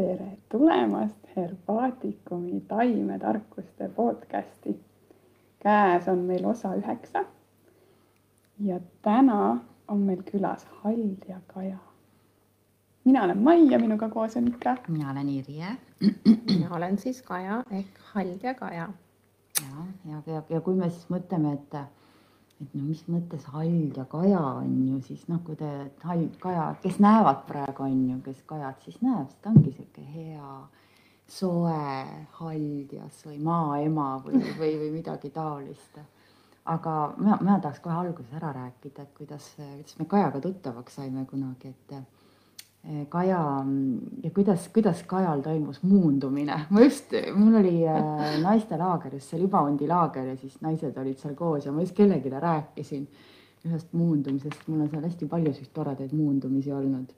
tere 0.00 0.38
tulemast 0.48 1.16
Herbaatikumi 1.36 2.60
taimetarkuste 2.60 3.88
podcasti. 3.88 4.80
käes 5.62 6.08
on 6.08 6.18
meil 6.18 6.44
osa 6.44 6.74
üheksa. 6.74 7.24
ja 8.60 8.80
täna 9.02 9.58
on 9.88 9.98
meil 9.98 10.22
külas 10.22 10.66
Hall 10.70 11.14
ja 11.28 11.40
Kaja. 11.46 11.76
mina 13.04 13.24
olen 13.24 13.38
Mai 13.38 13.70
ja 13.70 13.78
minuga 13.78 14.08
koos 14.08 14.36
on 14.36 14.48
ikka. 14.48 14.76
mina 14.88 15.10
olen 15.10 15.28
Irje. 15.28 15.66
mina 16.50 16.76
olen 16.76 16.98
siis 16.98 17.22
Kaja 17.22 17.62
ehk 17.70 17.98
Hall 18.14 18.34
ja 18.42 18.54
Kaja. 18.54 18.88
ja, 19.62 19.84
ja, 20.10 20.22
ja, 20.26 20.42
ja 20.48 20.60
kui 20.60 20.74
me 20.74 20.90
siis 20.90 21.10
mõtleme, 21.10 21.52
et 21.52 21.99
et 22.60 22.74
no 22.76 22.82
mis 22.84 23.00
mõttes 23.08 23.46
hall 23.54 23.96
ja 23.96 24.04
kaja 24.10 24.40
on 24.60 24.74
ju 24.88 25.00
siis 25.06 25.22
noh, 25.30 25.40
kui 25.46 25.56
te 25.56 25.70
hall, 26.04 26.26
kaja, 26.42 26.66
kes 26.82 27.00
näevad 27.00 27.46
praegu 27.48 27.86
on 27.86 27.98
ju, 28.10 28.20
kes 28.26 28.42
kajat 28.50 28.84
siis 28.84 29.00
näeb, 29.04 29.30
siis 29.30 29.40
ta 29.42 29.52
ongi 29.54 29.72
sihuke 29.72 30.04
hea 30.14 30.52
soe 31.30 31.82
haldjas 32.40 33.20
või 33.26 33.38
maaema 33.46 34.08
või, 34.24 34.40
või, 34.58 34.72
või 34.82 34.90
midagi 34.98 35.30
taolist. 35.34 36.00
aga 36.70 36.94
mina, 37.16 37.38
mina 37.40 37.58
tahaks 37.58 37.80
kohe 37.80 37.94
alguses 37.96 38.32
ära 38.36 38.52
rääkida, 38.52 39.02
et 39.02 39.14
kuidas, 39.16 39.46
kuidas 39.56 39.98
me 39.98 40.04
Kajaga 40.10 40.40
tuttavaks 40.40 40.98
saime 41.00 41.24
kunagi, 41.30 41.68
et 41.68 41.94
Kaja 43.08 43.64
ja 44.22 44.30
kuidas, 44.30 44.68
kuidas 44.72 45.02
Kajal 45.02 45.42
toimus 45.44 45.82
muundumine, 45.82 46.60
ma 46.72 46.80
just, 46.80 47.12
mul 47.36 47.58
oli 47.60 47.82
äh, 47.88 48.38
naistelaager, 48.40 49.12
just 49.14 49.34
see 49.34 49.40
Libaondi 49.42 49.88
laager 49.88 50.30
ja 50.32 50.36
siis 50.40 50.56
naised 50.64 50.96
olid 50.96 51.20
seal 51.20 51.34
koos 51.36 51.66
ja 51.68 51.74
ma 51.76 51.84
just 51.84 51.92
kellelegi 51.98 52.32
rääkisin 52.32 53.04
ühest 53.68 53.92
muundumisest, 53.92 54.64
mul 54.66 54.86
on 54.86 54.88
seal 54.88 55.04
hästi 55.04 55.28
palju 55.28 55.52
selliseid 55.52 55.74
toredaid 55.76 56.16
muundumisi 56.16 56.72
olnud. 56.72 57.12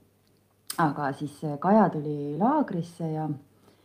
aga 0.83 1.11
siis 1.13 1.39
äh, 1.47 1.55
Kaja 1.59 1.87
tuli 1.89 2.35
laagrisse 2.37 3.11
ja. 3.13 3.29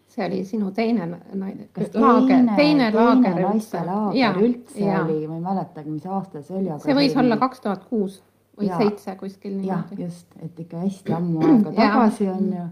see 0.08 0.26
oli 0.26 0.44
sinu 0.44 0.72
teine 0.74 1.06
naine, 1.06 1.68
laager, 1.94 2.26
teine, 2.26 2.56
teine 2.56 2.90
laager 2.94 3.38
üldse. 3.52 3.84
laager 3.86 4.42
üldse 4.42 4.82
ja. 4.82 5.04
oli, 5.04 5.26
ma 5.28 5.38
ei 5.38 5.46
mäletagi, 5.46 5.90
mis 5.94 6.06
aasta 6.06 6.42
see 6.42 6.58
oli. 6.58 6.74
see 6.82 6.98
võis 6.98 7.14
olla 7.22 7.38
kaks 7.38 7.62
tuhat 7.62 7.86
kuus 7.86 8.18
või 8.58 8.68
ja, 8.68 8.78
seitse 8.80 9.14
kuskil 9.16 9.56
niimoodi. 9.56 10.02
just, 10.02 10.26
et 10.42 10.60
ikka 10.60 10.82
hästi 10.82 11.14
ammu 11.14 11.42
aega 11.46 11.72
tagasi 11.78 12.28
on 12.32 12.48
ju. 12.52 12.64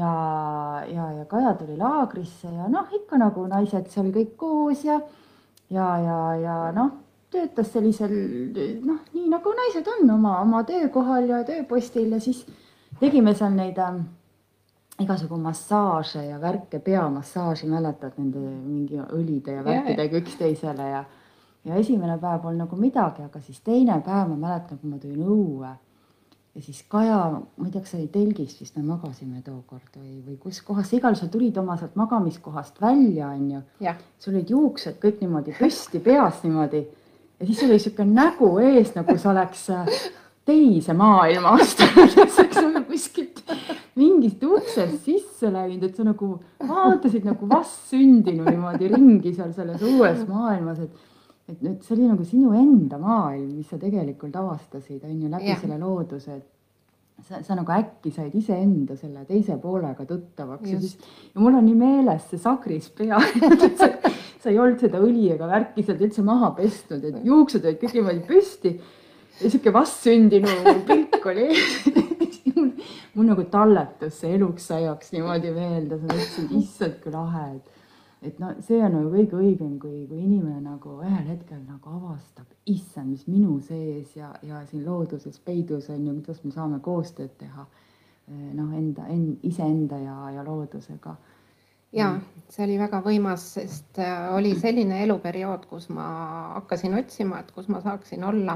ja, 0.00 0.12
ja, 0.88 1.10
ja 1.18 1.24
Kaja 1.30 1.54
tuli 1.58 1.76
laagrisse 1.78 2.50
ja 2.50 2.68
noh, 2.72 2.90
ikka 3.00 3.20
nagu 3.22 3.46
naised 3.50 3.90
seal 3.92 4.10
kõik 4.14 4.34
koos 4.40 4.84
ja, 4.84 5.00
ja, 5.70 5.88
ja, 6.06 6.18
ja 6.42 6.56
noh, 6.76 6.90
töötas 7.32 7.72
sellisel 7.72 8.12
noh, 8.84 9.04
nii 9.14 9.28
nagu 9.32 9.54
naised 9.60 9.88
on 9.96 10.16
oma, 10.16 10.40
oma 10.42 10.64
töökohal 10.68 11.30
ja 11.30 11.44
tööpostil 11.48 12.12
ja 12.12 12.20
siis 12.20 12.44
tegime 13.00 13.34
seal 13.38 13.54
neid 13.56 13.78
äh, 13.80 14.02
igasugu 15.02 15.38
massaaže 15.40 16.26
ja 16.26 16.38
värke, 16.40 16.78
peamassaaži, 16.78 17.66
mäletad 17.70 18.18
nende 18.18 18.42
mingi 18.42 19.00
õlide 19.02 19.58
ja 19.58 19.64
värkidega 19.66 20.22
üksteisele 20.22 20.92
ja 20.92 21.02
ja 21.02 21.04
esimene 21.70 22.18
päev 22.18 22.42
polnud 22.42 22.64
nagu 22.64 22.76
midagi, 22.78 23.24
aga 23.26 23.40
siis 23.40 23.60
teine 23.64 24.00
päev 24.04 24.32
ma 24.32 24.38
mäletan, 24.48 24.80
kui 24.80 24.90
ma 24.90 25.00
tulin 25.02 25.26
õue. 25.26 25.72
Ja 26.52 26.60
siis 26.60 26.82
Kaja, 26.88 27.18
ma 27.32 27.64
ei 27.64 27.70
tea, 27.72 27.80
kas 27.80 27.94
see 27.94 28.02
oli 28.02 28.08
telgis 28.12 28.58
vist 28.60 28.74
me 28.76 28.82
magasime 28.84 29.40
tookord 29.40 29.94
või, 29.96 30.18
või 30.26 30.34
kus 30.40 30.58
kohas, 30.66 30.90
igal 30.92 31.14
sa 31.16 31.30
tulid 31.32 31.56
oma 31.56 31.78
sealt 31.80 31.94
magamiskohast 31.96 32.80
välja, 32.82 33.30
onju. 33.32 33.62
sul 34.20 34.34
olid 34.34 34.50
juuksed 34.52 34.98
kõik 35.00 35.22
niimoodi 35.22 35.54
püsti 35.56 36.02
peas 36.04 36.42
niimoodi. 36.44 36.82
Ja 37.40 37.46
siis 37.46 37.62
oli 37.64 37.78
sihuke 37.80 38.04
nägu 38.04 38.50
ees, 38.60 38.92
nagu 38.94 39.16
sa 39.18 39.30
oleks 39.32 39.64
äh, 39.72 39.88
teise 40.44 40.92
maailma 40.92 41.56
astunud, 41.56 42.12
sa 42.34 42.44
oleks 42.44 42.60
nagu 42.60 42.84
kuskilt 42.90 43.40
mingist 43.96 44.42
uksest 44.44 45.06
sisse 45.06 45.48
läinud, 45.52 45.86
et 45.86 45.96
sa 45.96 46.04
nagu 46.04 46.34
vaatasid 46.60 47.24
nagu 47.28 47.48
vastsündinu 47.48 48.44
niimoodi 48.44 48.92
ringi 48.92 49.32
seal 49.36 49.52
selles 49.56 49.82
uues 49.88 50.22
maailmas, 50.28 50.84
et 50.84 51.11
et 51.52 51.62
nüüd 51.64 51.84
see 51.84 51.94
oli 51.96 52.08
nagu 52.08 52.24
sinu 52.26 52.54
enda 52.56 52.98
maailm, 53.02 53.50
mis 53.58 53.68
sa 53.70 53.78
tegelikult 53.80 54.36
avastasid, 54.40 55.04
on 55.04 55.20
ju, 55.20 55.30
läbi 55.32 55.52
ja. 55.52 55.58
selle 55.60 55.78
looduse, 55.80 56.38
et 56.40 57.26
sa, 57.28 57.42
sa 57.44 57.56
nagu 57.58 57.74
äkki 57.74 58.12
said 58.14 58.34
iseenda 58.38 58.96
selle 58.98 59.24
teise 59.28 59.56
poolega 59.62 60.06
tuttavaks 60.08 60.70
Just. 60.70 60.72
ja 60.72 60.80
siis 60.80 61.34
ja 61.34 61.42
mul 61.44 61.58
on 61.58 61.66
nii 61.68 61.78
meeles 61.78 62.24
see 62.30 62.40
sagris 62.42 62.88
pea 62.96 63.20
sa, 63.80 63.90
sa 64.42 64.50
ei 64.50 64.58
olnud 64.58 64.82
seda 64.82 65.02
õli 65.02 65.28
ega 65.34 65.46
värki 65.50 65.84
sealt 65.86 66.02
üldse 66.02 66.24
maha 66.26 66.50
pestud, 66.56 67.04
et 67.04 67.22
juuksed 67.26 67.68
olid 67.68 67.78
kõik 67.82 67.96
niimoodi 67.98 68.24
püsti 68.26 68.74
ja 69.38 69.48
sihuke 69.48 69.74
vastsündinu 69.74 70.76
pilk 70.88 71.30
oli 71.30 71.50
mul 73.14 73.28
nagu 73.28 73.44
talletus 73.52 74.20
see 74.22 74.34
eluks 74.38 74.70
ajaks 74.74 75.12
niimoodi 75.14 75.52
meelde, 75.54 75.98
sa 76.00 76.08
mõtlesid, 76.08 76.56
issand 76.58 76.98
kui 77.02 77.12
lahe, 77.14 77.46
et 77.58 77.81
et 78.22 78.38
no 78.38 78.52
see 78.62 78.78
on 78.84 78.94
nagu 78.94 79.10
kõige 79.10 79.38
õigem, 79.38 79.76
kui, 79.82 80.04
kui 80.06 80.20
inimene 80.22 80.60
nagu 80.62 80.98
ühel 81.02 81.24
hetkel 81.26 81.58
nagu 81.66 81.94
avastab, 81.96 82.46
issand, 82.70 83.10
mis 83.10 83.24
minu 83.26 83.56
sees 83.66 84.14
ja, 84.16 84.30
ja 84.46 84.62
siin 84.70 84.84
looduses 84.86 85.40
peidus 85.42 85.88
on 85.90 86.06
ju, 86.06 86.14
kuidas 86.20 86.44
me 86.44 86.54
saame 86.54 86.78
koostööd 86.84 87.34
teha. 87.40 87.66
Eh, 88.30 88.52
noh, 88.54 88.70
enda 88.78 89.08
en,, 89.10 89.26
iseenda 89.42 89.98
ja, 89.98 90.16
ja 90.36 90.44
loodusega. 90.46 91.16
ja 91.92 92.12
see 92.48 92.64
oli 92.64 92.78
väga 92.80 93.02
võimas, 93.04 93.48
sest 93.56 93.98
äh, 94.00 94.30
oli 94.36 94.54
selline 94.56 95.02
eluperiood, 95.02 95.66
kus 95.68 95.90
ma 95.92 96.06
hakkasin 96.54 96.94
otsima, 97.00 97.42
et 97.42 97.50
kus 97.52 97.68
ma 97.68 97.82
saaksin 97.82 98.24
olla 98.24 98.54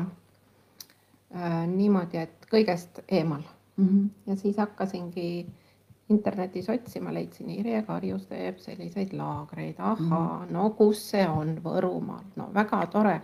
äh, 1.34 1.66
niimoodi, 1.66 2.22
et 2.22 2.46
kõigest 2.52 3.02
eemal 3.08 3.42
mm. 3.42 3.88
-hmm. 3.88 4.08
ja 4.30 4.36
siis 4.36 4.56
hakkasingi 4.62 5.28
äh, 5.42 5.65
internetis 6.08 6.68
otsima, 6.70 7.12
leidsin 7.14 7.50
Irje 7.50 7.82
Karjus 7.86 8.26
teeb 8.30 8.60
selliseid 8.62 9.12
laagreid, 9.16 9.78
ahaa 9.78 10.44
mm., 10.44 10.52
no 10.54 10.70
kus 10.78 11.02
see 11.10 11.26
on, 11.26 11.56
Võrumaal, 11.64 12.24
no 12.36 12.50
väga 12.54 12.84
tore 12.92 13.16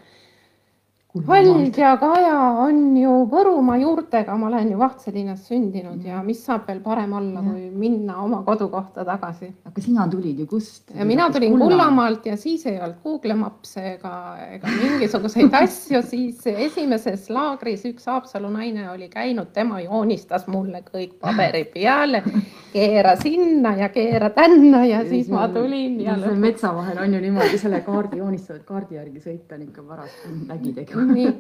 Vald 1.12 1.76
ja 1.76 1.90
Kaja 2.00 2.36
on 2.64 2.94
ju 2.96 3.10
Võrumaa 3.28 3.76
juurtega, 3.76 4.32
ma 4.40 4.46
olen 4.48 4.70
ju 4.72 4.78
Vahtselinnas 4.80 5.42
sündinud 5.44 5.98
mm. 5.98 6.06
ja 6.08 6.22
mis 6.24 6.38
saab 6.46 6.64
veel 6.70 6.78
parem 6.80 7.12
olla, 7.18 7.42
kui 7.44 7.66
minna 7.68 8.16
oma 8.24 8.38
kodukohta 8.46 9.04
tagasi. 9.04 9.50
aga 9.68 9.84
sina 9.84 10.06
tulid 10.08 10.40
ju 10.40 10.46
kust? 10.48 10.88
mina 11.04 11.26
tulin 11.34 11.58
Kullamaalt 11.60 12.30
ja 12.30 12.36
siis 12.40 12.64
ei 12.66 12.78
olnud 12.80 13.02
Google 13.04 13.36
Maps'e 13.42 13.84
ega, 13.90 14.14
ega 14.54 14.72
mingisuguseid 14.72 15.52
asju, 15.60 16.00
siis 16.14 16.46
esimeses 16.48 17.28
laagris 17.28 17.84
üks 17.92 18.08
Haapsalu 18.08 18.48
naine 18.56 18.88
oli 18.94 19.10
käinud, 19.12 19.52
tema 19.52 19.82
joonistas 19.84 20.48
mulle 20.48 20.80
kõik 20.88 21.18
paberi 21.20 21.66
peale, 21.74 22.24
keera 22.72 23.18
sinna 23.20 23.74
ja 23.82 23.90
keera 23.92 24.32
tänna 24.32 24.86
ja 24.88 25.04
siis 25.04 25.28
ma 25.28 25.44
tulin 25.52 26.00
ja. 26.00 26.16
metsa 26.32 26.72
vahel 26.72 27.04
on 27.04 27.20
ju 27.20 27.20
niimoodi 27.28 27.60
selle 27.60 27.84
kaardi 27.84 28.24
joonistatud 28.24 28.64
kaardi 28.64 28.96
järgi 28.96 29.20
sõita 29.28 29.60
on 29.60 29.68
ikka 29.68 29.84
paras 29.92 30.18
läbi 30.48 30.72
tegema 30.80 31.01
nii, 31.16 31.32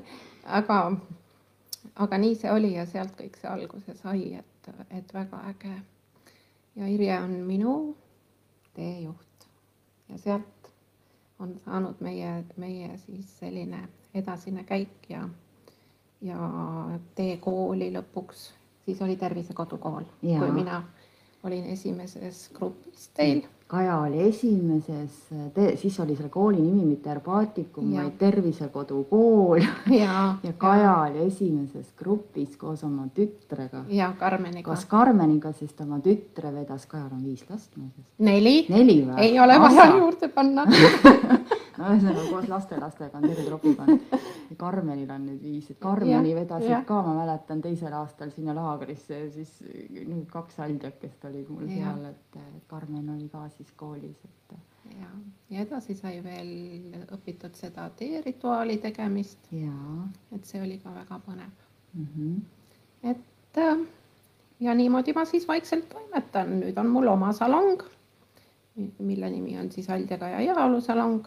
aga, 0.44 0.78
aga 1.94 2.18
nii 2.18 2.34
see 2.38 2.52
oli 2.52 2.74
ja 2.74 2.86
sealt 2.86 3.14
kõik 3.18 3.38
see 3.40 3.50
alguse 3.50 3.96
sai, 3.98 4.34
et, 4.40 4.72
et 4.90 5.14
väga 5.14 5.42
äge. 5.50 5.74
ja 6.76 6.88
Irje 6.88 7.18
on 7.20 7.36
minu 7.46 7.76
teejuht. 8.74 9.46
Ja 10.08 10.18
sealt 10.18 10.72
on 11.38 11.56
saanud 11.64 12.00
meie, 12.00 12.44
meie 12.56 12.96
siis 13.06 13.38
selline 13.38 13.88
edasine 14.14 14.64
käik 14.64 15.08
ja, 15.08 15.22
ja 16.20 16.50
tee 17.14 17.36
kooli 17.36 17.90
lõpuks, 17.94 18.50
siis 18.84 19.00
oli 19.02 19.16
Tervisekodukool, 19.16 20.04
kui 20.20 20.52
mina 20.52 20.82
olin 21.42 21.66
esimeses 21.72 22.50
grupis 22.54 23.08
teil 23.16 23.42
Kaja 23.72 23.98
oli 23.98 24.20
esimeses, 24.28 25.12
siis 25.80 25.94
oli 26.00 26.12
selle 26.16 26.28
kooli 26.28 26.60
nimi 26.60 26.84
mitte 26.84 27.08
Herbaatikum, 27.08 27.86
vaid 27.96 28.18
Tervisekodu 28.20 28.98
kool. 29.08 29.62
ja, 30.02 30.34
ja 30.42 30.52
Kaja 30.58 30.82
ja. 30.82 30.96
oli 31.06 31.22
esimeses 31.26 31.86
grupis 31.96 32.58
koos 32.60 32.84
oma 32.84 33.06
tütrega. 33.16 33.84
ja 33.88 34.10
Karmeniga. 34.18 34.66
koos 34.68 34.84
Karmeniga, 34.84 35.54
sest 35.56 35.80
oma 35.80 36.02
tütre 36.04 36.52
vedas, 36.52 36.84
Kajal 36.86 37.14
on 37.16 37.24
viis 37.24 37.46
last 37.48 37.72
muuseas. 37.76 38.04
neli. 38.18 38.66
neli 38.68 38.98
või? 39.06 39.16
ei 39.24 39.40
ole 39.40 39.56
vaja 39.64 39.88
juurde 39.96 40.28
panna 40.28 40.66
ühesõnaga 41.78 42.24
koos 42.30 42.48
lastelastega 42.50 43.18
on 43.18 43.26
terve 43.28 43.44
tropiga 43.46 43.86
on. 43.86 44.00
Karmenil 44.60 45.10
on 45.10 45.26
nüüd 45.26 45.42
viis, 45.42 45.70
et 45.72 45.78
Karmeni 45.80 46.34
vedasid 46.36 46.70
ja. 46.70 46.82
ka, 46.88 47.00
ma 47.06 47.14
mäletan, 47.22 47.62
teisel 47.64 47.94
aastal 47.96 48.32
sinna 48.34 48.54
laagrisse 48.56 49.18
ja 49.24 49.30
siis 49.32 49.54
nüüd 49.62 50.26
kaks 50.32 50.60
haldjakest 50.62 51.24
olid 51.30 51.48
mul 51.48 51.70
ja. 51.70 51.94
seal, 51.94 52.04
et 52.12 52.68
Karmen 52.70 53.08
oli 53.14 53.28
ka 53.32 53.46
siis 53.56 53.72
koolis, 53.76 54.20
et. 54.24 54.56
ja, 54.98 55.10
ja 55.54 55.64
edasi 55.66 55.96
sai 55.98 56.18
veel 56.24 56.52
õpitud 57.16 57.56
seda 57.58 57.88
teerituaali 57.96 58.78
tegemist. 58.82 59.48
et 59.52 60.44
see 60.44 60.62
oli 60.62 60.78
ka 60.82 60.94
väga 60.94 61.20
põnev 61.26 61.52
mm. 61.94 62.06
-hmm. 62.16 62.40
et 63.10 63.60
ja 64.60 64.74
niimoodi 64.74 65.12
ma 65.12 65.24
siis 65.24 65.48
vaikselt 65.48 65.88
toimetan, 65.88 66.60
nüüd 66.60 66.78
on 66.78 66.88
mul 66.92 67.06
oma 67.06 67.32
salong, 67.32 67.82
mille 68.98 69.30
nimi 69.30 69.58
on 69.58 69.70
siis 69.72 69.90
Aldjakaja 69.90 70.38
heaolusalong 70.38 71.26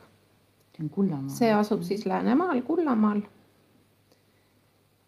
see 0.76 0.84
on 0.84 0.90
Kullamaal. 0.90 1.30
see 1.30 1.52
asub 1.54 1.84
siis 1.84 2.06
Läänemaal, 2.06 2.62
Kullamaal. 2.62 3.22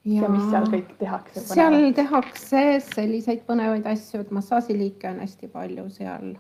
ja, 0.06 0.30
mis 0.30 0.50
seal 0.52 0.68
kõik 0.72 0.94
tehakse? 1.00 1.42
seal 1.42 1.80
tehakse 1.96 2.66
selliseid 2.94 3.44
põnevaid 3.48 3.88
asju, 3.92 4.22
et 4.24 4.32
massaažiliike 4.32 5.10
on 5.10 5.24
hästi 5.26 5.48
palju 5.52 5.90
seal 5.90 6.36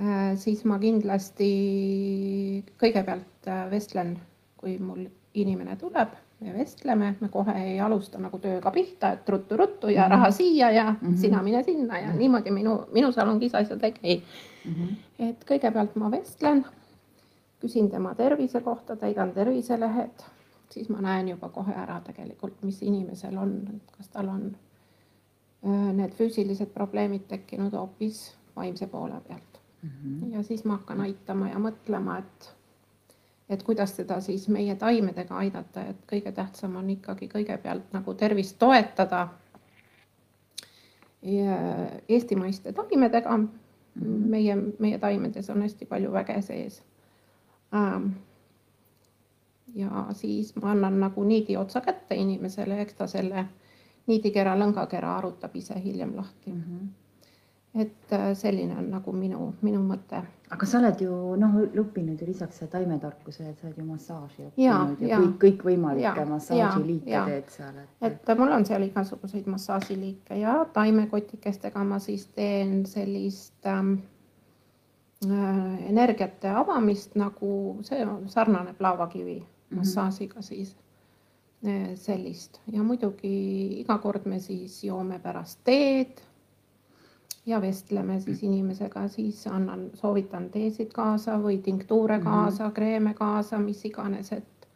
äh,. 0.00 0.32
siis 0.36 0.64
ma 0.64 0.78
kindlasti 0.78 1.52
kõigepealt 2.80 3.50
äh, 3.50 3.68
vestlen, 3.70 4.16
kui 4.58 4.78
mul 4.78 5.06
inimene 5.38 5.76
tuleb, 5.78 6.16
me 6.40 6.52
vestleme, 6.54 7.12
me 7.20 7.28
kohe 7.28 7.54
ei 7.62 7.78
alusta 7.82 8.18
nagu 8.22 8.38
tööga 8.42 8.70
pihta, 8.74 9.12
et 9.14 9.28
ruttu-ruttu 9.28 9.88
ja 9.90 10.02
mm 10.02 10.06
-hmm. 10.06 10.10
raha 10.10 10.30
siia 10.30 10.70
ja 10.70 10.90
mm 10.90 11.08
-hmm. 11.08 11.16
sina 11.16 11.42
mine 11.42 11.62
sinna 11.62 11.98
ja 11.98 12.06
mm 12.06 12.12
-hmm. 12.12 12.18
niimoodi 12.18 12.50
minu, 12.50 12.84
minu 12.92 13.12
salongis 13.12 13.54
asjad 13.54 13.82
ei 13.82 13.92
käi 13.92 14.22
mm. 14.64 14.74
-hmm. 14.74 14.96
et 15.18 15.44
kõigepealt 15.50 15.94
ma 15.94 16.10
vestlen, 16.10 16.64
küsin 17.60 17.90
tema 17.90 18.14
tervise 18.14 18.60
kohta, 18.60 18.96
täidan 18.96 19.32
terviselehed 19.32 20.24
siis 20.70 20.88
ma 20.88 21.00
näen 21.00 21.28
juba 21.28 21.48
kohe 21.48 21.74
ära 21.74 22.00
tegelikult, 22.04 22.62
mis 22.62 22.82
inimesel 22.82 23.36
on, 23.38 23.54
kas 23.96 24.08
tal 24.12 24.28
on 24.28 24.50
need 25.96 26.14
füüsilised 26.14 26.70
probleemid 26.74 27.26
tekkinud 27.28 27.74
hoopis 27.74 28.20
vaimse 28.56 28.86
poole 28.86 29.20
pealt 29.28 29.60
mm. 29.82 29.90
-hmm. 29.90 30.32
ja 30.34 30.42
siis 30.42 30.64
ma 30.64 30.76
hakkan 30.76 31.00
aitama 31.00 31.48
ja 31.48 31.58
mõtlema, 31.58 32.18
et, 32.18 32.54
et 33.48 33.62
kuidas 33.62 33.92
teda 33.92 34.20
siis 34.20 34.48
meie 34.48 34.74
taimedega 34.74 35.36
aidata, 35.36 35.82
et 35.82 36.04
kõige 36.12 36.32
tähtsam 36.32 36.76
on 36.76 36.90
ikkagi 36.90 37.28
kõigepealt 37.28 37.92
nagu 37.92 38.14
tervist 38.14 38.58
toetada. 38.58 39.28
eestimaiste 42.08 42.72
taimedega 42.72 43.36
mm, 43.36 43.48
-hmm. 43.96 44.28
meie, 44.28 44.56
meie 44.78 44.98
taimedes 44.98 45.50
on 45.50 45.62
hästi 45.62 45.86
palju 45.86 46.12
väge 46.12 46.42
sees 46.42 46.82
ja 49.74 50.06
siis 50.12 50.54
ma 50.56 50.70
annan 50.70 51.00
nagu 51.00 51.24
niidi 51.24 51.56
otsa 51.56 51.80
kätte 51.80 52.14
inimesele, 52.14 52.80
eks 52.80 52.94
ta 52.94 53.06
selle 53.06 53.44
niidikera, 54.08 54.56
lõngakera 54.56 55.18
arutab 55.18 55.56
ise 55.56 55.76
hiljem 55.84 56.16
lahti 56.16 56.52
mm. 56.52 56.62
-hmm 56.62 56.88
et 57.74 58.12
äh, 58.12 58.34
selline 58.34 58.76
on 58.78 58.90
nagu 58.90 59.12
minu, 59.12 59.52
minu 59.62 59.80
mõte. 59.84 60.22
aga 60.50 60.66
sa 60.66 60.78
oled 60.80 61.00
ju 61.04 61.14
noh, 61.36 61.56
õppinud 61.82 62.20
ju 62.20 62.26
lisaks 62.26 62.62
taimetarkuse, 62.72 63.50
et 63.50 63.60
sa 63.60 63.68
oled 63.68 63.78
ju 63.78 63.84
massaaži 63.84 64.46
õppinud 64.46 64.64
ja, 64.64 64.78
ja, 65.00 65.08
ja 65.12 65.18
kõik, 65.20 65.34
kõikvõimalikke 65.44 66.24
massaažiliike 66.30 67.24
teed 67.28 67.50
seal 67.52 67.80
et.... 67.82 67.90
et 68.08 68.32
mul 68.38 68.54
on 68.56 68.64
seal 68.68 68.86
igasuguseid 68.88 69.50
massaažiliike 69.52 70.40
ja 70.40 70.62
taimekotikestega 70.72 71.84
ma 71.84 72.00
siis 72.02 72.26
teen 72.32 72.80
sellist 72.88 73.68
ähm, 73.68 73.98
äh, 73.98 74.17
energiate 75.26 76.48
avamist 76.48 77.16
nagu 77.18 77.78
see 77.82 78.04
sarnaneb 78.30 78.80
laavakivi 78.80 79.38
Mhm. 79.70 79.78
massaažiga 79.78 80.42
siis 80.42 80.76
eh, 81.62 81.96
sellist 81.96 82.60
ja 82.72 82.82
muidugi 82.82 83.80
iga 83.80 83.98
kord 83.98 84.26
me 84.26 84.40
siis 84.40 84.84
joome 84.84 85.18
pärast 85.18 85.60
teed 85.64 86.22
ja 87.46 87.60
vestleme 87.60 88.20
siis 88.20 88.42
inimesega, 88.42 89.08
siis 89.08 89.46
annan, 89.46 89.90
soovitan 89.94 90.50
teesid 90.50 90.92
kaasa 90.92 91.38
või 91.42 91.62
tinktuure 91.62 92.18
mhm. 92.18 92.24
kaasa 92.24 92.70
kreeme 92.70 93.14
kaasa, 93.14 93.58
mis 93.58 93.84
iganes, 93.84 94.32
et 94.32 94.68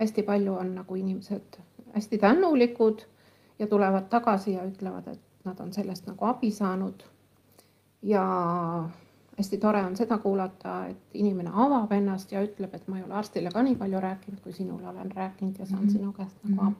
hästi 0.00 0.22
palju 0.22 0.54
on 0.54 0.74
nagu 0.74 0.94
inimesed 0.94 1.58
hästi 1.94 2.18
tänulikud 2.18 3.02
ja 3.58 3.66
tulevad 3.66 4.08
tagasi 4.10 4.52
ja 4.52 4.64
ütlevad, 4.64 5.08
et 5.12 5.44
nad 5.44 5.60
on 5.60 5.72
sellest 5.72 6.06
nagu 6.06 6.24
abi 6.24 6.50
saanud. 6.50 7.02
ja 8.02 8.24
hästi 9.40 9.58
tore 9.58 9.80
on 9.84 9.96
seda 9.96 10.18
kuulata, 10.18 10.74
et 10.90 11.16
inimene 11.20 11.50
avab 11.64 11.92
ennast 11.96 12.32
ja 12.32 12.42
ütleb, 12.44 12.74
et 12.76 12.88
ma 12.88 12.98
ei 12.98 13.04
ole 13.06 13.16
arstile 13.20 13.52
ka 13.52 13.62
nii 13.64 13.76
palju 13.80 14.02
rääkinud, 14.04 14.40
kui 14.44 14.52
sinule 14.52 14.88
olen 14.88 15.12
rääkinud 15.16 15.58
ja 15.58 15.66
saan 15.66 15.82
mm 15.82 15.88
-hmm. 15.88 15.92
sinu 15.92 16.12
käest 16.12 16.36
nagu 16.44 16.66
abi 16.66 16.76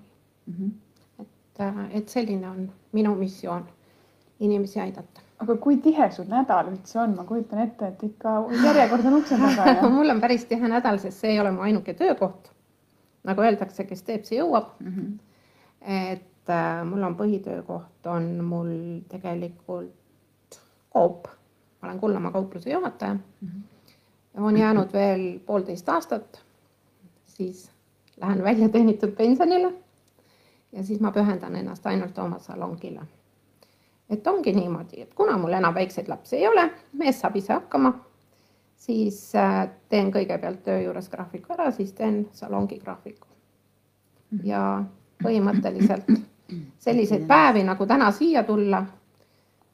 mm. 0.47 0.55
-hmm. 0.55 1.23
et, 1.23 1.61
äh, 1.61 1.97
et 1.97 2.09
selline 2.09 2.49
on 2.51 2.71
minu 2.93 3.15
missioon, 3.15 3.65
inimesi 4.41 4.81
aidata. 4.81 5.21
aga 5.39 5.57
kui 5.57 5.77
tihe 5.77 6.11
sul 6.11 6.25
nädal 6.29 6.69
üldse 6.73 6.99
on, 7.01 7.17
ma 7.17 7.25
kujutan 7.25 7.59
ette, 7.59 7.89
et 7.89 8.03
ikka 8.03 8.45
järjekord 8.65 9.05
on 9.05 9.15
ukse 9.15 9.37
taga 9.37 9.71
ja 9.71 9.89
mul 9.97 10.11
on 10.11 10.21
päris 10.21 10.45
tihe 10.45 10.69
nädal, 10.69 10.99
sest 10.99 11.19
see 11.19 11.31
ei 11.31 11.41
ole 11.41 11.51
mu 11.51 11.61
ainuke 11.61 11.95
töökoht. 11.95 12.53
nagu 13.25 13.41
öeldakse, 13.41 13.85
kes 13.85 14.03
teeb, 14.03 14.25
see 14.25 14.39
jõuab 14.39 14.67
mm. 14.81 14.93
-hmm. 14.95 15.19
et 15.81 16.49
äh, 16.49 16.85
mul 16.85 17.03
on 17.03 17.17
põhitöökoht 17.17 18.07
on 18.07 18.45
mul 18.45 19.01
tegelikult 19.09 19.93
Coop 20.93 21.29
ma 21.83 21.89
olen 21.89 22.01
Kullamaa 22.01 22.31
kaupluse 22.31 22.71
juhataja. 22.71 23.15
-hmm. 23.15 23.61
on 24.37 24.57
jäänud 24.57 24.93
veel 24.93 25.39
poolteist 25.47 25.89
aastat, 25.89 26.43
siis 27.25 27.71
lähen 28.21 28.45
välja 28.45 28.69
teenitud 28.69 29.11
pensionile. 29.11 29.75
ja 30.73 30.85
siis 30.85 31.01
ma 31.01 31.11
pühendan 31.11 31.57
ennast 31.57 31.87
ainult 31.87 32.19
oma 32.19 32.39
salongile. 32.39 33.01
et 34.11 34.27
ongi 34.27 34.53
niimoodi, 34.53 35.01
et 35.03 35.15
kuna 35.15 35.39
mul 35.39 35.53
enam 35.53 35.75
väikseid 35.75 36.09
lapsi 36.09 36.37
ei 36.37 36.49
ole, 36.49 36.71
mees 36.93 37.21
saab 37.21 37.37
ise 37.37 37.53
hakkama, 37.53 37.93
siis 38.77 39.35
äh, 39.35 39.69
teen 39.89 40.13
kõigepealt 40.13 40.63
töö 40.63 40.81
juures 40.81 41.09
graafiku 41.09 41.53
ära, 41.53 41.71
siis 41.71 41.93
teen 41.93 42.29
salongi 42.33 42.79
graafiku. 42.79 43.27
ja 44.43 44.85
põhimõtteliselt 45.23 46.11
selliseid 46.79 47.27
päevi 47.27 47.63
nagu 47.65 47.87
täna 47.87 48.11
siia 48.11 48.43
tulla 48.43 48.85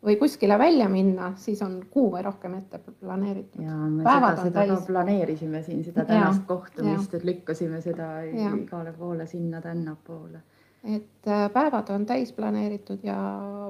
või 0.07 0.17
kuskile 0.17 0.59
välja 0.59 0.89
minna, 0.89 1.33
siis 1.37 1.63
on 1.63 1.81
kuu 1.91 2.11
või 2.13 2.23
rohkem 2.23 2.55
ette 2.55 2.79
planeeritud. 3.01 3.63
ja 3.63 3.77
me 3.77 4.05
Päevad 4.05 4.39
seda, 4.39 4.67
seda 4.67 4.77
ka 4.77 4.87
planeerisime 4.87 5.63
siin 5.63 5.85
seda 5.85 6.05
tänast 6.05 6.43
ja, 6.43 6.47
kohtumist, 6.47 7.15
et 7.15 7.25
lükkasime 7.25 7.81
seda 7.81 8.11
ja. 8.25 8.53
igale 8.55 8.93
poole 8.93 9.27
sinna-tännapoole. 9.27 10.43
et 10.85 11.29
äh, 11.29 11.51
päevad 11.53 11.91
on 11.91 12.07
täis 12.07 12.33
planeeritud 12.33 13.03
ja 13.03 13.17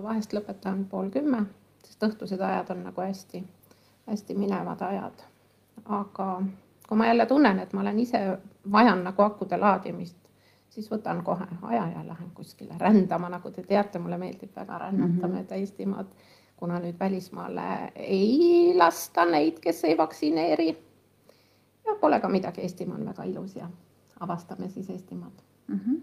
vahest 0.02 0.36
lõpetan 0.36 0.84
pool 0.90 1.10
kümme, 1.10 1.46
sest 1.84 2.02
õhtused 2.02 2.40
ajad 2.40 2.70
on 2.76 2.84
nagu 2.90 3.00
hästi, 3.00 3.44
hästi 4.06 4.34
minevad 4.34 4.82
ajad. 4.82 5.24
aga 5.84 6.42
kui 6.88 6.98
ma 6.98 7.06
jälle 7.06 7.26
tunnen, 7.26 7.58
et 7.58 7.72
ma 7.72 7.80
olen 7.80 7.98
ise, 7.98 8.38
vajan 8.72 9.04
nagu 9.04 9.22
akude 9.22 9.56
laadimist, 9.56 10.16
siis 10.76 10.90
võtan 10.92 11.22
kohe 11.24 11.46
aja 11.62 11.86
ja 11.88 12.02
lähen 12.06 12.30
kuskile 12.34 12.76
rändama, 12.78 13.30
nagu 13.32 13.50
te 13.50 13.62
teate, 13.64 13.98
mulle 13.98 14.18
meeldib 14.20 14.52
väga 14.56 14.78
rännata 14.78 15.12
mm 15.12 15.22
-hmm. 15.22 15.36
mööda 15.38 15.56
Eestimaad, 15.56 16.10
kuna 16.56 16.80
nüüd 16.80 16.98
välismaale 17.00 17.92
ei 17.94 18.74
lasta 18.76 19.24
neid, 19.24 19.60
kes 19.60 19.84
ei 19.84 19.96
vaktsineeri. 19.96 20.68
ja 21.86 21.96
pole 22.00 22.20
ka 22.20 22.28
midagi, 22.28 22.60
Eestimaa 22.60 22.96
on 22.96 23.06
väga 23.06 23.24
ilus 23.24 23.56
ja 23.56 23.70
avastame 24.20 24.68
siis 24.68 24.90
Eestimaad 24.90 25.42
mm. 25.66 25.80
-hmm. 25.80 26.00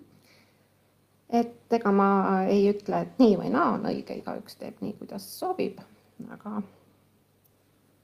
et 1.30 1.74
ega 1.74 1.92
ma 1.92 2.44
ei 2.44 2.70
ütle, 2.72 3.02
et 3.02 3.20
nii 3.20 3.38
või 3.38 3.50
naa 3.50 3.72
on 3.72 3.86
õige, 3.86 4.18
igaüks 4.18 4.56
teeb 4.56 4.82
nii, 4.82 4.94
kuidas 4.94 5.40
sobib, 5.40 5.80
aga 6.30 6.62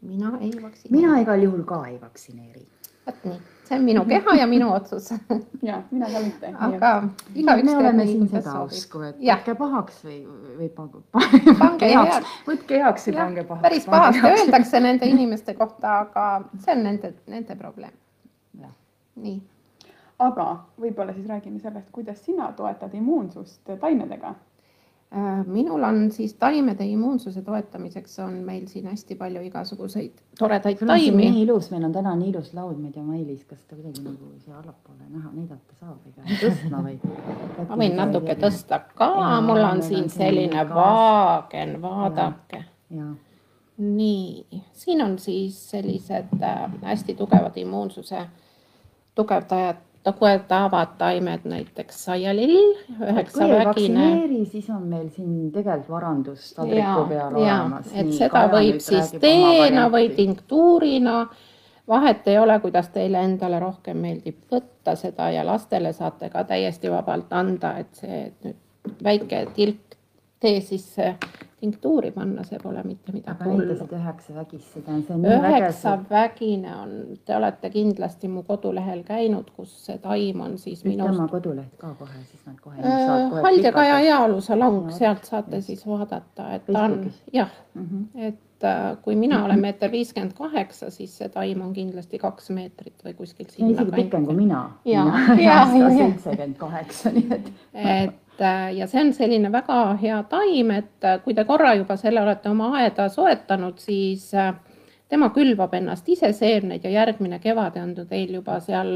mina 0.01 0.38
ei 0.42 0.51
vaktsineeri. 0.62 1.05
mina 1.05 1.20
igal 1.22 1.44
juhul 1.44 1.63
ka 1.63 1.88
ei 1.88 2.01
vaktsineeri 2.01 2.67
vot 3.05 3.25
nii, 3.25 3.39
see 3.70 3.78
on 3.78 3.86
minu 3.86 4.06
keha 4.06 4.36
ja 4.36 4.48
minu 4.48 4.72
otsus 4.74 5.12
ja 5.70 5.82
mina 5.92 6.10
ka 6.14 6.20
mitte. 6.20 6.54
aga 6.58 6.92
igaüks 7.36 7.66
me 7.66 7.78
oleme 7.78 8.06
siin 8.06 8.28
seda 8.32 8.56
usku, 8.64 9.02
et 9.08 9.22
võtke 9.22 9.56
pahaks 9.60 10.02
või, 10.06 10.18
või 10.58 10.70
pange 11.60 11.92
heaks, 11.94 12.34
võtke 12.48 12.82
heaks 12.84 13.08
ja 13.08 13.16
pange 13.20 13.44
pahaks. 13.44 13.62
päris 13.68 13.88
pahasti 13.90 14.26
öeldakse 14.32 14.84
nende 14.84 15.10
inimeste 15.14 15.54
kohta, 15.54 16.00
aga 16.08 16.28
see 16.66 16.76
on 16.76 16.84
nende, 16.90 17.14
nende 17.28 17.56
probleem. 17.56 17.96
nii. 19.20 19.40
aga 20.20 20.50
võib-olla 20.82 21.14
siis 21.14 21.28
räägime 21.28 21.60
sellest, 21.60 21.90
kuidas 21.92 22.26
sina 22.26 22.52
toetad 22.58 22.94
immuunsust 22.96 23.76
taimedega 23.80 24.36
minul 25.46 25.84
on 25.84 26.12
siis 26.12 26.34
taimede 26.34 26.86
immuunsuse 26.86 27.42
toetamiseks 27.42 28.20
on 28.20 28.34
meil 28.34 28.68
siin 28.68 28.86
hästi 28.86 29.16
palju 29.16 29.42
igasuguseid 29.42 30.12
toredaid 30.39 30.78
taimi. 30.86 31.32
nii 31.32 31.42
ilus, 31.44 31.72
meil 31.72 31.84
on 31.84 31.92
täna 31.92 32.13
nii 32.16 32.30
ilus 32.30 32.54
laud, 32.54 32.78
ma 32.78 32.88
ei 32.88 32.94
tea, 32.94 33.04
Mailis, 33.04 33.46
kas 33.50 33.63
ta 33.63 33.75
kuidagi 33.75 34.04
nagu 34.06 34.30
siia 34.38 34.60
allapoole 34.60 35.08
näha, 35.10 35.32
näidata 35.34 35.80
saab 35.80 36.06
ega 36.12 36.38
tõstma 36.44 36.84
või? 36.86 37.00
ma 37.72 37.80
võin 37.82 37.98
natuke 37.98 38.38
tõsta 38.38 38.84
ka, 39.01 39.10
mul 39.48 39.63
on 39.72 39.82
siin 39.82 40.10
selline 40.13 40.68
vaagen, 40.70 41.80
vaadake. 41.82 42.63
nii, 43.78 44.62
siin 44.74 45.01
on 45.01 45.18
siis 45.20 45.58
sellised 45.72 46.38
äh, 46.44 46.63
hästi 46.84 47.18
tugevad 47.18 47.58
immuunsuse 47.58 48.28
tugevdajad 49.16 49.88
tugevdavad 50.12 50.96
taimed, 50.98 51.46
näiteks 51.50 52.04
saialill, 52.06 52.56
üheksavägine. 53.00 54.28
siis 54.51 54.70
on 54.70 54.84
meil 54.84 55.10
siin 55.10 55.51
tegelikult 55.51 55.89
varandus 55.89 56.54
taldriku 56.54 57.06
peal 57.10 57.36
olemas. 57.36 57.92
et 57.94 58.13
seda 58.13 58.48
võib 58.54 58.80
siis 58.84 59.12
teena 59.20 59.88
või 59.92 60.10
tinktuurina, 60.16 61.28
vahet 61.88 62.28
ei 62.28 62.38
ole, 62.38 62.60
kuidas 62.60 62.89
teile 62.89 63.24
endale 63.24 63.60
rohkem 63.60 63.98
meeldib 63.98 64.42
võtta 64.51 64.96
seda 64.96 65.30
ja 65.34 65.46
lastele 65.46 65.94
saate 65.94 66.30
ka 66.30 66.44
täiesti 66.44 66.92
vabalt 66.92 67.34
anda, 67.34 67.78
et 67.78 67.94
see 67.94 68.25
nüüd 68.44 69.04
väike 69.04 69.46
tilk 69.56 69.88
tee 70.39 70.62
sisse 70.62 71.15
tinktuuri 71.60 72.12
panna, 72.12 72.43
see 72.48 72.60
pole 72.63 72.81
mitte 72.88 73.12
midagi 73.12 73.43
hullu. 73.43 73.75
üheksa 73.98 74.36
vägist 74.36 74.75
seda, 74.75 74.96
see 75.03 75.15
on 75.15 75.24
nii 75.24 75.31
vägev. 75.31 75.48
üheksavägine 75.50 76.75
on, 76.75 76.93
te 77.25 77.36
olete 77.36 77.72
kindlasti 77.74 78.31
mu 78.31 78.43
kodulehel 78.48 79.01
käinud, 79.08 79.50
kus 79.55 79.74
see 79.86 79.98
taim 80.03 80.43
on 80.46 80.58
siis 80.62 80.84
ütle 80.86 81.10
oma 81.10 81.27
koduleht 81.31 81.74
ka 81.81 81.91
kohe, 82.00 82.22
siis 82.31 82.46
nad 82.48 82.60
kohe 82.63 82.79
Äh, 82.79 83.41
Haldekaja 83.43 83.98
heaolusalong, 84.05 84.86
No, 84.89 84.96
sealt 84.96 85.25
saate 85.27 85.60
siis 85.62 85.81
vaadata, 85.88 86.53
et 86.55 86.69
ta 86.72 86.86
on 86.88 87.12
jah, 87.34 87.51
mm. 87.74 87.88
-hmm. 87.89 88.24
et 88.29 88.63
äh, 88.63 88.98
kui 89.03 89.15
mina 89.15 89.41
olen 89.46 89.60
meeter 89.60 89.91
viiskümmend 89.91 90.34
kaheksa, 90.38 90.89
siis 90.89 91.17
see 91.17 91.29
taim 91.29 91.62
on 91.62 91.74
kindlasti 91.74 92.19
kaks 92.19 92.50
meetrit 92.50 93.03
või 93.05 93.13
kuskilt 93.13 93.50
ja 93.50 93.55
sinna 93.55 93.72
isegi 93.72 93.91
pikem 93.91 94.25
kui 94.25 94.36
mina. 94.36 94.63
Mina 94.86 95.75
olen 95.75 95.98
seitsekümmend 95.98 96.58
kaheksa, 96.58 97.12
nii 97.12 97.27
et. 97.31 97.53
et 97.74 98.28
ja 98.75 98.88
see 98.88 99.01
on 99.01 99.13
selline 99.13 99.51
väga 99.51 99.77
hea 100.01 100.17
taim, 100.31 100.72
et 100.72 101.05
äh, 101.05 101.19
kui 101.24 101.36
te 101.36 101.46
korra 101.46 101.74
juba 101.75 101.98
selle 101.98 102.22
olete 102.22 102.50
oma 102.50 102.72
aeda 102.79 103.10
soetanud, 103.10 103.79
siis 103.79 104.29
äh, 104.34 104.53
tema 105.10 105.29
külvab 105.36 105.74
ennast 105.74 106.10
ise 106.10 106.31
seemneid 106.34 106.84
ja 106.84 106.93
järgmine 106.93 107.39
kevad 107.39 107.77
on 107.81 107.96
teil 108.10 108.34
juba 108.39 108.60
seal 108.63 108.91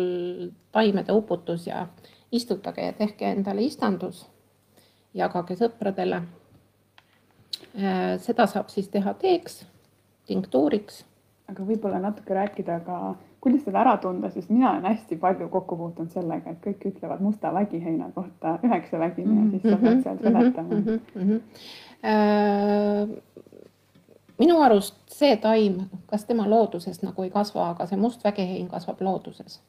taimede 0.71 1.13
uputus 1.13 1.67
ja 1.67 1.87
istutage 2.31 2.85
ja 2.85 2.93
tehke 2.93 3.31
endale 3.31 3.63
istandus. 3.63 4.27
jagage 5.13 5.53
sõpradele. 5.53 6.23
seda 8.17 8.45
saab 8.47 8.69
siis 8.69 8.87
teha 8.89 9.13
teeks, 9.13 9.65
tinktuuriks 10.25 11.03
aga 11.53 11.65
võib-olla 11.67 11.99
natuke 12.01 12.35
rääkida 12.35 12.79
ka, 12.85 12.99
kuidas 13.43 13.65
seda 13.65 13.81
ära 13.83 13.97
tunda, 13.99 14.29
sest 14.31 14.49
mina 14.53 14.69
olen 14.71 14.85
hästi 14.87 15.17
palju 15.19 15.49
kokku 15.51 15.75
puutunud 15.75 16.11
sellega, 16.15 16.53
et 16.53 16.61
kõik 16.63 16.85
ütlevad 16.93 17.19
musta 17.23 17.51
vägiheina 17.53 18.07
kohta 18.15 18.53
üheksa 18.63 18.99
vägine 19.01 19.35
ja 19.41 19.49
siis 19.51 19.63
sa 19.67 19.79
pead 19.81 19.99
seal 20.05 20.17
seletama 20.21 20.77
mm. 20.77 20.99
-hmm. 21.15 21.39
minu 24.39 24.61
arust 24.63 24.95
see 25.11 25.35
taim, 25.43 25.81
kas 26.07 26.25
tema 26.29 26.47
looduses 26.49 27.01
nagu 27.03 27.23
ei 27.23 27.31
kasva, 27.33 27.69
aga 27.73 27.85
see 27.89 27.99
must 27.99 28.23
vägihein 28.23 28.67
kasvab 28.71 29.01
looduses. 29.01 29.59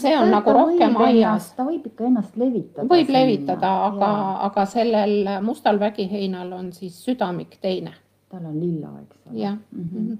see 0.00 0.18
on 0.18 0.30
nagu 0.30 0.52
rohkem 0.52 0.96
aias. 1.06 1.52
ta 1.52 1.62
võib 1.64 1.86
ikka 1.86 2.04
ennast 2.10 2.36
levitada. 2.36 2.88
võib 2.88 3.08
levitada, 3.08 3.72
aga, 3.86 4.10
aga 4.50 4.66
sellel 4.66 5.40
mustal 5.42 5.78
vägiheinal 5.78 6.52
on 6.58 6.72
siis 6.72 7.04
südamik 7.04 7.56
teine. 7.60 7.94
tal 8.28 8.44
on 8.46 8.60
lilla, 8.60 8.88
eks 9.02 9.16
ole. 9.26 9.38
jah 9.38 9.56
mm. 9.72 9.88
-hmm. 9.94 10.18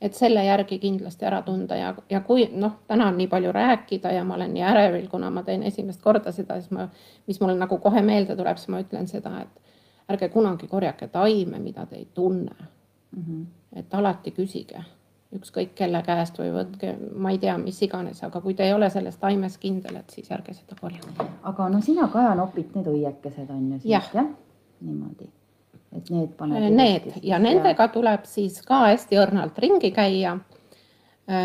Et 0.00 0.14
selle 0.14 0.44
järgi 0.44 0.78
kindlasti 0.78 1.24
ära 1.26 1.42
tunda 1.42 1.76
ja, 1.76 1.94
ja 2.10 2.20
kui 2.20 2.48
noh, 2.54 2.72
täna 2.86 3.08
on 3.08 3.16
nii 3.18 3.26
palju 3.28 3.52
rääkida 3.52 4.12
ja 4.12 4.24
ma 4.24 4.34
olen 4.34 4.52
nii 4.54 4.62
ärevil, 4.62 5.08
kuna 5.10 5.30
ma 5.30 5.42
teen 5.42 5.62
esimest 5.62 6.02
korda 6.02 6.32
seda, 6.32 6.60
siis 6.60 6.70
ma, 6.70 6.88
mis 7.26 7.40
mulle 7.40 7.58
nagu 7.58 7.78
kohe 7.78 8.02
meelde 8.02 8.36
tuleb, 8.36 8.56
siis 8.56 8.68
ma 8.68 8.82
ütlen 8.84 9.08
seda, 9.10 9.40
et 9.42 10.12
ärge 10.14 10.28
kunagi 10.28 10.68
korjake 10.68 11.08
taime, 11.08 11.58
mida 11.58 11.86
te 11.86 11.96
ei 11.96 12.08
tunne 12.14 12.54
Mm 13.16 13.22
-hmm. 13.22 13.46
et 13.78 13.94
alati 13.94 14.30
küsige 14.30 14.82
ükskõik 15.36 15.74
kelle 15.74 16.02
käest 16.02 16.38
või 16.38 16.52
võtke, 16.52 16.94
ma 17.16 17.30
ei 17.30 17.38
tea, 17.38 17.58
mis 17.58 17.82
iganes, 17.82 18.22
aga 18.24 18.40
kui 18.40 18.54
te 18.54 18.64
ei 18.64 18.72
ole 18.72 18.90
selles 18.90 19.16
taimes 19.16 19.58
kindel, 19.58 19.96
et 19.96 20.10
siis 20.10 20.30
ärge 20.32 20.54
seda 20.54 20.76
korjake. 20.80 21.26
aga 21.42 21.68
no 21.68 21.80
sina, 21.80 22.08
Kaja, 22.08 22.34
nopid 22.34 22.74
need 22.74 22.86
õiekesed 22.86 23.50
on 23.50 23.72
ju 23.72 23.80
Jah. 23.84 24.02
siit 24.04 24.14
jah 24.14 24.14
ja?? 24.14 24.24
niimoodi, 24.80 25.30
et 25.96 26.10
need 26.10 26.34
paned. 26.36 26.62
Äh, 26.62 26.70
Need 26.70 27.12
ja 27.22 27.38
nendega 27.38 27.88
tuleb 27.92 28.26
siis 28.28 28.60
ka 28.66 28.84
hästi 28.88 29.18
õrnalt 29.20 29.58
ringi 29.58 29.92
käia. 29.94 30.38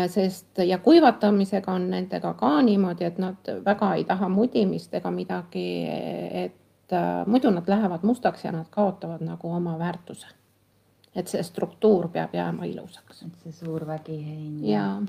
sest 0.08 0.58
ja 0.64 0.78
kuivatamisega 0.80 1.72
on 1.72 1.90
nendega 1.92 2.30
ka 2.40 2.54
niimoodi, 2.64 3.04
et 3.04 3.18
nad 3.20 3.50
väga 3.64 3.90
ei 3.98 4.04
taha 4.08 4.30
mudimist 4.32 4.94
ega 4.96 5.10
midagi, 5.12 5.64
et 6.44 6.92
äh, 6.92 7.26
muidu 7.26 7.50
nad 7.52 7.68
lähevad 7.68 8.00
mustaks 8.02 8.44
ja 8.44 8.52
nad 8.52 8.70
kaotavad 8.70 9.20
nagu 9.20 9.52
oma 9.52 9.78
väärtuse. 9.78 10.26
et 11.14 11.28
see 11.28 11.42
struktuur 11.42 12.08
peab 12.08 12.32
jääma 12.34 12.64
ilusaks. 12.64 13.24
see 13.42 13.52
suur 13.52 13.86
vägihein 13.86 14.64
ja 14.68 15.02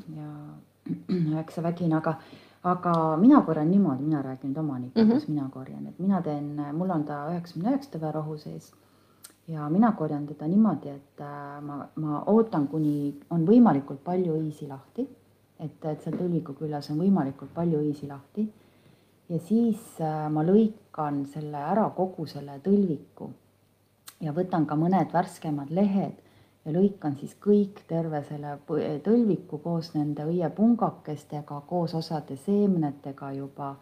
üheksa 1.10 1.64
vägina, 1.70 1.98
aga, 1.98 2.14
aga 2.64 3.18
mina 3.18 3.42
korjan 3.42 3.72
niimoodi, 3.72 4.04
mina 4.04 4.22
räägin 4.22 4.52
nüüd 4.52 4.60
omanikku 4.60 5.02
mm. 5.02 5.12
-hmm. 5.12 5.24
mina 5.28 5.50
korjan, 5.50 5.88
et 5.88 6.00
mina 6.00 6.22
teen, 6.22 6.62
mul 6.74 6.90
on 6.90 7.04
ta 7.04 7.30
üheksakümne 7.32 7.70
üheksa 7.70 7.92
tüve 7.92 8.12
rohu 8.12 8.38
sees 8.38 8.74
ja 9.48 9.70
mina 9.70 9.92
korjan 9.92 10.26
teda 10.28 10.48
niimoodi, 10.48 10.90
et 10.90 11.22
äh, 11.22 11.62
ma, 11.62 11.86
ma 12.02 12.24
ootan, 12.32 12.68
kuni 12.68 13.14
on 13.30 13.46
võimalikult 13.48 14.02
palju 14.04 14.40
õisi 14.40 14.68
lahti, 14.68 15.08
et, 15.60 15.86
et 15.86 16.04
seal 16.04 16.18
tõlviku 16.18 16.56
küljes 16.58 16.90
on 16.92 17.02
võimalikult 17.04 17.54
palju 17.54 17.82
õisi 17.84 18.10
lahti. 18.10 18.48
Ja 19.30 19.40
siis 19.42 19.82
äh, 20.02 20.28
ma 20.30 20.44
lõikan 20.46 21.24
selle 21.34 21.62
ära 21.72 21.88
kogu 21.98 22.28
selle 22.30 22.60
tõlviku 22.66 23.32
ja 24.22 24.34
võtan 24.34 24.66
ka 24.70 24.78
mõned 24.80 25.12
värskemad 25.14 25.72
lehed 25.74 26.22
ja 26.66 26.74
lõikan 26.74 27.18
siis 27.20 27.36
kõik 27.42 27.84
terve 27.90 28.22
selle 28.28 28.56
tõlviku 29.06 29.60
koos 29.62 29.92
nende 29.94 30.26
õiepungakestega, 30.30 31.62
koos 31.70 31.94
osade 31.98 32.38
seemnetega 32.46 33.32
juba, 33.38 33.76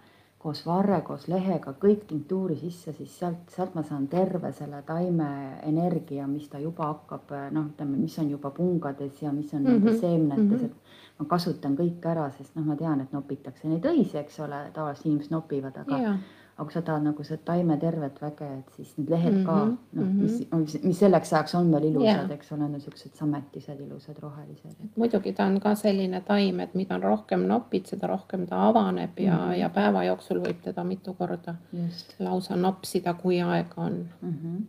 koos 0.43 0.65
varre, 0.67 0.97
koos 1.07 1.29
lehega, 1.31 1.71
kõik 1.79 2.01
tinktuuri 2.09 2.57
sisse, 2.59 2.91
siis 2.97 3.13
sealt, 3.19 3.45
sealt 3.55 3.75
ma 3.77 3.83
saan 3.88 4.09
terve 4.12 4.51
selle 4.51 4.81
taime 4.88 5.27
energia, 5.63 6.27
mis 6.27 6.50
ta 6.51 6.59
juba 6.59 6.89
hakkab, 6.89 7.31
noh, 7.55 7.69
ütleme, 7.71 7.95
mis 8.01 8.17
on 8.19 8.33
juba 8.33 8.51
pungades 8.51 9.21
ja 9.23 9.31
mis 9.31 9.53
on 9.53 9.63
mm 9.63 9.79
-hmm. 9.79 10.00
seemnetes, 10.01 10.62
mhm. 10.62 10.65
et 10.65 11.19
ma 11.19 11.25
kasutan 11.31 11.77
kõik 11.79 12.05
ära, 12.12 12.29
sest 12.38 12.55
noh, 12.55 12.65
ma 12.65 12.75
tean, 12.75 13.01
et 13.01 13.12
nopitakse 13.15 13.67
neid 13.67 13.85
õisi, 13.85 14.17
eks 14.19 14.39
ole, 14.39 14.59
tavaliselt 14.73 15.05
inimesed 15.05 15.31
nopivad, 15.31 15.77
aga 15.77 15.97
ja, 15.97 16.13
aga 16.53 16.65
kui 16.67 16.74
sa 16.74 16.81
tahad 16.86 17.01
nagu 17.01 17.24
seda 17.25 17.41
taime 17.48 17.75
tervet 17.81 18.19
väge, 18.22 18.48
et 18.60 18.75
siis 18.75 18.91
need 18.98 19.10
lehed 19.10 19.33
mm 19.33 19.39
-hmm, 19.39 19.45
ka 19.45 19.55
noh 20.00 20.05
mhm. 20.05 20.60
mis, 20.62 20.75
mis, 20.83 21.00
selleks 21.00 21.33
ajaks 21.33 21.55
on 21.55 21.72
veel 21.72 21.88
ilusad 21.88 22.29
Jaa. 22.29 22.36
eks 22.36 22.51
ole, 22.51 22.67
need 22.69 22.81
siuksed 22.81 23.15
sametised, 23.22 23.79
ilusad 23.79 24.19
rohelised. 24.19 24.75
muidugi 24.95 25.33
ta 25.33 25.45
on 25.45 25.60
ka 25.60 25.75
selline 25.75 26.22
taim, 26.22 26.60
et 26.60 26.75
mida 26.75 26.98
rohkem 26.98 27.48
nopid, 27.48 27.86
seda 27.86 28.07
rohkem 28.07 28.45
ta 28.48 28.67
avaneb 28.67 29.19
ja 29.19 29.33
mm. 29.33 29.50
-hmm. 29.50 29.57
ja 29.62 29.69
päeva 29.69 30.03
jooksul 30.03 30.39
võib 30.45 30.62
teda 30.63 30.83
mitu 30.83 31.13
korda 31.13 31.55
just 31.74 32.15
lausa 32.19 32.55
nopsida, 32.55 33.13
kui 33.13 33.41
aega 33.41 33.81
on. 33.81 34.10
mm. 34.22 34.33
-hmm. 34.33 34.63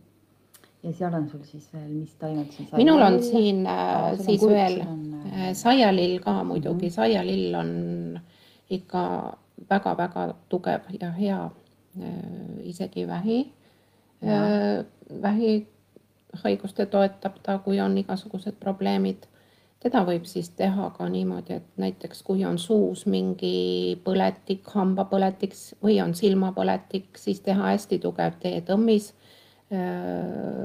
ja 0.83 0.93
seal 0.93 1.15
on 1.15 1.29
sul 1.29 1.43
siis 1.43 1.73
veel, 1.75 1.93
mis 1.93 2.15
taimed 2.15 2.51
siin 2.51 2.69
minul 2.77 3.03
on 3.03 3.23
siin 3.23 3.67
äh, 3.67 4.13
on 4.13 4.19
siis 4.19 4.41
kurk, 4.41 4.53
veel 4.53 4.81
on, 4.81 5.15
äh, 5.15 5.49
äh, 5.49 5.53
saialill 5.53 6.19
ka 6.21 6.45
muidugi 6.45 6.87
mm. 6.87 6.89
-hmm. 6.89 6.95
saialill 6.95 7.55
on 7.55 8.21
ikka 8.71 9.37
väga-väga 9.71 10.35
tugev 10.49 10.81
ja 11.01 11.11
hea, 11.11 11.51
isegi 12.63 13.07
vähi, 13.07 13.39
vähihaiguste 15.23 16.87
toetab 16.87 17.39
ta, 17.43 17.59
kui 17.59 17.81
on 17.81 17.99
igasugused 17.99 18.59
probleemid. 18.61 19.27
teda 19.85 20.01
võib 20.09 20.25
siis 20.25 20.49
teha 20.57 20.87
ka 20.97 21.09
niimoodi, 21.13 21.59
et 21.61 21.67
näiteks 21.77 22.23
kui 22.25 22.45
on 22.49 22.59
suus 22.59 23.03
mingi 23.07 24.01
põletik, 24.05 24.65
hambapõletik 24.73 25.53
või 25.83 25.99
on 26.01 26.15
silmapõletik, 26.17 27.19
siis 27.21 27.41
teha 27.45 27.67
hästi 27.69 27.99
tugev 28.01 28.39
teetõmmis 28.41 29.11
äh, 29.13 29.19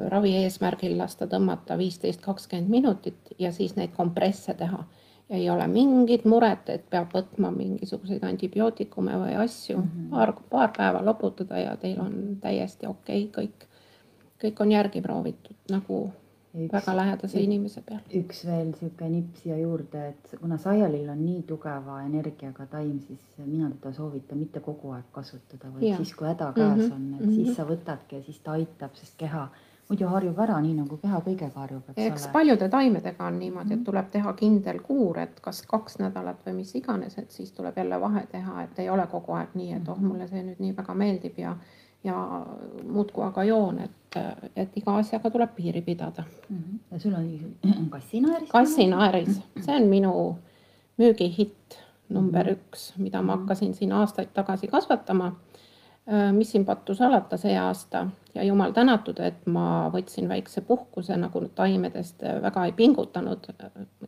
ravi 0.10 0.34
eesmärgil 0.44 0.98
lasta 0.98 1.28
tõmmata 1.28 1.78
viisteist, 1.78 2.22
kakskümmend 2.22 2.70
minutit 2.70 3.34
ja 3.40 3.52
siis 3.52 3.76
neid 3.76 3.94
kompresse 3.96 4.54
teha. 4.54 4.84
Ja 5.30 5.36
ei 5.38 5.50
ole 5.50 5.68
mingit 5.68 6.26
muret, 6.26 6.70
et 6.70 6.90
peab 6.90 7.12
võtma 7.14 7.52
mingisuguseid 7.54 8.24
antibiootikume 8.24 9.18
või 9.24 9.36
asju 9.44 9.78
mm. 9.78 9.84
-hmm. 9.84 10.10
paar, 10.10 10.34
paar 10.50 10.72
päeva 10.78 11.06
loputada 11.06 11.60
ja 11.60 11.76
teil 11.78 12.00
on 12.02 12.38
täiesti 12.42 12.88
okei 12.88 13.26
okay, 13.26 13.46
kõik. 13.46 13.68
kõik 14.44 14.62
on 14.62 14.72
järgi 14.72 15.02
proovitud 15.02 15.56
nagu 15.70 16.12
Ja 16.54 16.60
üks- 16.66 16.72
väga 16.74 16.96
lähedase 16.98 17.40
inimese 17.40 17.82
peal. 17.86 18.00
üks 18.16 18.46
veel 18.46 18.74
sihuke 18.74 19.10
nipp 19.10 19.36
siia 19.38 19.58
juurde, 19.58 20.08
et 20.08 20.32
kuna 20.42 20.58
saialill 20.58 21.10
on 21.10 21.20
nii 21.26 21.44
tugeva 21.44 22.02
energiaga 22.02 22.66
taim, 22.66 23.00
siis 23.00 23.20
mina 23.46 23.70
teda 23.70 23.94
soovitan 23.94 24.38
mitte 24.38 24.60
kogu 24.60 24.92
aeg 24.92 25.06
kasutada, 25.12 25.70
vaid 25.74 25.84
Jaa. 25.84 25.98
siis, 25.98 26.14
kui 26.16 26.28
häda 26.28 26.54
käes 26.56 26.90
Mhm, 26.90 26.92
on, 26.96 27.14
et 27.20 27.26
mhm. 27.26 27.36
siis 27.36 27.56
sa 27.56 27.64
võtadki 27.70 28.16
ja 28.16 28.22
siis 28.24 28.40
ta 28.40 28.52
aitab, 28.52 28.96
sest 28.96 29.14
keha 29.18 29.48
muidu 29.90 30.08
harjub 30.08 30.38
ära, 30.40 30.60
nii 30.62 30.74
nagu 30.78 30.98
keha 31.02 31.20
kõigega 31.26 31.56
harjub, 31.56 31.84
eks 31.90 32.02
eks 32.06 32.26
ole. 32.26 32.34
paljude 32.34 32.70
taimedega 32.70 33.26
on 33.26 33.40
niimoodi, 33.40 33.70
Mhm. 33.70 33.80
et 33.80 33.84
tuleb 33.86 34.12
teha 34.12 34.34
kindel 34.34 34.80
kuur, 34.86 35.18
et 35.18 35.40
kas 35.42 35.62
kaks 35.66 35.98
nädalat 36.00 36.38
või 36.46 36.54
mis 36.56 36.76
iganes, 36.76 37.18
et 37.18 37.32
siis 37.32 37.52
tuleb 37.52 37.76
jälle 37.78 38.00
vahe 38.02 38.26
teha, 38.32 38.64
et 38.64 38.80
ei 38.80 38.90
ole 38.90 39.08
kogu 39.08 39.34
aeg 39.34 39.48
nii, 39.56 39.74
et 39.74 39.90
oh, 39.90 39.98
Mhm. 39.98 40.06
mulle 40.08 40.28
see 40.28 40.44
nüüd 40.44 40.60
nii 40.60 40.76
väga 40.78 40.94
meeldib 40.94 41.38
ja 41.40 41.56
ja 42.04 42.16
muudkui 42.88 43.24
aga 43.26 43.44
joon, 43.44 43.80
et, 43.80 44.18
et 44.56 44.78
iga 44.78 44.94
asjaga 44.98 45.30
tuleb 45.30 45.50
piiri 45.56 45.82
pidada. 45.82 46.24
Mhm. 46.50 46.80
ja 46.92 47.00
sul 47.00 47.14
on 47.14 47.56
kassinaeris? 47.90 48.50
kassinaeris, 48.50 49.42
see 49.60 49.76
on 49.76 49.90
minu 49.90 50.38
müügihitt 51.00 51.76
number 52.10 52.44
Mhm. 52.46 52.54
üks, 52.56 52.94
mida 52.98 53.22
ma 53.22 53.36
Mhm. 53.36 53.42
hakkasin 53.42 53.74
siin 53.74 53.92
aastaid 53.92 54.30
tagasi 54.34 54.68
kasvatama. 54.68 55.36
Mis 56.34 56.52
siin 56.52 56.66
pattu 56.66 56.96
salata 56.96 57.38
see 57.38 57.58
aasta 57.60 58.08
ja 58.36 58.44
jumal 58.44 58.72
tänatud, 58.72 59.20
et 59.20 59.46
ma 59.46 59.90
võtsin 59.94 60.30
väikse 60.30 60.62
puhkuse 60.62 61.18
nagu 61.18 61.42
taimedest 61.56 62.24
väga 62.42 62.66
ei 62.66 62.72
pingutanud. 62.72 63.48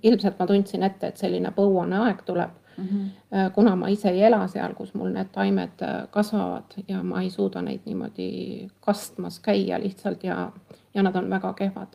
ilmselt 0.03 0.39
ma 0.39 0.48
tundsin 0.48 0.84
ette, 0.84 1.08
et 1.08 1.17
selline 1.17 1.51
põuane 1.51 2.00
aeg 2.05 2.24
tuleb 2.25 2.50
mm. 2.77 2.88
-hmm. 2.88 3.51
kuna 3.53 3.75
ma 3.75 3.88
ise 3.88 4.10
ei 4.10 4.24
ela 4.24 4.48
seal, 4.48 4.74
kus 4.74 4.93
mul 4.93 5.10
need 5.10 5.27
taimed 5.31 5.81
äh, 5.81 6.08
kasvavad 6.10 6.63
ja 6.88 7.03
ma 7.03 7.22
ei 7.22 7.29
suuda 7.29 7.62
neid 7.62 7.79
niimoodi 7.86 8.67
kastmas 8.79 9.39
käia 9.39 9.79
lihtsalt 9.79 10.24
ja, 10.24 10.51
ja 10.93 11.03
nad 11.03 11.15
on 11.15 11.29
väga 11.29 11.53
kehvad. 11.53 11.88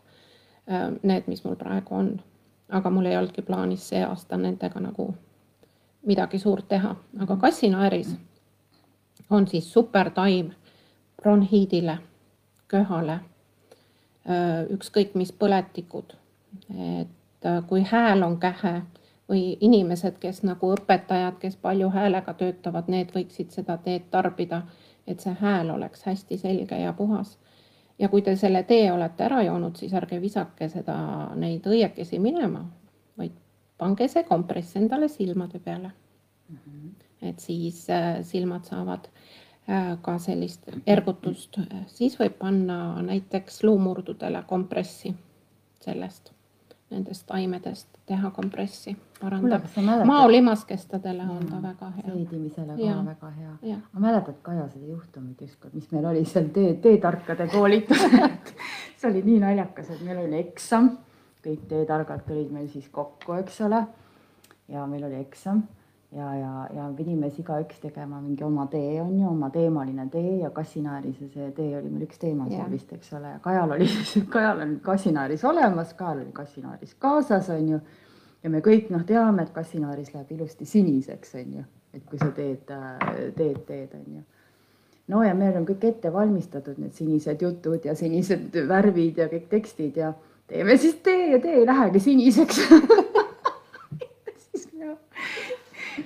Need, 1.02 1.22
mis 1.26 1.44
mul 1.44 1.54
praegu 1.54 1.94
on, 1.94 2.20
aga 2.68 2.90
mul 2.90 3.04
ei 3.06 3.16
olnudki 3.16 3.42
plaanis 3.42 3.88
see 3.88 4.04
aasta 4.04 4.36
nendega 4.36 4.80
nagu 4.80 5.14
midagi 6.06 6.38
suurt 6.38 6.68
teha, 6.68 6.96
aga 7.22 7.36
kassinaeris 7.36 8.16
on 9.30 9.48
siis 9.48 9.72
supertaim 9.72 10.50
bronhiidile, 11.22 11.98
köhale, 12.68 13.20
ükskõik 14.70 15.14
mis 15.14 15.32
põletikud. 15.32 16.14
et 17.00 17.48
kui 17.68 17.82
hääl 17.82 18.22
on 18.22 18.38
kähe 18.40 18.82
või 19.28 19.56
inimesed, 19.60 20.18
kes 20.18 20.42
nagu 20.42 20.72
õpetajad, 20.74 21.38
kes 21.38 21.56
palju 21.56 21.90
häälega 21.90 22.34
töötavad, 22.34 22.88
need 22.88 23.10
võiksid 23.14 23.50
seda 23.50 23.76
teed 23.82 24.08
tarbida, 24.10 24.62
et 25.06 25.20
see 25.20 25.34
hääl 25.40 25.70
oleks 25.70 26.02
hästi 26.06 26.38
selge 26.38 26.78
ja 26.78 26.92
puhas. 26.92 27.38
ja 27.98 28.08
kui 28.08 28.22
te 28.22 28.36
selle 28.36 28.62
tee 28.62 28.92
olete 28.92 29.24
ära 29.24 29.42
joonud, 29.42 29.76
siis 29.76 29.94
ärge 29.94 30.20
visake 30.20 30.68
seda, 30.68 30.96
neid 31.34 31.66
õiekesi 31.66 32.18
minema, 32.18 32.66
vaid 33.18 33.32
pange 33.78 34.08
see 34.08 34.24
kompress 34.24 34.76
endale 34.76 35.08
silmade 35.08 35.58
peale 35.58 35.90
mm. 36.48 36.56
-hmm. 36.56 37.05
Et 37.22 37.40
siis 37.40 37.86
äh, 37.90 38.22
silmad 38.22 38.64
saavad 38.68 39.08
äh, 39.68 39.96
ka 40.02 40.18
sellist 40.18 40.68
ergutust, 40.86 41.60
siis 41.86 42.18
võib 42.20 42.38
panna 42.38 43.02
näiteks 43.02 43.62
luumurdudele 43.64 44.42
kompressi 44.48 45.14
sellest 45.80 46.36
nendest 46.90 47.26
taimedest 47.26 47.88
teha 48.06 48.30
kompressi, 48.30 48.92
parandab. 49.20 49.64
maolimaskestadele 50.06 51.22
on 51.22 51.46
ta 51.50 51.58
väga 51.62 51.90
hea. 51.96 52.12
seedimisele 52.12 52.76
ka 52.76 52.82
ja. 52.82 52.96
väga 53.06 53.30
hea. 53.62 53.78
ma 53.92 54.00
mäletan, 54.00 54.34
Kaja, 54.42 54.68
seda 54.68 54.86
juhtumit 54.86 55.42
ükskord, 55.42 55.74
mis 55.74 55.90
meil 55.90 56.06
oli 56.06 56.24
seal 56.24 56.46
tee, 56.54 56.74
teetarkade 56.82 57.48
koolitusel 57.50 58.28
see 58.98 59.10
oli 59.10 59.22
nii 59.26 59.40
naljakas, 59.42 59.90
et 59.90 60.04
meil 60.06 60.22
oli 60.22 60.38
eksam, 60.44 60.92
kõik 61.42 61.66
teetargad 61.70 62.22
tulid 62.28 62.54
meil 62.54 62.68
siis 62.70 62.86
kokku, 62.92 63.34
eks 63.40 63.60
ole. 63.66 63.82
ja 64.68 64.86
meil 64.86 65.08
oli 65.10 65.18
eksam 65.24 65.64
ja, 66.16 66.34
ja, 66.34 66.68
ja 66.74 66.86
pidime 66.96 67.28
siis 67.30 67.44
igaüks 67.44 67.80
tegema 67.82 68.20
mingi 68.20 68.44
oma 68.44 68.66
tee, 68.72 69.00
on 69.02 69.12
ju, 69.18 69.28
oma 69.28 69.50
teemaline 69.52 70.06
tee 70.12 70.36
ja 70.40 70.50
kassinaeris 70.54 71.20
ja 71.20 71.28
see 71.32 71.50
tee 71.56 71.74
oli 71.78 71.90
meil 71.92 72.06
üks 72.06 72.20
teema 72.22 72.48
seal 72.48 72.70
vist, 72.72 72.92
eks 72.96 73.12
ole, 73.18 73.34
ja 73.34 73.40
Kajal 73.44 73.74
oli 73.76 73.88
siis, 73.92 74.24
Kajal 74.32 74.62
on 74.64 74.76
kassinaeris 74.84 75.44
olemas, 75.44 75.92
Kajal 75.98 76.22
oli 76.24 76.32
kassinaeris 76.36 76.94
kaasas, 77.02 77.50
on 77.52 77.68
ju. 77.74 77.80
ja 78.42 78.52
me 78.52 78.62
kõik 78.64 78.88
noh, 78.94 79.04
teame, 79.08 79.44
et 79.44 79.52
kassinaeris 79.56 80.14
läheb 80.14 80.32
ilusti 80.38 80.68
siniseks, 80.68 81.36
on 81.42 81.60
ju, 81.60 81.66
et 81.98 82.08
kui 82.08 82.22
sa 82.22 82.30
teed, 82.36 82.64
teed, 83.36 83.60
teed, 83.68 83.92
on 84.00 84.20
ju. 84.20 84.24
No 85.12 85.20
ja 85.22 85.36
meil 85.38 85.54
on 85.54 85.66
kõik 85.68 85.84
ette 85.86 86.10
valmistatud, 86.12 86.80
need 86.82 86.96
sinised 86.96 87.42
jutud 87.42 87.84
ja 87.86 87.94
sinised 87.94 88.56
värvid 88.66 89.20
ja 89.22 89.28
kõik 89.30 89.46
tekstid 89.52 90.00
ja 90.00 90.10
teeme 90.50 90.74
siis 90.80 90.96
tee 91.04 91.30
ja 91.34 91.38
tee 91.42 91.60
ei 91.60 91.66
lähegi 91.68 92.02
siniseks 92.08 92.64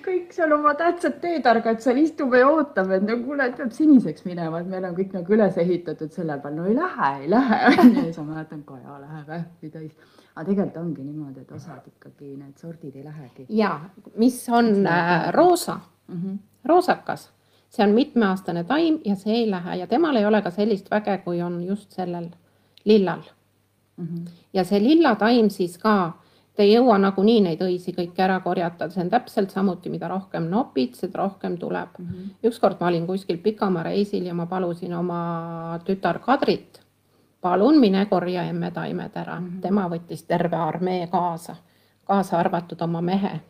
kõik 0.05 0.35
seal 0.35 0.53
oma 0.55 0.73
tähtsad 0.79 1.17
teetargad 1.23 1.81
seal 1.83 1.99
istume 2.03 2.41
ja 2.41 2.49
ootame, 2.51 2.99
et 2.99 3.07
no 3.07 3.17
kuule, 3.25 3.49
et 3.51 3.57
peab 3.59 3.73
siniseks 3.75 4.25
minema, 4.27 4.61
et 4.61 4.69
meil 4.71 4.87
on 4.89 4.95
kõik 4.97 5.15
nagu 5.17 5.35
üles 5.37 5.59
ehitatud 5.59 6.13
selle 6.15 6.37
peal, 6.43 6.55
no 6.57 6.67
ei 6.71 6.77
lähe, 6.77 7.11
ei 7.23 7.31
lähe. 7.31 7.59
ja 7.77 8.05
siis 8.05 8.21
ma 8.21 8.27
mäletan, 8.29 8.63
Kaja 8.67 9.01
läheb 9.01 9.33
ähvi 9.39 9.73
täis. 9.73 10.15
aga 10.35 10.47
tegelikult 10.47 10.77
ongi 10.81 11.05
niimoodi, 11.05 11.41
et 11.43 11.53
osad 11.53 11.87
ikkagi 11.91 12.37
need 12.37 12.57
sordid 12.61 12.97
ei 12.97 13.05
lähegi. 13.05 13.47
ja 13.49 13.73
mis 14.17 14.39
on 14.49 14.87
äh, 14.87 15.33
roosa 15.35 15.81
mm, 16.09 16.17
-hmm. 16.17 16.39
roosakas, 16.65 17.31
see 17.69 17.85
on 17.87 17.95
mitmeaastane 17.95 18.65
taim 18.65 19.01
ja 19.05 19.17
see 19.17 19.35
ei 19.35 19.51
lähe 19.51 19.77
ja 19.77 19.87
temal 19.87 20.17
ei 20.17 20.27
ole 20.27 20.43
ka 20.43 20.51
sellist 20.51 20.91
väge, 20.91 21.19
kui 21.25 21.43
on 21.43 21.63
just 21.65 21.91
sellel 21.91 22.31
lillal 22.85 23.23
mm. 23.97 24.07
-hmm. 24.07 24.31
ja 24.53 24.65
see 24.65 24.83
lilla 24.83 25.15
taim 25.15 25.51
siis 25.51 25.79
ka 25.79 26.13
Te 26.57 26.65
ei 26.67 26.73
jõua 26.75 26.99
nagunii 26.99 27.41
neid 27.45 27.61
õisi 27.63 27.93
kõiki 27.95 28.21
ära 28.21 28.41
korjata, 28.43 28.89
see 28.91 29.05
on 29.05 29.11
täpselt 29.13 29.53
samuti, 29.55 29.91
mida 29.93 30.09
rohkem 30.11 30.49
nopid, 30.51 30.97
seda 30.99 31.23
rohkem 31.23 31.57
tuleb 31.59 31.99
mm. 31.99 32.07
-hmm. 32.07 32.49
ükskord 32.51 32.81
ma 32.81 32.89
olin 32.91 33.07
kuskil 33.07 33.39
pikamaa 33.39 33.83
reisil 33.87 34.27
ja 34.27 34.35
ma 34.35 34.47
palusin 34.47 34.95
oma 34.95 35.79
tütar 35.87 36.19
Kadrit, 36.19 36.81
palun 37.41 37.79
mine 37.81 38.07
korja 38.07 38.43
emme 38.43 38.71
taimed 38.71 39.17
ära 39.17 39.41
mm. 39.41 39.47
-hmm. 39.47 39.61
tema 39.61 39.89
võttis 39.89 40.27
terve 40.27 40.57
armee 40.57 41.07
kaasa, 41.07 41.57
kaasa 42.05 42.39
arvatud 42.39 42.81
oma 42.81 43.01
mehe. 43.01 43.41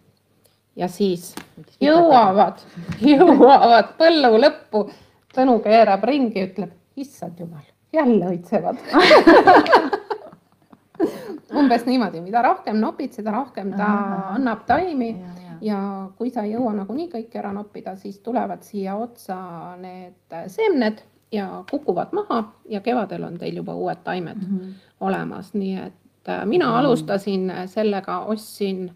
ja 0.76 0.88
siis 0.88 1.34
jõuavad, 1.80 2.60
jõuavad 3.12 3.96
põllu 3.98 4.36
lõppu. 4.40 4.90
Tõnu 5.34 5.60
keerab 5.62 6.04
ringi, 6.04 6.42
ütleb, 6.42 6.70
issand 6.96 7.38
jumal, 7.38 7.62
jälle 7.92 8.26
õitsevad 8.26 8.76
umbes 11.56 11.86
niimoodi, 11.86 12.20
mida 12.24 12.42
rohkem 12.42 12.80
nopid, 12.80 13.12
seda 13.16 13.32
rohkem 13.34 13.72
ta 13.76 13.86
Aha. 13.86 14.34
annab 14.36 14.64
taimi 14.66 15.10
ja, 15.10 15.30
ja. 15.44 15.54
ja 15.60 15.78
kui 16.18 16.30
sa 16.30 16.44
ei 16.46 16.54
jõua 16.54 16.72
nagunii 16.76 17.08
kõiki 17.12 17.40
ära 17.40 17.52
noppida, 17.52 17.96
siis 17.96 18.18
tulevad 18.24 18.62
siia 18.66 18.96
otsa 18.96 19.38
need 19.80 20.36
seemned 20.52 21.02
ja 21.32 21.64
kukuvad 21.70 22.14
maha 22.16 22.42
ja 22.68 22.80
kevadel 22.80 23.24
on 23.28 23.38
teil 23.38 23.60
juba 23.62 23.74
uued 23.74 24.02
taimed 24.04 24.36
mm 24.42 24.58
-hmm. 24.58 24.72
olemas, 25.00 25.54
nii 25.54 25.76
et 25.76 26.28
äh, 26.28 26.46
mina 26.46 26.66
mm 26.66 26.72
-hmm. 26.72 26.78
alustasin 26.78 27.52
sellega, 27.66 28.18
ostsin, 28.20 28.90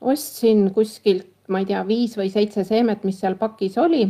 ostsin 0.00 0.70
kuskilt, 0.74 1.26
ma 1.48 1.58
ei 1.58 1.66
tea, 1.66 1.86
viis 1.86 2.16
või 2.18 2.30
seitse 2.30 2.64
seemet, 2.64 3.04
mis 3.04 3.20
seal 3.20 3.34
pakis 3.34 3.78
oli 3.78 4.08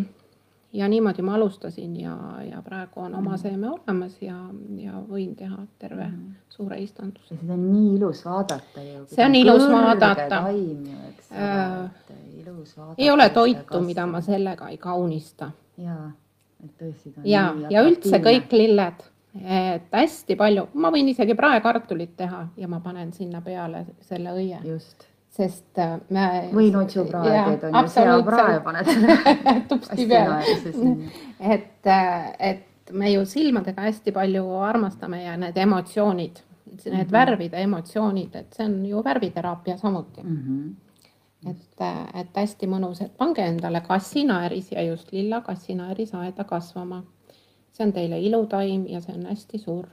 ja 0.75 0.89
niimoodi 0.89 1.23
ma 1.23 1.35
alustasin 1.35 2.01
ja, 2.01 2.17
ja 2.51 2.63
praegu 2.63 3.01
on 3.01 3.15
oma 3.15 3.31
mhm. 3.31 3.39
seeme 3.39 3.71
olemas 3.71 4.17
ja, 4.23 4.37
ja 4.77 4.99
võin 5.09 5.35
teha 5.39 5.67
terve 5.79 6.07
mm. 6.09 6.35
suure 6.51 6.79
istanduse. 6.83 7.39
seda 7.39 7.55
on 7.55 7.63
nii 7.71 7.95
ilus 7.95 8.25
vaadata 8.25 8.83
ju. 8.83 9.05
see 9.13 9.25
on 9.25 9.35
ilus 9.39 9.65
vaadata. 9.71 10.41
taim 10.41 10.85
ju, 10.91 10.99
eks 11.13 11.31
ole 11.31 11.47
äh,, 11.47 12.19
ilus 12.41 12.77
vaadata. 12.77 12.99
ei 12.99 13.11
ole 13.11 13.29
toitu, 13.31 13.81
mida 13.87 14.07
ma 14.11 14.21
sellega 14.21 14.69
ei 14.69 14.79
kaunista. 14.79 15.51
jaa, 15.79 16.11
et 16.65 16.77
tõesti. 16.83 17.15
ja, 17.25 17.49
ja 17.71 17.87
üldse 17.87 18.19
kõik 18.27 18.59
lilled, 18.59 19.09
et 19.45 19.89
hästi 19.95 20.37
palju, 20.37 20.69
ma 20.75 20.91
võin 20.95 21.15
isegi 21.15 21.39
praekartulit 21.39 22.17
teha 22.17 22.47
ja 22.57 22.69
ma 22.69 22.83
panen 22.83 23.13
sinna 23.13 23.41
peale 23.47 23.87
selle 24.03 24.35
õie. 24.35 24.63
just 24.67 25.14
sest 25.35 25.79
äh, 25.79 25.97
me. 26.15 26.27
või 26.55 26.71
notsupraed 26.71 27.65
on 27.67 27.79
ju, 27.81 27.91
seaprae 27.91 28.61
paned 28.63 28.91
tupsti 29.71 30.07
peale. 30.07 30.59
et, 31.41 31.87
äh, 31.91 32.29
et 32.39 32.93
me 32.93 33.11
ju 33.11 33.25
silmadega 33.27 33.89
hästi 33.89 34.13
palju 34.15 34.45
armastame 34.63 35.25
ja 35.25 35.35
need 35.41 35.57
emotsioonid, 35.59 36.39
need 36.67 36.85
mm 36.85 37.01
-hmm. 37.01 37.13
värvide 37.13 37.63
emotsioonid, 37.63 38.35
et 38.35 38.53
see 38.55 38.67
on 38.67 38.87
ju 38.87 39.05
värviteraapia 39.05 39.77
samuti 39.77 40.23
mm. 40.23 40.37
-hmm. 40.37 41.51
et, 41.51 41.81
äh, 41.81 42.21
et 42.21 42.37
hästi 42.37 42.67
mõnus, 42.67 43.05
et 43.05 43.17
pange 43.17 43.43
endale 43.43 43.81
kassinaeris 43.81 44.73
ja 44.73 44.83
just 44.83 45.13
lilla 45.13 45.41
kassinaeris 45.41 46.15
aeda 46.15 46.45
kasvama. 46.45 47.03
see 47.73 47.87
on 47.87 47.93
teile 47.93 48.21
ilutaim 48.21 48.87
ja 48.87 49.01
see 49.01 49.15
on 49.17 49.27
hästi 49.27 49.59
suur 49.59 49.87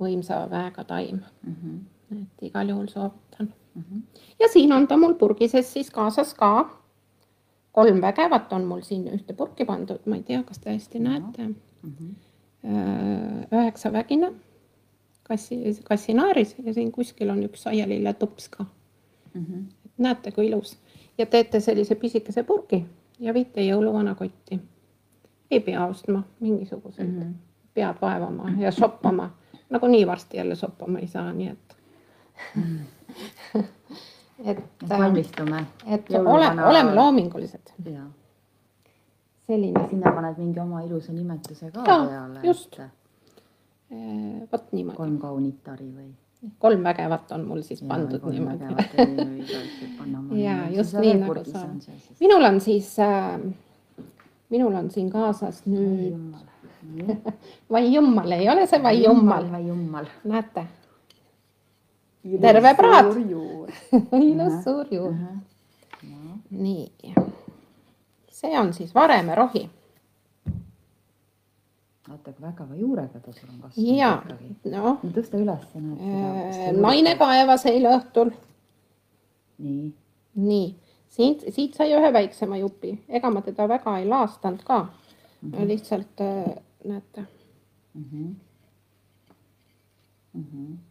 võimsa 0.00 0.50
väega 0.50 0.84
taim 0.84 1.20
mm. 1.42 1.54
-hmm. 1.54 2.22
et 2.22 2.42
igal 2.42 2.68
juhul 2.68 2.86
soovitan 2.86 3.46
mm. 3.46 3.52
Ja 4.38 4.48
siin 4.52 4.72
on 4.72 4.88
ta 4.88 4.96
mul 4.96 5.14
purgises 5.14 5.72
siis 5.72 5.90
kaasas 5.90 6.34
ka. 6.34 6.70
kolm 7.72 8.00
vägevat 8.00 8.52
on 8.52 8.64
mul 8.64 8.80
siin 8.82 9.08
ühte 9.08 9.32
purki 9.32 9.64
pandud, 9.64 10.00
ma 10.06 10.16
ei 10.16 10.22
tea, 10.22 10.42
kas 10.42 10.58
te 10.58 10.70
hästi 10.70 10.98
näete 10.98 11.46
mm. 11.46 11.54
-hmm. 11.84 12.14
üheksavägine 13.52 14.32
kassi, 15.22 15.80
kassinaaris 15.84 16.56
ja 16.64 16.74
siin 16.74 16.92
kuskil 16.92 17.30
on 17.30 17.42
üks 17.44 17.66
aialilletups 17.66 18.48
ka 18.48 18.64
mm. 19.34 19.44
-hmm. 19.44 19.64
näete, 19.98 20.32
kui 20.32 20.46
ilus 20.48 20.78
ja 21.18 21.26
teete 21.26 21.60
sellise 21.60 21.94
pisikese 21.94 22.42
purgi 22.42 22.84
ja 23.18 23.34
viite 23.34 23.60
jõuluvana 23.60 24.14
kotti. 24.14 24.60
ei 25.50 25.60
pea 25.60 25.86
ostma 25.86 26.22
mingisuguseid 26.40 27.08
mm, 27.08 27.22
-hmm. 27.22 27.34
pead 27.74 27.96
vaevama 28.00 28.50
ja 28.58 28.70
soppama, 28.70 29.30
nagunii 29.70 30.06
varsti 30.06 30.36
jälle 30.36 30.54
soppama 30.54 30.98
ei 30.98 31.06
saa, 31.06 31.32
nii 31.32 31.48
et 31.48 31.67
-hmm 32.38 32.86
et 34.44 34.58
valmistume. 34.88 35.66
et 35.86 36.10
ole, 36.10 36.64
oleme 36.64 36.94
loomingulised. 36.94 37.72
selline. 39.46 39.88
sinna 39.90 40.12
paned 40.12 40.38
mingi 40.38 40.60
oma 40.60 40.82
ilusa 40.82 41.12
nimetuse 41.12 41.70
ka 41.70 41.84
ja, 41.86 41.98
peale. 42.06 42.40
just. 42.42 42.80
vot 44.52 44.72
niimoodi. 44.72 44.96
kolm 44.96 45.18
kaunitari 45.18 45.90
või? 45.90 46.10
kolm 46.58 46.84
vägevat 46.84 47.32
on 47.32 47.46
mul 47.48 47.62
siis 47.66 47.82
ja, 47.82 47.88
pandud 47.88 48.22
niimoodi. 48.30 48.64
ja 50.44 50.58
just 50.76 50.94
nii 50.94 51.14
nagu 51.18 51.44
sa. 51.44 51.66
minul 52.20 52.44
on 52.44 52.60
siis 52.60 52.98
äh,, 53.02 53.40
minul 54.50 54.74
on 54.74 54.90
siin 54.90 55.10
kaasas 55.10 55.64
nüüd. 55.66 56.14
vai 57.70 57.88
jummal, 57.94 58.32
ei 58.32 58.48
ole 58.48 58.66
see 58.66 58.82
vai 58.82 59.02
jummal. 59.02 60.06
näete 60.24 60.68
terve 62.40 62.74
praad. 62.74 63.16
ilus 64.12 64.64
suur 64.64 64.86
juur. 64.90 65.14
nii. 66.50 67.14
see 68.30 68.58
on 68.58 68.72
siis 68.74 68.94
varemerohi. 68.94 69.70
vaata, 72.08 72.32
kui 72.32 72.42
vägeva 72.42 72.74
juurega 72.74 73.20
ta 73.20 73.32
sul 73.32 73.48
on 73.52 73.60
kasvanud 73.60 73.98
ja 73.98 74.12
noh, 74.64 74.98
no 75.02 75.10
tõsta 75.12 75.40
üles, 75.40 75.64
seda. 75.72 76.72
naine 76.80 77.16
kaevas 77.20 77.66
eile 77.66 77.92
õhtul. 77.98 78.32
nii, 79.58 79.92
nii, 80.34 80.68
siit, 81.08 81.44
siit 81.52 81.76
sai 81.76 81.92
ühe 81.92 82.12
väiksema 82.12 82.56
jupi, 82.62 82.94
ega 83.08 83.30
ma 83.30 83.42
teda 83.44 83.68
väga 83.68 83.98
ei 83.98 84.08
laastanud 84.08 84.64
ka 84.64 84.80
mm. 84.80 85.50
-hmm. 85.52 85.68
lihtsalt 85.68 86.20
äh, 86.20 86.54
näete, 86.84 87.26
mhm. 87.94 88.34
Mhm. 90.32 90.87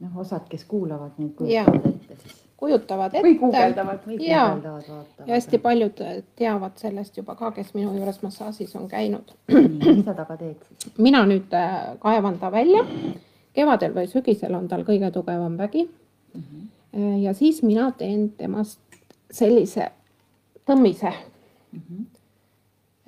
Noh, 0.00 0.16
osad, 0.22 0.46
kes 0.48 0.64
kuulavad 0.64 1.10
neid 1.18 1.34
kujutavad 1.36 1.86
ette 1.86 2.16
siis. 2.22 2.36
kujutavad 2.60 3.14
ette 3.14 3.22
või 3.26 3.38
guugeldavad, 3.40 4.00
vaatavad. 4.06 5.28
ja 5.28 5.34
hästi 5.34 5.58
paljud 5.58 6.00
äh, 6.04 6.22
teavad 6.36 6.76
sellest 6.80 7.16
juba 7.16 7.34
ka, 7.34 7.50
kes 7.56 7.74
minu 7.74 7.92
juures 7.96 8.22
massaažis 8.22 8.74
on 8.76 8.88
käinud. 8.88 9.32
mis 9.48 10.04
sa 10.04 10.14
taga 10.14 10.36
teed 10.36 10.56
siis? 10.68 10.92
mina 10.98 11.24
nüüd 11.26 11.52
äh, 11.56 11.96
kaevan 12.02 12.38
ta 12.38 12.50
välja. 12.52 12.84
kevadel 13.54 13.92
või 13.94 14.06
sügisel 14.08 14.54
on 14.54 14.68
tal 14.68 14.84
kõige 14.86 15.10
tugevam 15.12 15.56
vägi. 15.58 15.88
Mhm. 16.34 16.68
ja 17.22 17.32
siis 17.34 17.62
mina 17.62 17.90
teen 17.98 18.30
temast 18.38 18.80
sellise 19.30 19.90
tõmmise. 20.66 21.12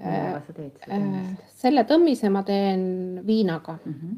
millega 0.03 0.41
sa 0.47 0.53
teed 0.53 0.73
seda 0.79 0.93
Äh, 0.95 1.01
tõmmist? 1.03 1.43
selle 1.63 1.85
tõmmise 1.87 2.31
ma 2.31 2.43
teen 2.43 3.21
viinaga, 3.27 3.79
Mhm. 3.87 4.17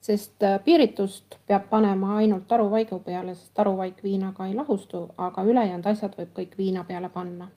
Sest 0.00 0.42
äh, 0.42 0.60
piiritust 0.64 1.38
peab 1.46 1.68
panema 1.70 2.16
ainult 2.16 2.48
taruvaigu 2.48 2.98
peale, 2.98 3.34
sest 3.34 3.54
taruvaik 3.54 4.02
viinaga 4.02 4.46
ei 4.46 4.54
lahustu, 4.54 5.08
aga 5.18 5.44
ülejäänud 5.44 5.86
asjad 5.86 6.14
võib 6.18 6.32
kõik 6.36 6.58
viina 6.58 6.84
peale 6.84 7.08
panna. 7.08 7.48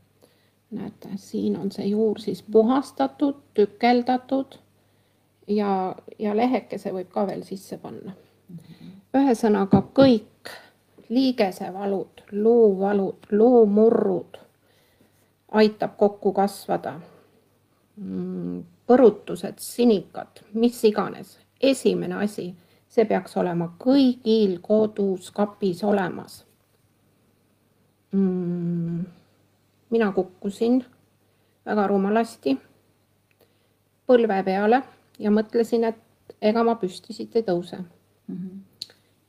näete, 0.72 1.10
siin 1.16 1.58
on 1.60 1.72
see 1.72 1.86
juur 1.86 2.20
siis 2.20 2.44
puhastatud, 2.52 3.36
tükeldatud 3.54 4.56
ja, 5.48 5.96
ja 6.20 6.36
lehekese 6.38 6.94
võib 6.94 7.10
ka 7.12 7.28
veel 7.28 7.44
sisse 7.44 7.78
panna. 7.78 8.14
ühesõnaga 9.14 9.84
kõik 9.94 10.52
liigesevalud, 11.10 12.24
luuvalud, 12.32 13.28
luumurrud 13.32 14.38
aitab 15.52 15.98
kokku 15.98 16.32
kasvada 16.34 16.94
mm, 17.96 18.62
põrutused, 18.88 19.60
sinikad, 19.60 20.44
mis 20.54 20.80
iganes, 20.88 21.36
esimene 21.62 22.16
asi, 22.24 22.52
see 22.92 23.06
peaks 23.06 23.38
olema 23.38 23.72
kõigil 23.80 24.58
kodus 24.62 25.32
kapis 25.32 25.84
olemas 25.84 26.42
mm,. 28.12 29.06
mina 29.90 30.12
kukkusin 30.12 30.82
väga 31.66 31.88
rumalasti 31.88 32.58
põlve 34.08 34.44
peale 34.44 34.82
ja 35.20 35.32
mõtlesin, 35.32 35.86
et 35.88 36.36
ega 36.42 36.64
ma 36.66 36.76
püsti 36.82 37.14
siit 37.14 37.36
ei 37.36 37.46
tõuse. 37.48 37.78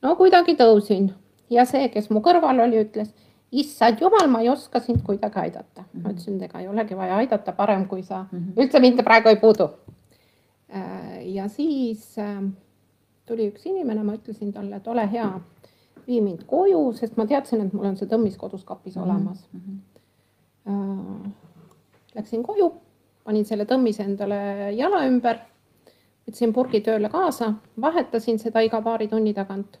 no 0.01 0.15
kuidagi 0.19 0.55
tõusin 0.59 1.11
ja 1.49 1.65
see, 1.69 1.87
kes 1.93 2.09
mu 2.09 2.21
kõrval 2.25 2.63
oli, 2.65 2.81
ütles, 2.83 3.13
issand 3.53 4.01
jumal, 4.01 4.27
ma 4.31 4.41
ei 4.41 4.49
oska 4.49 4.81
sind 4.81 5.03
kuidagi 5.05 5.39
aidata. 5.39 5.85
ma 5.93 6.09
ütlesin, 6.09 6.37
et 6.37 6.49
ega 6.49 6.59
ei 6.59 6.67
olegi 6.67 6.97
vaja 6.97 7.19
aidata, 7.21 7.53
parem 7.53 7.85
kui 7.87 8.03
sa 8.03 8.25
üldse 8.57 8.79
mind 8.79 9.03
praegu 9.03 9.29
ei 9.29 9.39
puudu. 9.41 9.69
Ja 11.35 11.47
siis 11.49 12.17
äh, 12.19 12.43
tuli 13.25 13.47
üks 13.51 13.65
inimene, 13.69 14.03
ma 14.03 14.17
ütlesin 14.17 14.53
talle, 14.53 14.79
et 14.79 14.87
ole 14.87 15.05
hea, 15.11 15.29
vii 16.07 16.21
mind 16.21 16.43
koju, 16.49 16.81
sest 16.97 17.17
ma 17.17 17.25
teadsin, 17.29 17.65
et 17.65 17.73
mul 17.73 17.91
on 17.91 17.97
see 17.99 18.09
tõmmis 18.09 18.37
kodus 18.39 18.65
kapis 18.67 18.97
olemas. 18.97 19.45
Äh, 20.67 21.31
Läksin 22.13 22.43
koju, 22.45 22.69
panin 23.25 23.45
selle 23.45 23.65
tõmmise 23.65 24.05
endale 24.05 24.71
jala 24.77 25.01
ümber, 25.09 25.39
võtsin 26.27 26.53
purgi 26.53 26.83
tööle 26.85 27.09
kaasa, 27.09 27.53
vahetasin 27.81 28.37
seda 28.39 28.61
iga 28.61 28.81
paari 28.85 29.07
tunni 29.09 29.33
tagant 29.33 29.79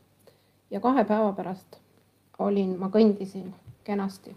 ja 0.73 0.81
kahe 0.81 1.03
päeva 1.05 1.29
pärast 1.37 1.77
olin, 2.39 2.73
ma 2.79 2.89
kõndisin 2.89 3.53
kenasti. 3.83 4.35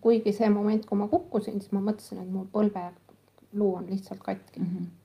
kuigi 0.00 0.32
see 0.34 0.48
moment, 0.50 0.86
kui 0.86 0.98
ma 0.98 1.06
kukkusin, 1.08 1.60
siis 1.60 1.72
ma 1.72 1.80
mõtlesin, 1.80 2.18
et 2.22 2.30
mul 2.30 2.46
põlveluu 2.52 3.74
on 3.76 3.86
lihtsalt 3.86 4.20
katki. 4.20 4.60
et 4.60 4.99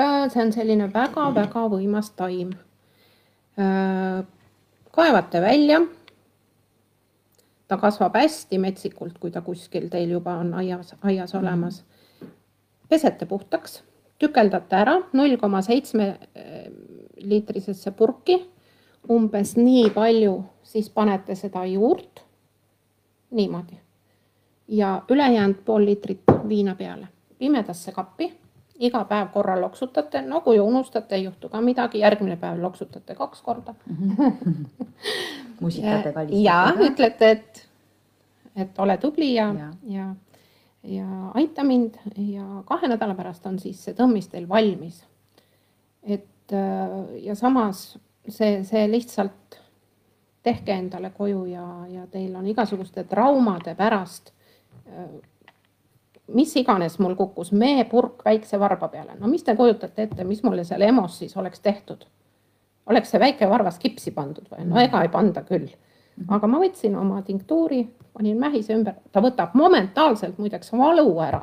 äh, 0.00 0.28
see 0.30 0.42
on 0.42 0.52
selline 0.52 0.88
väga-väga 0.92 1.66
võimas 1.72 2.12
taim. 2.16 2.52
kaevate 4.92 5.40
välja. 5.40 5.80
ta 7.68 7.76
kasvab 7.76 8.16
hästi 8.16 8.58
metsikult, 8.58 9.18
kui 9.18 9.30
ta 9.30 9.40
kuskil 9.40 9.88
teil 9.88 10.10
juba 10.10 10.38
on 10.40 10.54
aias, 10.54 10.94
aias 11.02 11.34
olemas. 11.34 11.84
pesete 12.88 13.26
puhtaks, 13.26 13.82
tükeldate 14.18 14.76
ära 14.76 14.96
null 15.12 15.36
koma 15.36 15.62
seitsme 15.62 16.18
liitrisesse 17.16 17.90
purki, 17.90 18.40
umbes 19.10 19.56
nii 19.56 19.90
palju, 19.90 20.44
siis 20.62 20.90
panete 20.90 21.34
seda 21.34 21.64
juurt. 21.64 22.24
niimoodi 23.30 23.82
ja 24.68 25.02
ülejäänud 25.08 25.56
pool 25.64 25.84
liitrit 25.84 26.22
viina 26.48 26.74
peale, 26.74 27.08
pimedasse 27.38 27.92
kappi 27.92 28.32
iga 28.82 29.04
päev 29.08 29.30
korra 29.34 29.54
loksutate, 29.60 30.22
no 30.26 30.40
kui 30.42 30.58
unustate, 30.60 31.14
ei 31.14 31.24
juhtu 31.24 31.48
ka 31.48 31.60
midagi, 31.62 32.02
järgmine 32.02 32.36
päev 32.40 32.60
loksutate 32.62 33.14
kaks 33.14 33.42
korda. 33.42 33.74
musikate 35.62 36.08
ja 36.08 36.12
kalistate 36.14 36.88
ütlete, 36.88 37.30
et, 37.30 37.62
et 38.56 38.78
ole 38.82 38.96
tubli 38.98 39.34
ja, 39.34 39.48
Ja. 39.58 39.70
ja, 39.88 40.06
ja, 40.82 40.96
ja 40.96 41.30
aita 41.34 41.64
mind 41.64 41.98
ja 42.16 42.62
kahe 42.66 42.88
nädala 42.90 43.14
pärast 43.14 43.46
on 43.46 43.58
siis 43.62 43.84
see 43.84 43.94
tõmmis 43.98 44.30
teil 44.30 44.48
valmis. 44.48 45.04
et 46.02 46.52
äh, 46.52 46.98
ja 47.22 47.34
samas 47.38 47.98
see, 48.28 48.64
see 48.64 48.86
lihtsalt 48.90 49.60
tehke 50.42 50.74
endale 50.74 51.10
koju 51.14 51.44
ja, 51.46 51.66
ja 51.88 52.06
teil 52.10 52.34
on 52.36 52.46
igasuguste 52.46 53.04
traumade 53.04 53.74
pärast 53.78 54.32
äh, 54.88 55.06
mis 56.28 56.56
iganes 56.56 56.98
mul 56.98 57.14
kukkus, 57.14 57.52
meepurk 57.52 58.24
väikse 58.24 58.60
varba 58.60 58.88
peale, 58.88 59.16
no 59.18 59.28
mis 59.28 59.42
te 59.42 59.56
kujutate 59.56 60.06
ette, 60.06 60.24
mis 60.24 60.42
mulle 60.42 60.64
seal 60.64 60.82
EMO-s 60.82 61.18
siis 61.18 61.36
oleks 61.36 61.60
tehtud? 61.60 62.04
oleks 62.86 63.12
see 63.14 63.20
väike 63.20 63.46
varvas 63.50 63.78
kipsi 63.78 64.10
pandud 64.10 64.46
või? 64.50 64.66
no 64.66 64.80
ega 64.80 65.02
ei 65.02 65.08
panda 65.08 65.42
küll. 65.46 65.68
aga 66.28 66.46
ma 66.46 66.60
võtsin 66.62 66.96
oma 66.98 67.22
tinktuuri, 67.22 67.82
panin 68.12 68.38
mähise 68.38 68.74
ümber, 68.74 68.94
ta 69.12 69.22
võtab 69.22 69.54
momentaalselt 69.58 70.38
muideks 70.38 70.72
valu 70.72 71.18
ära. 71.20 71.42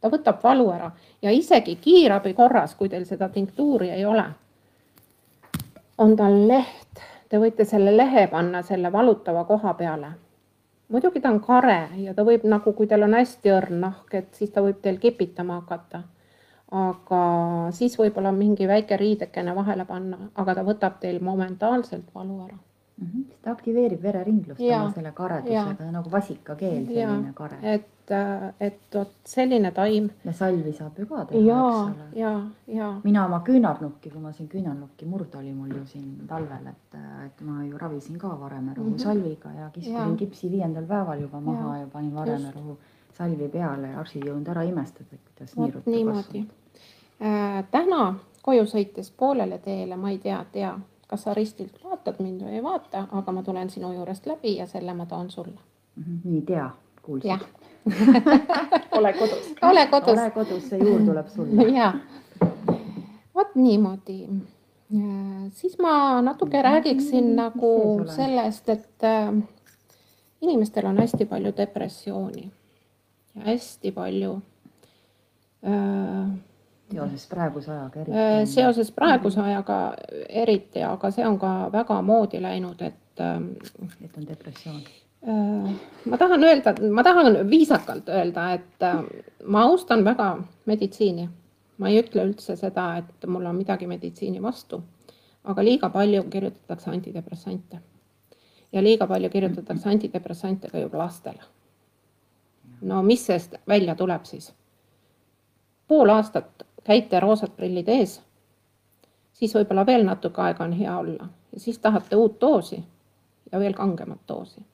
ta 0.00 0.08
võtab 0.10 0.42
valu 0.42 0.70
ära 0.70 0.90
ja 1.22 1.30
isegi 1.30 1.76
kiirabi 1.76 2.34
korras, 2.34 2.74
kui 2.74 2.88
teil 2.88 3.06
seda 3.06 3.28
tinktuuri 3.28 3.90
ei 3.90 4.04
ole, 4.04 4.24
on 5.98 6.16
tal 6.16 6.46
leht, 6.48 7.04
te 7.28 7.38
võite 7.38 7.64
selle 7.64 7.96
lehe 7.96 8.26
panna 8.26 8.62
selle 8.62 8.92
valutava 8.92 9.44
koha 9.44 9.74
peale 9.74 10.12
muidugi 10.90 11.20
ta 11.20 11.30
on 11.30 11.40
kare 11.40 11.88
ja 12.02 12.14
ta 12.14 12.24
võib 12.26 12.46
nagu, 12.48 12.72
kui 12.76 12.88
teil 12.90 13.06
on 13.06 13.14
hästi 13.18 13.52
õrn 13.54 13.84
nahk, 13.84 14.14
et 14.14 14.34
siis 14.34 14.50
ta 14.54 14.62
võib 14.64 14.80
teil 14.82 14.98
kipitama 15.02 15.60
hakata. 15.62 16.02
aga 16.70 17.20
siis 17.74 17.96
võib-olla 17.98 18.30
mingi 18.30 18.66
väike 18.70 18.96
riidekene 18.96 19.54
vahele 19.56 19.84
panna, 19.84 20.18
aga 20.38 20.54
ta 20.54 20.62
võtab 20.62 21.00
teil 21.02 21.18
momentaalselt 21.22 22.12
valu 22.14 22.44
ära. 22.44 22.58
Mhm. 23.00 23.22
ta 23.42 23.50
aktiveerib 23.50 24.02
vereringlust 24.02 24.60
oma 24.60 24.92
selle 24.92 25.12
karedusega, 25.16 25.90
nagu 25.90 26.10
vasikakeel, 26.12 26.84
ja 26.92 27.08
selline 27.08 27.32
kare. 27.34 27.56
et, 27.62 27.86
et 28.60 28.94
vot 28.94 29.12
selline 29.26 29.70
taim 29.76 30.10
ja 30.24 30.32
salvi 30.32 30.72
saab 30.76 30.98
ju 30.98 31.06
ka 31.06 31.24
teha, 31.30 31.40
eks 31.40 31.80
ole. 31.80 32.06
ja, 32.20 32.32
ja 32.66 32.92
mina 33.04 33.24
oma 33.26 33.42
küünarnukki, 33.46 34.10
kui 34.10 34.22
ma 34.22 34.32
siin 34.32 34.48
küünarnukki 34.48 35.08
murd 35.08 35.34
oli 35.40 35.52
mul 35.54 35.74
ju 35.76 35.84
siin 35.86 36.14
talvel, 36.28 36.70
et, 36.72 37.00
et 37.26 37.44
ma 37.46 37.64
ju 37.64 37.78
ravisin 37.78 38.18
ka 38.18 38.32
varemerohu 38.40 38.88
mm. 38.88 38.94
-hmm. 38.94 39.02
salviga 39.02 39.52
ja 39.58 39.70
kiskusin 39.72 40.16
kipsi 40.16 40.50
viiendal 40.50 40.86
päeval 40.86 41.20
juba 41.20 41.40
maha 41.40 41.76
ja, 41.76 41.80
ja 41.80 41.86
panin 41.92 42.14
varemerohu 42.14 42.78
salvi 43.12 43.48
peale 43.48 43.88
ja 43.88 44.00
arstid 44.00 44.22
ei 44.22 44.30
jõudnud 44.30 44.48
ära 44.48 44.62
imestada, 44.62 45.08
et 45.12 45.20
kuidas 45.28 45.56
nii 45.56 45.66
vot 45.66 45.74
ruttu 45.74 45.90
niimoodi 45.90 46.44
kasvab. 46.44 46.50
äh,. 47.22 47.64
täna 47.70 48.14
koju 48.42 48.66
sõites 48.66 49.12
poolele 49.16 49.58
teele, 49.58 49.96
ma 49.96 50.10
ei 50.10 50.18
tea, 50.18 50.44
tea, 50.52 50.74
kas 51.10 51.26
sa 51.26 51.34
ristilt 51.34 51.80
vaatad 51.84 52.20
mind 52.22 52.44
või 52.46 52.58
ei 52.58 52.62
vaata, 52.64 53.06
aga 53.12 53.32
ma 53.32 53.42
tulen 53.42 53.70
sinu 53.70 53.92
juurest 53.92 54.26
läbi 54.30 54.56
ja 54.56 54.66
selle 54.66 54.94
ma 54.94 55.06
toon 55.06 55.30
sulle. 55.30 55.58
Mhm, 55.96 56.20
nii 56.24 56.42
tea, 56.52 56.70
kuulsid? 57.02 57.30
ole 58.98 59.12
kodus. 59.12 59.52
ole 59.62 59.86
kodus. 59.86 60.18
ole 60.18 60.30
kodus, 60.30 60.68
see 60.68 60.78
juur 60.78 61.04
tuleb 61.06 61.28
sulle. 61.28 61.68
ja 61.78 61.92
vot 63.34 63.54
niimoodi. 63.54 64.28
siis 65.54 65.78
ma 65.78 66.20
natuke 66.22 66.62
räägiksin 66.62 67.36
nagu 67.36 68.04
sellest, 68.16 68.68
et 68.68 69.04
äh, 69.04 69.34
inimestel 70.40 70.86
on 70.86 70.98
hästi 70.98 71.24
palju 71.24 71.52
depressiooni 71.56 72.50
ja 73.34 73.42
hästi 73.44 73.92
palju 73.92 74.40
äh, 75.64 76.30
seoses 76.92 77.26
praeguse 77.26 77.70
ajaga 77.70 78.00
äh, 78.00 78.06
eriti. 78.06 78.52
seoses 78.52 78.92
praeguse 78.92 79.40
ajaga 79.40 79.94
eriti, 80.28 80.82
aga 80.82 81.10
see 81.10 81.26
on 81.26 81.38
ka 81.38 81.52
väga 81.72 82.00
moodi 82.02 82.42
läinud, 82.42 82.82
et 82.82 83.20
äh, 83.20 83.38
et 84.04 84.16
on 84.18 84.26
depressioon. 84.26 84.82
Äh, 85.28 85.74
ma 86.04 86.16
tahan 86.16 86.44
öelda, 86.44 86.74
ma 86.90 87.02
tahan 87.02 87.50
viisakalt 87.50 88.08
öelda, 88.08 88.52
et 88.52 88.82
äh, 88.82 89.02
ma 89.44 89.62
austan 89.62 90.04
väga 90.04 90.38
meditsiini. 90.64 91.28
ma 91.80 91.88
ei 91.88 91.98
ütle 92.00 92.24
üldse 92.28 92.56
seda, 92.56 92.96
et 92.96 93.26
mul 93.26 93.44
on 93.48 93.56
midagi 93.56 93.86
meditsiini 93.88 94.42
vastu, 94.42 94.82
aga 95.44 95.64
liiga 95.64 95.88
palju 95.90 96.22
kirjutatakse 96.30 96.90
antidepressante. 96.90 97.80
ja 98.72 98.82
liiga 98.82 99.06
palju 99.06 99.30
kirjutatakse 99.30 99.88
antidepressante 99.88 100.68
ka 100.68 100.78
juba 100.78 100.98
lastele. 100.98 101.42
no 102.80 103.02
mis 103.02 103.26
sellest 103.26 103.54
välja 103.68 103.94
tuleb 103.94 104.24
siis? 104.24 104.54
pool 105.88 106.08
aastat 106.08 106.66
käite 106.84 107.20
roosad 107.20 107.50
prillid 107.56 107.88
ees, 107.88 108.22
siis 109.32 109.54
võib-olla 109.54 109.86
veel 109.86 110.04
natuke 110.04 110.42
aega 110.42 110.64
on 110.64 110.72
hea 110.72 110.98
olla 110.98 111.28
ja 111.52 111.60
siis 111.60 111.78
tahate 111.78 112.16
uut 112.16 112.40
doosi 112.40 112.84
ja 113.52 113.58
veel 113.60 113.74
kangemat 113.74 114.20
doosi 114.28 114.64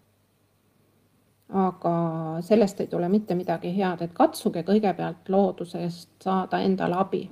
aga 1.48 1.92
sellest 2.40 2.80
ei 2.80 2.86
tule 2.86 3.08
mitte 3.08 3.34
midagi 3.34 3.70
head, 3.76 4.02
et 4.02 4.12
katsuge 4.12 4.62
kõigepealt 4.66 5.28
loodusest 5.28 6.10
saada 6.22 6.58
endale 6.60 6.94
abi 6.98 7.30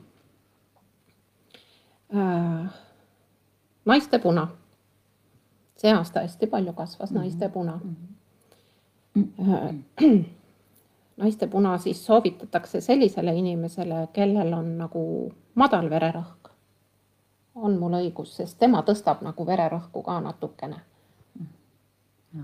äh,. 2.14 2.74
naiste 3.84 4.18
puna. 4.18 4.48
see 5.76 5.92
aasta 5.92 6.20
hästi 6.20 6.46
palju 6.46 6.72
kasvas 6.72 7.10
-hmm. 7.10 7.18
naiste 7.18 7.48
puna 7.48 7.80
äh,. 9.18 9.74
naiste 11.16 11.46
puna 11.46 11.78
siis 11.78 12.06
soovitatakse 12.06 12.80
sellisele 12.80 13.34
inimesele, 13.34 14.08
kellel 14.12 14.52
on 14.52 14.78
nagu 14.78 15.32
madal 15.54 15.90
vererõhk. 15.90 16.50
on 17.54 17.78
mul 17.78 17.92
õigus, 17.92 18.36
sest 18.36 18.58
tema 18.58 18.82
tõstab 18.82 19.22
nagu 19.22 19.46
vererõhku 19.46 20.02
ka 20.02 20.20
natukene. 20.20 20.80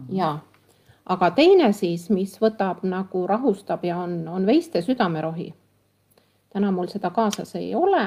ja 0.08 0.38
aga 1.10 1.30
teine 1.34 1.72
siis, 1.74 2.08
mis 2.14 2.36
võtab 2.40 2.84
nagu 2.86 3.24
rahustab 3.26 3.84
ja 3.86 3.98
on, 4.04 4.22
on 4.28 4.46
veiste 4.46 4.82
südamerohi. 4.82 5.52
täna 6.50 6.70
mul 6.74 6.88
seda 6.90 7.10
kaasas 7.14 7.54
ei 7.58 7.74
ole, 7.74 8.04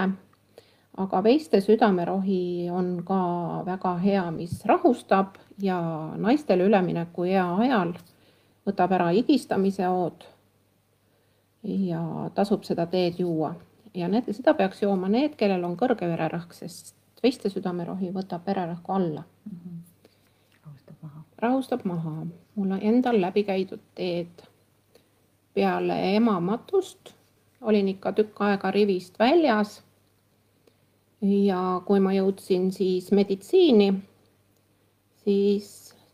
aga 0.98 1.24
veiste 1.24 1.62
südamerohi 1.62 2.70
on 2.72 2.96
ka 3.08 3.20
väga 3.66 3.96
hea, 4.04 4.24
mis 4.32 4.64
rahustab 4.66 5.38
ja 5.62 5.80
naistel 6.16 6.64
ülemineku 6.68 7.28
ea 7.28 7.46
ajal 7.66 7.94
võtab 8.68 8.96
ära 8.96 9.12
higistamise 9.12 9.86
hood. 9.86 10.24
ja 11.64 12.30
tasub 12.36 12.64
seda 12.64 12.86
teed 12.88 13.20
juua 13.20 13.54
ja 13.94 14.08
need, 14.08 14.28
seda 14.36 14.54
peaks 14.54 14.82
jooma 14.82 15.08
need, 15.10 15.36
kellel 15.40 15.64
on 15.64 15.78
kõrge 15.80 16.08
vererõhk, 16.08 16.54
sest 16.54 16.96
veiste 17.24 17.50
südamerohi 17.50 18.12
võtab 18.12 18.48
vererõhku 18.48 18.92
alla 18.92 19.24
mm. 19.24 19.56
-hmm 19.56 19.73
rahustab 21.44 21.84
maha. 21.86 22.26
mul 22.56 22.72
on 22.72 22.82
endal 22.82 23.22
läbi 23.22 23.44
käidud 23.44 23.82
teed. 23.96 24.48
peale 25.54 26.16
emamatust 26.16 27.14
olin 27.62 27.88
ikka 27.88 28.12
tükk 28.12 28.42
aega 28.42 28.72
rivist 28.72 29.20
väljas. 29.20 29.82
ja 31.22 31.82
kui 31.88 32.00
ma 32.04 32.12
jõudsin 32.12 32.72
siis 32.76 33.12
meditsiini, 33.12 33.94
siis 35.24 35.68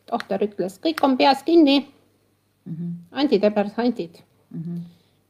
tohter 0.06 0.44
ütles, 0.46 0.78
kõik 0.84 1.02
on 1.04 1.18
peas 1.18 1.44
kinni 1.44 1.80
mm. 1.80 2.76
-hmm. 2.76 2.92
antidepressandid 3.12 4.22
mm. 4.50 4.62
-hmm. 4.62 4.82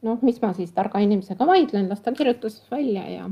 noh, 0.02 0.22
mis 0.22 0.42
ma 0.42 0.54
siis 0.54 0.72
targa 0.72 1.00
inimesega 1.00 1.48
vaidlen, 1.48 1.90
las 1.90 2.02
ta 2.02 2.12
kirjutas 2.12 2.64
välja 2.72 3.08
ja 3.10 3.30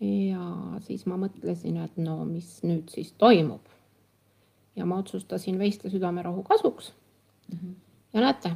ja 0.00 0.80
siis 0.80 1.06
ma 1.06 1.16
mõtlesin, 1.16 1.84
et 1.84 1.96
no 1.96 2.24
mis 2.24 2.62
nüüd 2.62 2.90
siis 2.90 3.12
toimub 3.12 3.60
ja 4.78 4.86
ma 4.86 4.98
otsustasin 5.02 5.58
veiste 5.58 5.90
südamerohu 5.90 6.42
kasuks 6.42 6.92
mm. 7.52 7.58
-hmm. 7.58 7.74
ja 8.12 8.20
näete, 8.20 8.54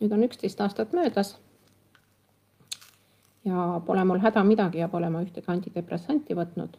nüüd 0.00 0.12
on 0.12 0.24
üksteist 0.28 0.60
aastat 0.60 0.92
möödas. 0.92 1.36
ja 3.44 3.80
pole 3.86 4.04
mul 4.04 4.18
häda 4.18 4.44
midagi 4.44 4.78
ja 4.78 4.88
pole 4.88 5.10
ma 5.10 5.22
ühtegi 5.22 5.46
antidepressanti 5.46 6.34
võtnud. 6.34 6.78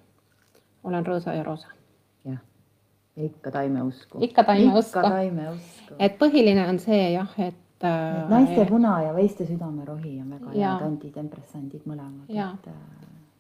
olen 0.84 1.06
rõõsa 1.06 1.36
ja 1.36 1.44
roosa. 1.44 1.68
jah, 2.26 2.42
ja 3.16 3.26
ikka 3.26 3.52
taimeusku. 3.52 4.18
ikka 4.22 4.44
taimeusku. 4.44 5.02
taimeusku. 5.02 5.96
et 6.00 6.20
põhiline 6.20 6.70
on 6.70 6.80
see 6.80 7.12
jah, 7.12 7.40
et 7.40 7.66
et 7.84 8.30
naiste 8.30 8.66
puna 8.70 9.02
ja 9.04 9.14
veiste 9.16 9.46
südamerohi 9.46 10.20
on 10.22 10.30
väga 10.32 10.54
head 10.54 10.86
antidepressandid 10.86 11.84
mõlemad, 11.90 12.30
et 12.30 12.70
äh, 12.72 12.78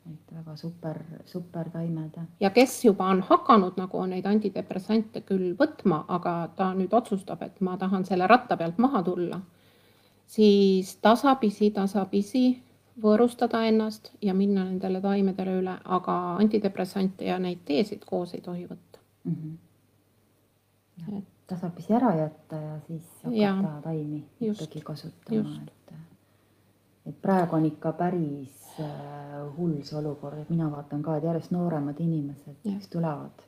et 0.06 0.36
väga 0.38 0.56
super, 0.56 1.00
super 1.26 1.70
taimed. 1.70 2.20
ja 2.40 2.50
kes 2.50 2.86
juba 2.86 3.08
on 3.10 3.22
hakanud 3.22 3.78
nagu 3.78 4.06
neid 4.06 4.26
antidepressante 4.26 5.22
küll 5.22 5.56
võtma, 5.60 6.04
aga 6.08 6.36
ta 6.56 6.74
nüüd 6.78 6.94
otsustab, 6.94 7.42
et 7.42 7.62
ma 7.62 7.78
tahan 7.78 8.06
selle 8.06 8.28
ratta 8.28 8.58
pealt 8.58 8.78
maha 8.78 9.04
tulla, 9.04 9.42
siis 10.28 10.96
tasapisi, 11.02 11.72
tasapisi 11.72 12.46
võõrustada 13.02 13.66
ennast 13.68 14.12
ja 14.22 14.34
minna 14.34 14.64
nendele 14.64 15.02
taimedele 15.02 15.60
üle, 15.62 15.78
aga 15.98 16.18
antidepressante 16.40 17.26
ja 17.26 17.40
neid 17.40 17.66
teesid 17.66 18.06
koos 18.06 18.34
ei 18.34 18.42
tohi 18.42 18.68
võtta 18.70 19.00
mm. 19.24 19.36
-hmm. 19.36 21.18
Et... 21.18 21.26
tasapisi 21.48 21.94
ära 21.94 22.16
jätta 22.16 22.56
ja 22.56 22.80
siis 22.88 23.04
hakata 23.24 23.42
ja, 23.42 23.82
taimi 23.84 24.24
just, 24.40 24.62
ikkagi 24.62 24.82
kasutama, 24.82 25.58
et, 25.68 25.94
et 27.06 27.22
praegu 27.22 27.56
on 27.56 27.66
ikka 27.66 27.92
päris 27.94 28.65
hull 29.58 29.82
see 29.84 29.98
olukord, 30.00 30.40
et 30.42 30.50
mina 30.50 30.70
vaatan 30.72 31.04
ka, 31.04 31.18
et 31.18 31.28
järjest 31.28 31.52
nooremad 31.56 32.00
inimesed, 32.04 32.58
kes 32.64 32.90
tulevad, 32.92 33.44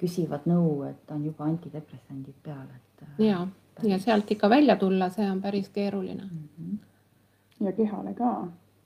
küsivad 0.00 0.46
nõu, 0.48 0.82
et 0.88 1.12
on 1.14 1.24
juba 1.26 1.48
antidepressandid 1.48 2.38
peal, 2.44 2.64
et. 2.64 3.02
Äh, 3.04 3.18
ja, 3.26 3.42
ja 3.84 3.98
sealt 4.02 4.30
ikka 4.30 4.50
välja 4.50 4.76
tulla, 4.80 5.10
see 5.14 5.28
on 5.30 5.42
päris 5.42 5.68
keeruline 5.74 6.24
mm. 6.24 6.48
-hmm. 6.58 7.66
ja 7.66 7.72
kehale 7.72 8.14
ka. 8.14 8.32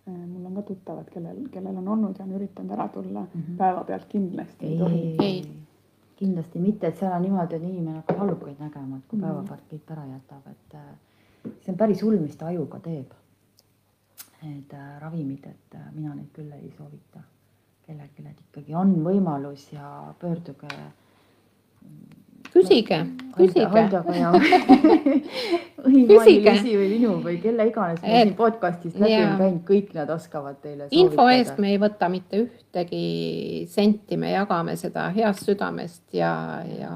Äh, 0.09 0.27
mul 0.27 0.47
on 0.47 0.55
ka 0.55 0.63
tuttavad, 0.63 1.11
kellel, 1.15 1.49
kellel 1.51 1.77
on 1.77 1.89
olnud 1.89 2.19
ja 2.19 2.25
on 2.25 2.33
üritanud 2.33 2.71
ära 2.71 2.89
tulla 2.89 3.21
mm 3.21 3.43
-hmm. 3.43 3.57
päevapealt 3.57 4.05
kindlasti 4.09 4.67
ei, 4.67 4.73
ei 4.73 4.79
tohi. 4.79 5.17
ei, 5.19 5.43
kindlasti 6.17 6.59
mitte, 6.59 6.87
et 6.87 6.99
seal 6.99 7.13
on 7.13 7.23
niimoodi, 7.23 7.55
et 7.55 7.63
inimene 7.63 7.97
hakkab 7.97 8.19
hallukaid 8.19 8.59
nägema, 8.59 8.97
et 8.97 9.05
kui 9.09 9.19
mm 9.19 9.25
-hmm. 9.25 9.29
päevapart 9.29 9.63
kõik 9.73 9.93
ära 9.93 10.07
jätab, 10.07 10.47
et 10.51 10.77
see 11.61 11.73
on 11.73 11.79
päris 11.79 12.03
hull, 12.03 12.19
mis 12.19 12.37
ta 12.37 12.47
ajuga 12.47 12.79
teeb 12.79 13.22
need 14.43 14.73
äh, 14.73 14.97
ravimid, 15.01 15.47
et 15.47 15.77
äh, 15.79 15.91
mina 15.95 16.15
neid 16.15 16.31
küll 16.35 16.51
ei 16.57 16.73
soovita 16.77 17.23
kellelegi, 17.87 18.25
et 18.31 18.43
ikkagi 18.47 18.75
on 18.79 18.95
võimalus 19.05 19.69
ja 19.75 20.15
pöörduge. 20.21 20.69
küsige, 22.53 22.99
küsige. 23.37 23.87
Ja 24.19 24.33
või 25.85 26.03
Mailis 26.07 26.63
või 26.63 26.89
minu 26.95 27.15
või 27.25 27.39
kelle 27.43 27.67
iganes 27.71 28.03
me 28.03 28.09
siin 28.09 28.35
podcast'ist 28.39 28.99
läbi 29.03 29.19
on 29.25 29.39
käinud, 29.41 29.63
kõik 29.69 29.95
nad 29.97 30.11
oskavad 30.15 30.61
teile 30.63 30.89
info 30.91 31.27
eest 31.33 31.59
me 31.63 31.73
ei 31.75 31.81
võta 31.83 32.11
mitte 32.13 32.45
ühtegi 32.45 33.67
senti, 33.73 34.19
me 34.21 34.35
jagame 34.35 34.77
seda 34.81 35.09
heast 35.17 35.49
südamest 35.49 36.05
ja, 36.15 36.35
ja 36.69 36.93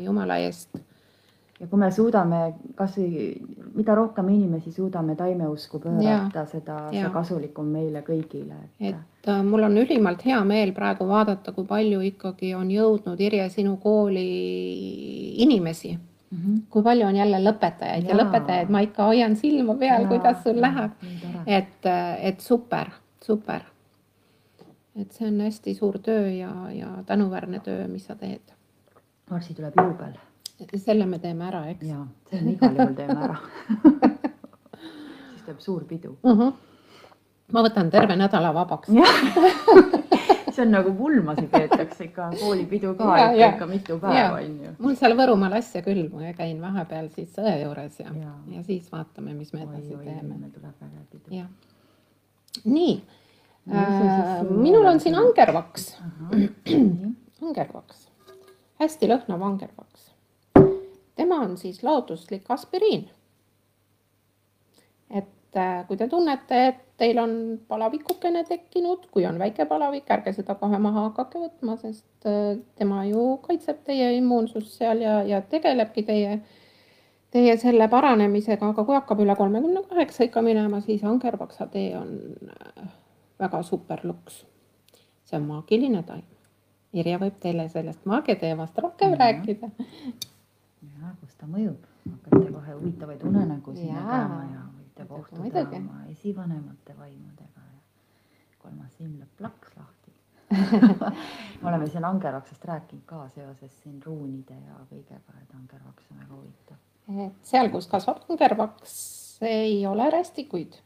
jumala 0.00 0.38
eest 0.46 0.78
ja 1.60 1.68
kui 1.68 1.80
me 1.80 1.90
suudame 1.92 2.40
kasvõi, 2.76 3.24
mida 3.76 3.94
rohkem 3.96 4.28
inimesi 4.32 4.72
suudame 4.72 5.14
taimeusku 5.16 5.80
pöörata, 5.82 6.46
seda, 6.48 6.76
seda 6.92 7.10
kasulikum 7.14 7.68
meile 7.68 8.02
kõigile. 8.06 8.56
et, 8.80 8.94
et 8.94 9.28
äh, 9.28 9.42
mul 9.44 9.66
on 9.68 9.76
ülimalt 9.82 10.24
hea 10.24 10.40
meel 10.48 10.72
praegu 10.76 11.08
vaadata, 11.08 11.52
kui 11.56 11.68
palju 11.68 12.00
ikkagi 12.08 12.54
on 12.56 12.70
jõudnud 12.72 13.20
Irje 13.20 13.48
sinu 13.52 13.76
kooli 13.82 14.24
inimesi 15.44 15.92
mm. 15.96 16.38
-hmm. 16.38 16.62
kui 16.70 16.82
palju 16.82 17.06
on 17.06 17.16
jälle 17.16 17.42
lõpetajaid 17.44 18.08
ja, 18.08 18.14
ja 18.14 18.22
lõpetajaid, 18.22 18.72
ma 18.72 18.80
ikka 18.86 19.10
hoian 19.10 19.36
silma 19.36 19.74
peal, 19.74 20.06
kuidas 20.08 20.42
sul 20.42 20.60
läheb. 20.60 20.96
et, 21.46 21.86
äh, 21.86 22.24
et 22.24 22.40
super, 22.40 22.90
super. 23.20 23.60
et 24.96 25.12
see 25.12 25.28
on 25.28 25.40
hästi 25.40 25.74
suur 25.74 25.98
töö 25.98 26.30
ja, 26.30 26.50
ja 26.72 26.88
tänuväärne 27.06 27.60
töö, 27.60 27.86
mis 27.88 28.06
sa 28.06 28.14
teed. 28.14 28.56
varsti 29.30 29.54
tuleb 29.54 29.74
juubel 29.76 30.18
selle 30.76 31.06
me 31.06 31.18
teeme 31.18 31.46
ära, 31.48 31.66
eks? 31.70 31.86
ja, 31.86 32.04
selle 32.30 32.56
igal 32.56 32.76
juhul 32.76 32.96
teeme 32.98 33.20
ära 33.28 33.36
siis 35.30 35.44
tuleb 35.44 35.60
suur 35.60 35.84
pidu 35.84 36.16
uh. 36.22 36.38
-huh. 36.38 36.52
ma 37.52 37.64
võtan 37.66 37.90
terve 37.90 38.16
nädala 38.16 38.54
vabaks 38.54 38.88
see 40.54 40.62
on 40.66 40.72
nagu 40.74 40.92
pulmasi 40.94 41.46
peetakse 41.46 42.04
ikka 42.04 42.30
koolipidu 42.40 42.94
ka 42.98 43.18
ja, 43.18 43.30
ikka, 43.30 43.48
ikka 43.48 43.66
mitu 43.66 43.98
päeva 43.98 44.40
on 44.40 44.58
ju. 44.64 44.72
mul 44.78 44.96
seal 44.98 45.16
Võrumaal 45.18 45.56
asja 45.60 45.82
küll, 45.86 46.08
ma 46.12 46.32
käin 46.36 46.60
vahepeal 46.62 47.08
siis 47.14 47.38
õe 47.40 47.56
juures 47.62 48.00
ja, 48.02 48.10
ja., 48.14 48.34
ja 48.56 48.62
siis 48.66 48.90
vaatame, 48.92 49.34
mis 49.34 49.52
me 49.52 49.64
edasi 49.64 49.94
oi, 49.94 50.04
teeme. 50.04 50.50
tuleb 50.54 50.74
väga 50.84 51.06
pidu. 51.10 51.40
jah, 51.40 51.48
nii 52.64 52.94
no,. 53.00 53.80
Äh, 53.80 54.40
minul 54.48 54.86
on 54.88 55.00
siin 55.00 55.14
angervaks. 55.14 55.92
angervaks, 57.42 58.08
hästi 58.82 59.10
lõhnav 59.12 59.44
angervaks 59.52 59.89
tema 61.16 61.40
on 61.44 61.56
siis 61.56 61.82
looduslik 61.82 62.50
aspiriin. 62.50 63.10
et 65.10 65.56
äh, 65.56 65.86
kui 65.86 65.96
te 65.96 66.08
tunnete, 66.08 66.66
et 66.66 66.82
teil 66.96 67.18
on 67.18 67.32
palavikukene 67.68 68.44
tekkinud, 68.44 69.08
kui 69.10 69.26
on 69.26 69.38
väike 69.38 69.64
palavik, 69.66 70.10
ärge 70.10 70.32
seda 70.36 70.54
kohe 70.60 70.78
maha 70.78 71.08
hakake 71.08 71.40
võtma, 71.42 71.76
sest 71.80 72.28
äh, 72.28 72.58
tema 72.78 73.04
ju 73.08 73.36
kaitseb 73.46 73.80
teie 73.86 74.12
immuunsust 74.18 74.76
seal 74.78 75.02
ja, 75.02 75.20
ja 75.26 75.40
tegelebki 75.42 76.04
teie, 76.06 76.38
teie 77.34 77.56
selle 77.58 77.88
paranemisega, 77.90 78.70
aga 78.70 78.84
kui 78.84 78.98
hakkab 78.98 79.24
üle 79.24 79.36
kolmekümne 79.38 79.82
kaheksa 79.88 80.28
ikka 80.28 80.44
minema, 80.46 80.82
siis 80.84 81.04
angerpaksa 81.08 81.66
tee 81.72 81.94
on 81.98 82.14
äh, 82.46 82.90
väga 83.40 83.62
super 83.62 84.04
luks. 84.04 84.44
see 85.24 85.38
on 85.38 85.46
maagiline 85.46 86.02
taim. 86.02 86.26
Irja 86.92 87.20
võib 87.22 87.36
teile 87.38 87.68
sellest 87.70 88.06
maagiateemast 88.10 88.78
rohkem 88.78 89.12
mm 89.12 89.14
-hmm. 89.14 89.20
rääkida. 89.20 89.70
Kus 91.30 91.38
ta 91.38 91.46
mõjub, 91.46 91.86
hakkate 92.10 92.50
kohe 92.50 92.76
huvitavaid 92.80 93.22
unenägusid 93.28 93.86
nägema 93.94 94.40
ja 94.50 94.64
võite 94.74 95.06
kohtuda 95.06 95.62
oma 95.78 96.02
esivanemate 96.10 96.96
vaimudega 96.98 97.66
ja 97.70 98.58
kolmas 98.58 98.96
silm 98.98 99.14
lööb 99.20 99.36
plaks 99.38 99.76
lahti 99.78 100.10
me 101.62 101.68
oleme 101.70 101.86
siin 101.86 102.04
Angervaksest 102.04 102.64
rääkinud 102.66 103.04
ka 103.06 103.28
seoses 103.36 103.76
siin 103.84 104.00
ruunide 104.02 104.56
ja 104.58 104.80
kõigega, 104.90 105.36
et 105.38 105.54
Angervaks 105.54 106.10
on 106.10 106.18
väga 106.24 106.34
huvitav. 106.34 106.80
et 107.28 107.52
seal, 107.52 107.70
kus 107.70 107.86
kasvab 107.86 108.24
Angervaks, 108.28 108.94
ei 109.46 109.86
ole 109.86 110.10
rästikuid. 110.10 110.80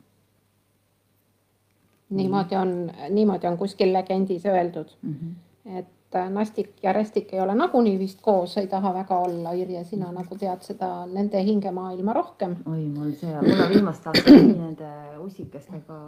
niimoodi 2.11 2.61
on, 2.61 2.77
niimoodi 3.17 3.49
on 3.49 3.57
kuskil 3.59 3.97
legendis 3.97 4.45
öeldud 4.45 4.93
mm, 5.03 5.15
-hmm. 5.15 5.79
et 5.79 6.04
et 6.15 6.33
nastik 6.33 6.83
ja 6.83 6.93
rästik 6.93 7.33
ei 7.35 7.41
ole 7.41 7.55
nagunii 7.55 7.99
vist 7.99 8.21
koos, 8.23 8.57
ei 8.61 8.67
taha 8.67 8.95
väga 8.95 9.19
olla, 9.27 9.53
Irje, 9.53 9.85
sina 9.85 10.13
nagu 10.13 10.39
tead 10.39 10.63
seda 10.63 10.89
nende 11.07 11.43
hingemaailma 11.43 12.13
rohkem. 12.13 12.57
oi, 12.71 12.87
mul 12.89 13.13
see, 13.21 13.35
mul 13.35 13.61
on 13.67 13.71
viimastel 13.75 14.13
aastatel 14.15 14.41
nii 14.47 14.59
nende 14.59 14.91
ussikestega 15.25 16.01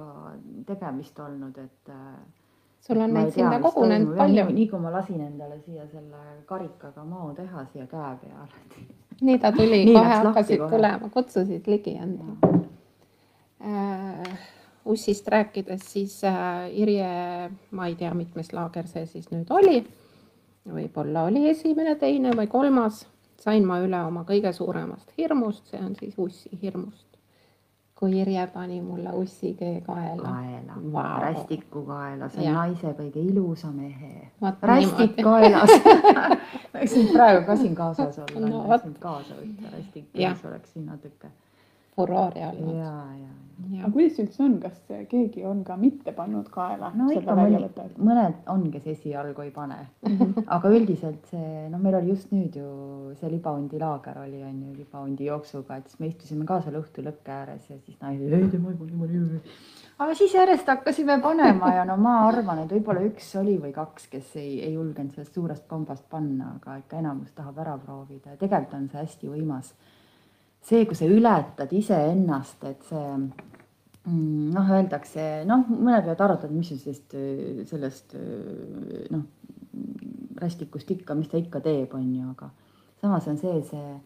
tegemist 0.66 1.18
olnud, 1.18 1.58
et. 1.58 1.90
Äh, 1.90 2.18
sul 2.86 3.00
on 3.02 3.14
neid 3.14 3.32
sinna 3.34 3.60
kogunenud 3.60 4.16
palju. 4.16 4.48
nii 4.58 4.68
kui 4.70 4.80
ma 4.80 4.92
lasin 4.94 5.20
endale 5.20 5.58
siia 5.64 5.86
selle 5.86 6.42
karikaga 6.46 7.04
mao 7.04 7.32
teha 7.34 7.64
siia 7.72 7.86
käe 7.86 8.12
peale. 8.22 8.84
nii 9.20 9.38
ta 9.38 9.52
tuli, 9.52 9.84
kohe 9.92 10.20
hakkasid 10.22 10.68
tulema, 10.70 11.08
kutsusid 11.08 11.66
ligi 11.66 11.96
enda 11.96 12.54
äh, 13.64 14.38
Ussist 14.86 15.28
rääkides, 15.28 15.82
siis 15.92 16.24
äh, 16.24 16.70
Irje, 16.78 17.06
ma 17.70 17.86
ei 17.86 17.96
tea, 17.98 18.12
mitmes 18.14 18.52
laager 18.54 18.86
see 18.86 19.06
siis 19.10 19.26
nüüd 19.32 19.50
oli, 19.50 19.80
võib-olla 20.66 21.26
oli 21.26 21.48
esimene, 21.50 21.96
teine 21.98 22.34
või 22.38 22.46
kolmas, 22.50 23.04
sain 23.42 23.66
ma 23.66 23.80
üle 23.82 23.98
oma 24.06 24.22
kõige 24.28 24.52
suuremast 24.54 25.10
hirmust, 25.18 25.66
see 25.70 25.82
on 25.82 25.96
siis 25.98 26.14
ussi 26.18 26.58
hirmust. 26.62 27.04
kui 27.96 28.12
Irje 28.20 28.42
pani 28.52 28.80
mulle 28.84 29.12
ussikee 29.16 29.80
kaela. 29.80 30.22
kaela 30.22 30.74
wow., 30.92 31.20
rästiku 31.22 31.82
kaela, 31.86 32.28
see 32.28 32.44
on 32.44 32.46
ja. 32.46 32.52
naise 32.52 32.92
kõige 32.98 33.24
ilusam 33.24 33.78
ehe. 33.80 34.30
rästik 34.62 35.16
kaelas 35.22 35.72
võiksin 36.76 37.10
praegu 37.12 37.46
ka 37.46 37.56
siin 37.56 37.74
kaasas 37.74 38.20
olla 38.26 38.46
no,, 38.46 38.62
kaasa 39.00 39.40
võtta, 39.40 39.74
rästik 39.74 40.12
kaelas 40.12 40.44
oleks 40.44 40.72
siin 40.76 40.86
natuke 40.86 41.32
furoori 41.96 42.44
olnud. 42.44 42.76
ja, 42.76 42.92
ja, 43.16 43.30
ja. 43.72 43.84
aga 43.84 43.90
kuidas 43.94 44.18
üldse 44.20 44.42
on, 44.44 44.56
kas 44.60 44.76
keegi 45.10 45.44
on 45.48 45.62
ka 45.64 45.76
mitte 45.80 46.12
pannud 46.16 46.48
kaela? 46.52 46.90
no 46.96 47.08
ikka 47.12 47.36
mõni, 47.38 47.62
mõned 47.96 48.42
on, 48.52 48.66
kes 48.74 48.90
esialgu 48.92 49.46
ei 49.46 49.52
pane 49.54 49.78
mhm. 50.04 50.44
aga 50.58 50.72
üldiselt 50.76 51.32
see, 51.32 51.64
noh, 51.72 51.80
meil 51.82 51.96
oli 52.00 52.12
just 52.12 52.34
nüüd 52.34 52.58
ju 52.60 52.68
see 53.20 53.32
libahundi 53.32 53.80
laager 53.80 54.20
oli, 54.26 54.42
on 54.44 54.60
ju, 54.68 54.76
libahundi 54.82 55.30
jooksuga, 55.30 55.80
et 55.80 55.88
siis 55.88 56.02
me 56.02 56.12
istusime 56.12 56.46
ka 56.48 56.60
seal 56.64 56.78
õhtu 56.82 57.04
lõkke 57.06 57.34
ääres 57.40 57.72
ja 57.72 57.80
siis 57.80 57.98
naised, 58.04 58.28
ei 58.28 58.52
tema 58.52 58.74
ei 58.74 58.80
pane, 58.82 58.92
ei 58.92 59.24
pane. 59.24 59.42
aga 60.04 60.20
siis 60.20 60.36
järjest 60.36 60.72
hakkasime 60.74 61.18
panema 61.24 61.72
ja 61.78 61.88
no 61.88 61.96
ma 61.96 62.18
arvan, 62.28 62.64
et 62.66 62.76
võib-olla 62.76 63.08
üks 63.08 63.32
oli 63.40 63.56
või 63.62 63.72
kaks, 63.76 64.10
kes 64.12 64.36
ei, 64.36 64.58
ei 64.68 64.76
julgenud 64.76 65.16
sellest 65.16 65.40
suurest 65.40 65.68
kombast 65.70 66.04
panna, 66.12 66.58
aga 66.60 66.76
ikka 66.84 67.00
enamus 67.00 67.32
tahab 67.36 67.64
ära 67.64 67.78
proovida 67.80 68.36
ja 68.36 68.40
tegelikult 68.40 68.82
on 68.82 68.90
see 68.92 69.06
hästi 69.06 69.32
võimas 69.32 69.76
see, 70.66 70.86
kui 70.88 70.98
sa 70.98 71.06
ületad 71.10 71.72
iseennast, 71.72 72.64
et 72.66 72.82
see 72.88 73.06
mm, 73.14 74.50
noh, 74.56 74.74
öeldakse, 74.74 75.26
noh, 75.48 75.64
mõned 75.70 76.08
võivad 76.08 76.24
arutada, 76.26 76.52
mis 76.54 76.72
on 76.74 76.82
sellest, 76.82 77.16
sellest 77.70 78.16
noh, 79.14 79.24
rästikust 80.40 80.90
ikka, 80.96 81.16
mis 81.18 81.30
ta 81.30 81.40
ikka 81.40 81.62
teeb, 81.64 81.94
on 81.96 82.06
ju, 82.10 82.34
aga 82.34 82.50
samas 83.00 83.28
on 83.30 83.38
see, 83.40 83.60
see, 83.68 83.96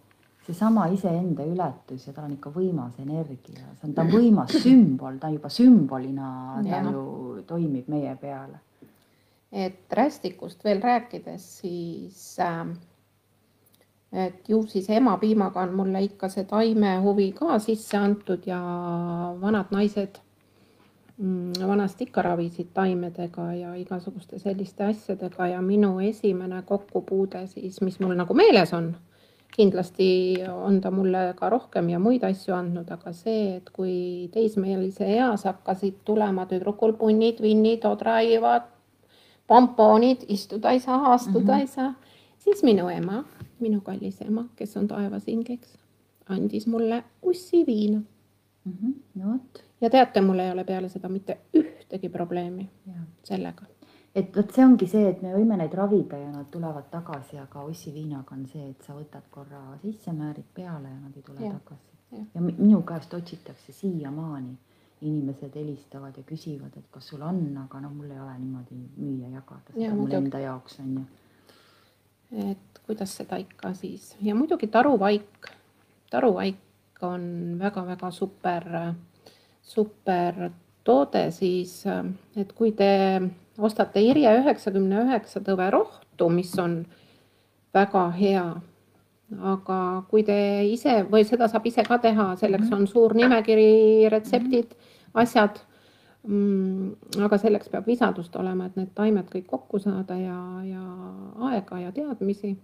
seesama 0.46 0.86
iseenda 0.94 1.46
ületus 1.46 2.06
ja 2.06 2.14
tal 2.14 2.28
on 2.28 2.36
ikka 2.36 2.52
võimas 2.54 2.98
energia, 3.02 3.70
see 3.78 3.88
on, 3.88 3.94
ta 3.96 4.04
on 4.04 4.12
võimas 4.12 4.56
sümbol, 4.62 5.18
ta 5.22 5.30
juba 5.32 5.50
sümbolina, 5.52 6.30
ta 6.66 6.82
ju 6.88 7.44
toimib 7.48 7.88
meie 7.92 8.16
peale. 8.20 8.66
et 9.50 9.90
rästikust 9.90 10.62
veel 10.64 10.78
rääkides, 10.82 11.46
siis 11.62 12.38
äh, 12.38 12.68
et 14.12 14.48
ju 14.48 14.62
siis 14.66 14.90
emapiimaga 14.90 15.60
on 15.60 15.74
mulle 15.74 16.02
ikka 16.02 16.28
see 16.28 16.44
taimehuvi 16.44 17.30
ka 17.32 17.58
sisse 17.58 17.96
antud 17.96 18.46
ja 18.46 18.58
vanad 19.40 19.70
naised 19.70 20.18
mm, 21.16 21.52
vanasti 21.66 22.08
ikka 22.08 22.22
ravisid 22.22 22.72
taimedega 22.74 23.52
ja 23.54 23.74
igasuguste 23.74 24.38
selliste 24.38 24.84
asjadega 24.84 25.46
ja 25.46 25.62
minu 25.62 25.98
esimene 26.00 26.62
kokkupuude 26.66 27.46
siis, 27.46 27.80
mis 27.80 28.00
mul 28.00 28.16
nagu 28.18 28.34
meeles 28.34 28.74
on, 28.74 28.90
kindlasti 29.54 30.10
on 30.52 30.80
ta 30.80 30.90
mulle 30.90 31.34
ka 31.38 31.50
rohkem 31.50 31.88
ja 31.88 31.98
muid 31.98 32.24
asju 32.26 32.54
andnud, 32.54 32.90
aga 32.90 33.12
see, 33.12 33.56
et 33.56 33.70
kui 33.70 34.28
teismeelise 34.34 35.06
eas 35.06 35.44
hakkasid 35.46 36.02
tulema 36.04 36.46
tüdrukul 36.50 36.96
punnid, 36.98 37.42
vinnid, 37.42 37.86
odraivad, 37.86 38.66
pompoonid, 39.46 40.26
istuda 40.28 40.74
ei 40.74 40.80
saa, 40.80 41.12
astuda 41.12 41.52
mm 41.52 41.58
-hmm. 41.58 41.60
ei 41.60 41.66
saa, 41.66 41.94
siis 42.38 42.62
minu 42.62 42.88
ema 42.88 43.24
minu 43.60 43.80
kallis 43.80 44.20
ema, 44.24 44.46
kes 44.56 44.76
on 44.76 44.88
taevas 44.88 45.26
hingeks, 45.26 45.76
andis 46.28 46.66
mulle 46.66 47.04
ussi 47.22 47.64
viina 47.66 47.98
mm. 48.64 48.72
-hmm. 48.72 48.94
no 49.14 49.32
vot. 49.32 49.64
ja 49.80 49.90
teate, 49.90 50.20
mul 50.20 50.38
ei 50.38 50.50
ole 50.50 50.64
peale 50.64 50.88
seda 50.88 51.08
mitte 51.08 51.38
ühtegi 51.56 52.08
probleemi 52.08 52.70
ja. 52.86 53.02
sellega. 53.24 53.64
et 54.14 54.36
vot 54.36 54.50
see 54.54 54.64
ongi 54.64 54.86
see, 54.86 55.08
et 55.08 55.22
me 55.22 55.34
võime 55.34 55.56
neid 55.56 55.74
ravida 55.74 56.18
ja 56.18 56.32
nad 56.32 56.50
tulevad 56.50 56.90
tagasi, 56.90 57.38
aga 57.38 57.64
ussi 57.64 57.94
viinaga 57.94 58.34
on 58.34 58.46
see, 58.46 58.70
et 58.70 58.82
sa 58.82 58.94
võtad 58.94 59.30
korra 59.30 59.62
sisse, 59.82 60.12
määrid 60.12 60.50
peale 60.54 60.88
ja 60.88 60.98
nad 61.00 61.16
ei 61.16 61.22
tule 61.22 61.46
ja. 61.46 61.52
tagasi. 61.52 61.94
ja, 62.12 62.24
ja 62.34 62.40
minu 62.40 62.82
käest 62.82 63.14
otsitakse 63.14 63.72
siiamaani 63.72 64.56
inimesed 65.00 65.54
helistavad 65.54 66.16
ja 66.16 66.22
küsivad, 66.22 66.76
et 66.76 66.88
kas 66.90 67.08
sul 67.08 67.22
on, 67.24 67.40
aga 67.62 67.80
noh, 67.80 67.92
mul 67.94 68.10
ei 68.10 68.20
ole 68.20 68.34
niimoodi 68.38 68.76
müüa 68.98 69.30
jagada, 69.32 69.72
seda 69.72 69.84
ja, 69.86 69.94
mul 69.96 70.12
enda 70.12 70.42
jaoks 70.42 70.80
on 70.82 70.94
ju. 70.98 71.04
Et 72.32 72.80
kuidas 72.86 73.12
seda 73.16 73.38
ikka 73.40 73.74
siis. 73.74 74.14
Ja 74.22 74.34
muidugi 74.34 74.66
taruvaik, 74.70 75.50
taruvaik 76.10 77.02
on 77.02 77.58
väga-väga 77.60 78.10
super, 78.10 78.66
super 79.62 80.50
toode 80.84 81.28
siis, 81.34 81.84
et 82.36 82.52
kui 82.56 82.72
te 82.76 82.90
ostate 83.58 84.02
Irje 84.02 84.32
üheksakümne 84.40 85.04
üheksa 85.06 85.42
tõve 85.44 85.70
rohtu, 85.72 86.28
mis 86.32 86.52
on 86.58 86.82
väga 87.74 88.04
hea, 88.18 88.44
aga 89.54 89.80
kui 90.10 90.24
te 90.26 90.38
ise 90.66 91.02
või 91.10 91.24
seda 91.28 91.48
saab 91.48 91.66
ise 91.70 91.84
ka 91.86 92.00
teha, 92.02 92.32
selleks 92.40 92.72
on 92.74 92.86
suur 92.90 93.14
nimekiri, 93.14 94.08
retseptid, 94.10 94.74
asjad 95.14 95.60
Mm, 95.60 95.69
aga 96.28 97.38
selleks 97.40 97.70
peab 97.72 97.86
visadust 97.88 98.34
olema, 98.36 98.66
et 98.66 98.76
need 98.76 98.90
taimed 98.94 99.30
kõik 99.32 99.46
kokku 99.48 99.78
saada 99.80 100.18
ja, 100.20 100.36
ja 100.66 100.82
aega 101.48 101.78
ja 101.80 101.92
teadmisi. 101.92 102.56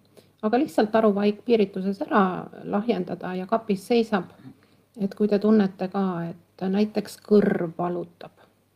aga 0.43 0.59
lihtsalt 0.59 0.91
taruvaik 0.93 1.41
piirituses 1.45 2.03
ära 2.03 2.47
lahjendada 2.65 3.35
ja 3.35 3.47
kapis 3.47 3.87
seisab. 3.87 4.25
et 5.01 5.15
kui 5.15 5.29
te 5.29 5.39
tunnete 5.39 5.89
ka, 5.89 6.25
et 6.31 6.69
näiteks 6.69 7.19
kõrv 7.21 7.73
valutab, 7.79 8.33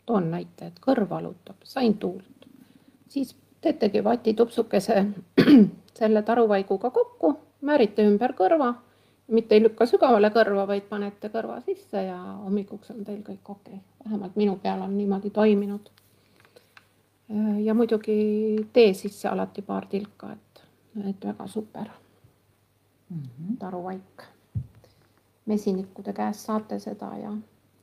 toon 0.06 0.30
näite, 0.30 0.66
et 0.66 0.80
kõrv 0.80 1.08
valutab, 1.08 1.56
sain 1.64 1.94
tuult, 1.98 2.46
siis 3.08 3.36
teetegi 3.60 4.04
vatitupsukese 4.04 5.06
selle 5.98 6.22
taruvaiguga 6.22 6.90
kokku, 6.90 7.38
määrite 7.60 8.04
ümber 8.08 8.32
kõrva 8.32 8.74
mitte 9.30 9.54
ei 9.54 9.62
lükka 9.62 9.86
sügavale 9.86 10.30
kõrva, 10.34 10.66
vaid 10.66 10.86
panete 10.90 11.30
kõrva 11.32 11.60
sisse 11.64 12.02
ja 12.02 12.18
hommikuks 12.18 12.92
on 12.94 13.04
teil 13.04 13.22
kõik 13.26 13.50
okei 13.54 13.78
okay.. 13.78 13.86
vähemalt 14.04 14.36
minu 14.36 14.56
peal 14.62 14.82
on 14.82 14.96
niimoodi 14.96 15.30
toiminud. 15.30 15.90
ja 17.64 17.74
muidugi 17.74 18.68
tee 18.72 18.94
sisse 18.94 19.28
alati 19.28 19.62
paar 19.62 19.86
tilka, 19.86 20.32
et, 20.32 20.62
et 21.08 21.24
väga 21.24 21.46
super 21.46 21.88
mm. 23.10 23.22
-hmm. 23.22 23.56
taruvaik. 23.58 24.22
mesinikkude 25.46 26.12
käest 26.12 26.40
saate 26.40 26.78
seda 26.78 27.16
ja, 27.18 27.32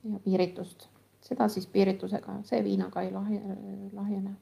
ja 0.04 0.18
piiritust, 0.24 0.88
seda 1.20 1.48
siis 1.48 1.66
piiritusega, 1.66 2.42
see 2.42 2.64
viinaga 2.64 3.02
ei 3.02 3.12
lahje, 3.12 3.40
lahjene 3.92 4.36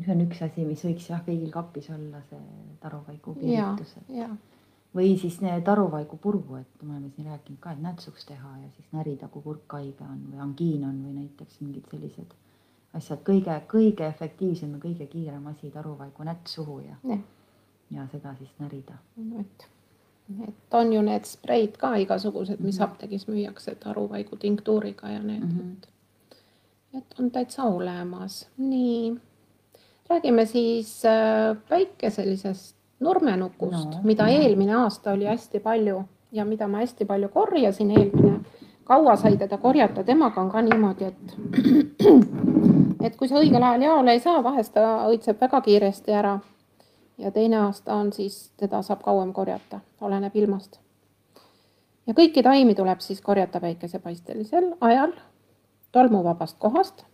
see 0.00 0.12
on 0.12 0.20
üks 0.20 0.42
asi, 0.42 0.64
mis 0.64 0.84
võiks 0.84 1.10
jah, 1.10 1.20
kõigil 1.26 1.50
kapis 1.50 1.90
olla, 1.90 2.22
see 2.30 2.40
taruvaigu 2.80 3.34
piiritus. 3.34 3.96
ja, 4.08 4.22
ja 4.22 4.36
või 4.94 5.18
siis 5.18 5.40
need 5.40 5.64
taruvaigu 5.64 6.16
purgu, 6.16 6.56
et 6.60 6.82
me 6.82 6.92
oleme 6.92 7.10
siin 7.16 7.26
rääkinud 7.26 7.60
ka, 7.60 7.72
et 7.72 7.82
nätsuks 7.82 8.26
teha 8.28 8.56
ja 8.62 8.70
siis 8.76 8.88
närida, 8.92 9.28
kui 9.28 9.42
kurk 9.42 9.72
haige 9.72 10.04
on 10.04 10.20
või 10.30 10.40
angiin 10.44 10.84
on 10.84 10.98
või 11.04 11.14
näiteks 11.22 11.60
mingid 11.60 11.88
sellised 11.90 12.34
asjad, 12.94 13.22
kõige, 13.24 13.54
kõige 13.70 14.06
efektiivsem 14.06 14.74
ja 14.76 14.80
kõige 14.82 15.06
kiirem 15.06 15.46
asi 15.46 15.70
taruvaigu 15.70 16.26
nätt 16.28 16.46
suhu 16.46 16.80
ja, 16.84 16.96
ja, 17.08 17.18
ja 17.90 18.06
seda 18.12 18.34
siis 18.38 18.50
närida. 18.60 18.98
et, 19.40 19.66
et 20.48 20.76
on 20.76 20.92
ju 20.92 21.02
need 21.02 21.24
spreid 21.28 21.78
ka 21.80 21.94
igasugused, 21.96 22.60
mis 22.60 22.78
Mhm. 22.78 22.84
apteegis 22.90 23.26
müüakse 23.28 23.74
taruvaigu 23.74 24.36
tinktuuriga 24.36 25.08
ja 25.08 25.22
need 25.22 25.40
mm. 25.40 25.58
-hmm. 25.58 26.98
et 26.98 27.14
on 27.20 27.30
täitsa 27.30 27.62
olemas. 27.62 28.48
nii, 28.58 29.16
räägime 30.10 30.46
siis 30.46 31.04
äh, 31.04 31.56
päikeselisest 31.68 32.76
nurmenukust 33.02 33.84
No. 33.84 33.90
no. 33.90 34.00
mida 34.02 34.28
eelmine 34.28 34.74
aasta 34.74 35.12
oli 35.12 35.24
hästi 35.26 35.60
palju 35.60 36.04
ja 36.32 36.44
mida 36.44 36.68
ma 36.68 36.78
hästi 36.78 37.04
palju 37.04 37.28
korjasin 37.28 37.90
eelmine. 37.90 38.40
kaua 38.84 39.16
sai 39.16 39.36
teda 39.36 39.58
korjata, 39.58 40.04
temaga 40.04 40.40
on 40.40 40.50
ka 40.50 40.62
niimoodi, 40.62 41.04
et 41.04 41.36
et 43.06 43.16
kui 43.16 43.28
sa 43.28 43.38
õigel 43.40 43.62
ajal 43.62 43.82
jaole 43.82 44.12
ei 44.12 44.20
saa, 44.20 44.42
vahest 44.44 44.74
ta 44.74 45.06
õitseb 45.10 45.40
väga 45.40 45.60
kiiresti 45.60 46.12
ära. 46.12 46.38
ja 47.18 47.30
teine 47.30 47.56
aasta 47.56 47.94
on 47.94 48.12
siis, 48.12 48.50
teda 48.56 48.82
saab 48.82 49.02
kauem 49.02 49.32
korjata, 49.32 49.80
oleneb 50.00 50.36
ilmast. 50.36 50.80
ja 52.06 52.14
kõiki 52.14 52.42
taimi 52.42 52.74
tuleb 52.74 53.00
siis 53.00 53.20
korjata 53.20 53.60
päikesepaistelisel 53.60 54.74
ajal 54.80 55.12
tolmuvabast 55.92 56.58
kohast. 56.58 57.04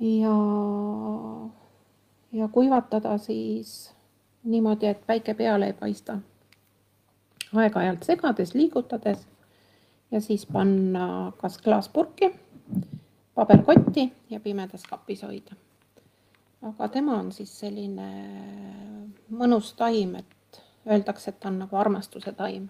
ja, 0.00 0.36
ja 2.32 2.48
kuivatada 2.48 3.18
siis 3.18 3.94
niimoodi, 4.44 4.86
et 4.86 5.06
päike 5.06 5.34
peale 5.34 5.66
ei 5.66 5.72
paista. 5.72 6.18
aeg-ajalt 7.54 8.02
segades, 8.02 8.54
liigutades 8.54 9.26
ja 10.10 10.20
siis 10.20 10.46
panna 10.46 11.32
kas 11.36 11.58
klaaspurki, 11.58 12.30
paberkotti 13.34 14.12
ja 14.30 14.40
pimedas 14.40 14.82
kapis 14.82 15.22
hoida. 15.22 15.54
aga 16.62 16.88
tema 16.88 17.16
on 17.18 17.32
siis 17.32 17.58
selline 17.60 18.08
mõnus 19.30 19.74
taim, 19.76 20.14
et 20.14 20.62
öeldakse, 20.86 21.30
et 21.30 21.40
ta 21.40 21.48
on 21.48 21.58
nagu 21.58 21.76
armastuse 21.76 22.32
taim. 22.32 22.68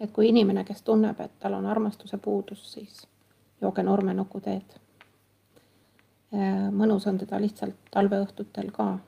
et 0.00 0.10
kui 0.10 0.28
inimene, 0.28 0.64
kes 0.64 0.82
tunneb, 0.82 1.20
et 1.20 1.32
tal 1.40 1.54
on 1.54 1.66
armastuse 1.66 2.18
puudus, 2.18 2.72
siis 2.72 3.06
jooge 3.60 3.82
nurmenuku 3.82 4.40
teed. 4.40 4.78
mõnus 6.72 7.06
on 7.06 7.18
teda 7.18 7.40
lihtsalt 7.40 7.74
talveõhtutel 7.90 8.70
ka 8.70 8.98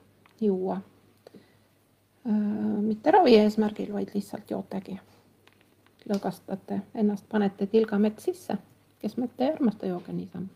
juua. 0.40 0.80
Mitte 2.24 3.10
ravi 3.10 3.36
eesmärgil, 3.36 3.92
vaid 3.92 4.08
lihtsalt 4.14 4.50
jootegi. 4.50 4.98
lõõgastate 6.10 6.80
ennast, 6.98 7.28
panete 7.30 7.66
tilga 7.70 7.98
mett 7.98 8.18
sisse, 8.18 8.56
kes 8.98 9.14
mett 9.22 9.40
ei 9.40 9.52
armasta, 9.52 9.86
jooge 9.86 10.12
niisama. 10.12 10.46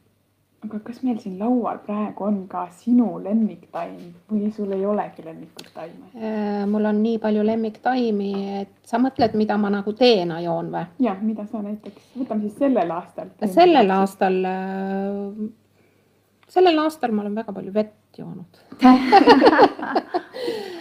aga 0.66 0.78
kas 0.82 1.02
meil 1.06 1.18
siin 1.22 1.38
laual 1.38 1.78
praegu 1.78 2.24
on 2.24 2.38
ka 2.50 2.64
sinu 2.74 3.18
lemmiktaim 3.22 4.14
või 4.30 4.50
sul 4.54 4.72
ei 4.74 4.86
olegi 4.86 5.24
lemmikut 5.24 5.68
taime? 5.74 6.08
Äh, 6.16 6.64
mul 6.66 6.84
on 6.90 7.02
nii 7.02 7.18
palju 7.22 7.44
lemmiktaimi, 7.46 8.32
et 8.62 8.72
sa 8.82 8.98
mõtled, 8.98 9.36
mida 9.38 9.58
ma 9.58 9.70
nagu 9.70 9.92
teena 9.92 10.40
joon 10.42 10.72
või? 10.72 10.86
jah, 11.06 11.20
mida 11.22 11.46
sa 11.46 11.62
näiteks, 11.62 12.10
võtame 12.16 12.48
siis 12.48 12.58
sellel 12.58 12.90
aastal. 12.90 13.30
sellel 13.58 13.90
aastal, 13.98 14.40
sellel 16.48 16.78
aastal 16.86 17.14
ma 17.14 17.22
olen 17.26 17.38
väga 17.42 17.52
palju 17.52 17.74
vett 17.74 18.18
joonud 18.18 18.64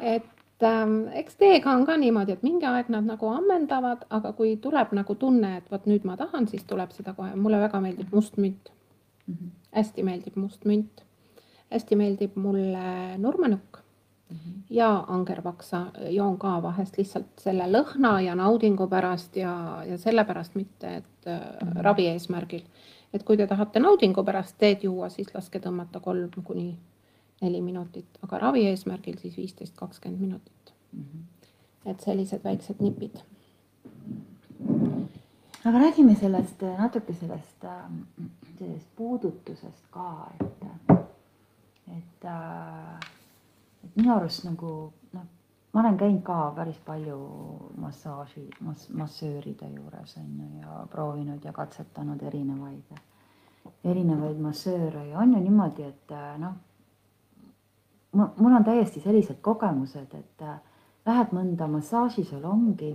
et 0.00 0.62
ähm, 0.66 1.08
eks 1.14 1.36
teiega 1.40 1.72
on 1.72 1.86
ka 1.86 1.96
niimoodi, 1.96 2.36
et 2.36 2.42
mingi 2.46 2.66
aeg 2.66 2.90
nad 2.92 3.06
nagu 3.08 3.30
ammendavad, 3.32 4.06
aga 4.10 4.32
kui 4.36 4.56
tuleb 4.62 4.94
nagu 4.96 5.14
tunne, 5.14 5.56
et 5.58 5.70
vot 5.70 5.86
nüüd 5.86 6.06
ma 6.08 6.16
tahan, 6.20 6.48
siis 6.48 6.64
tuleb 6.68 6.92
seda 6.96 7.14
kohe. 7.16 7.34
mulle 7.36 7.60
väga 7.60 7.80
meeldib 7.80 8.12
must 8.14 8.36
münt. 8.36 8.72
hästi 9.74 10.02
meeldib 10.02 10.36
must 10.36 10.64
münt. 10.64 11.04
hästi 11.70 11.96
meeldib 11.96 12.36
mulle 12.36 13.18
nurmenukk 13.18 13.80
ja 14.70 15.04
angervaksa 15.08 15.86
joon 16.10 16.38
ka 16.38 16.62
vahest 16.62 16.98
lihtsalt 16.98 17.42
selle 17.42 17.66
lõhna 17.66 18.20
ja 18.22 18.34
naudingu 18.38 18.86
pärast 18.88 19.36
ja, 19.36 19.82
ja 19.86 19.98
sellepärast 19.98 20.54
mitte, 20.54 20.96
et 21.02 21.26
äh, 21.26 21.40
ravi 21.82 22.06
eesmärgil. 22.12 22.62
et 23.12 23.24
kui 23.26 23.36
te 23.36 23.46
tahate 23.46 23.80
naudingu 23.80 24.24
pärast 24.24 24.54
teed 24.58 24.84
juua, 24.86 25.08
siis 25.08 25.34
laske 25.34 25.58
tõmmata 25.58 26.00
kolm 26.00 26.30
kuni 26.44 26.76
neli 27.40 27.60
minutit, 27.60 28.18
aga 28.22 28.38
ravi 28.38 28.66
eesmärgil 28.68 29.18
siis 29.18 29.36
viisteist, 29.36 29.76
kakskümmend 29.76 30.20
minutit. 30.20 30.74
et 31.86 32.00
sellised 32.00 32.44
väiksed 32.44 32.80
nipid. 32.80 33.20
aga 35.64 35.78
räägime 35.78 36.14
sellest 36.14 36.62
natuke 36.78 37.14
sellest, 37.14 37.64
sellest 38.58 38.86
puudutusest 38.96 39.86
ka, 39.90 40.32
et, 40.40 40.64
et, 41.96 42.24
et 43.84 43.96
minu 43.96 44.14
arust 44.14 44.44
nagu 44.44 44.92
noh, 45.12 45.26
ma 45.72 45.80
olen 45.80 45.98
käinud 45.98 46.22
ka 46.22 46.52
päris 46.56 46.80
palju 46.86 47.18
massaaži 47.80 48.48
mas,, 48.60 48.88
massööride 48.88 49.68
juures 49.76 50.16
on 50.16 50.40
ju 50.40 50.60
ja 50.60 50.86
proovinud 50.90 51.44
ja 51.44 51.52
katsetanud 51.52 52.22
erinevaid, 52.22 52.98
erinevaid 53.84 54.40
massööre 54.40 55.06
ja 55.06 55.18
on 55.18 55.32
ju 55.34 55.40
niimoodi, 55.40 55.82
et 55.82 56.18
noh, 56.38 56.58
mul 58.12 58.54
on 58.56 58.64
täiesti 58.64 59.00
sellised 59.00 59.38
kogemused, 59.40 60.14
et 60.14 60.46
lähed 61.06 61.34
mõnda 61.36 61.68
massaažisalongi 61.70 62.90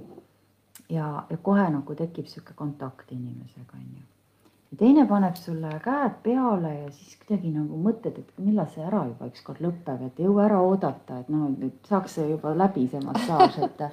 ja, 0.89 1.23
ja 1.29 1.37
kohe 1.37 1.69
nagu 1.69 1.95
tekib 1.95 2.27
sihuke 2.27 2.53
kontakt 2.53 3.11
inimesega, 3.11 3.77
onju. 3.77 4.03
Ja 4.71 4.77
teine 4.77 5.05
paneb 5.07 5.35
sulle 5.39 5.69
käed 5.83 6.17
peale 6.23 6.71
ja 6.73 6.91
siis 6.91 7.15
kuidagi 7.21 7.51
nagu 7.53 7.77
mõtled, 7.81 8.17
et 8.19 8.41
millal 8.41 8.67
see 8.73 8.83
ära 8.85 9.03
juba 9.07 9.29
ükskord 9.29 9.61
lõpeb, 9.63 10.01
et 10.07 10.19
ei 10.19 10.27
jõua 10.27 10.45
ära 10.47 10.59
oodata, 10.65 11.19
et 11.21 11.29
noh, 11.33 11.47
et 11.65 11.89
saaks 11.89 12.17
see 12.17 12.27
juba 12.31 12.53
läbi, 12.57 12.87
see 12.91 13.01
massaaž, 13.05 13.59
et, 13.67 13.83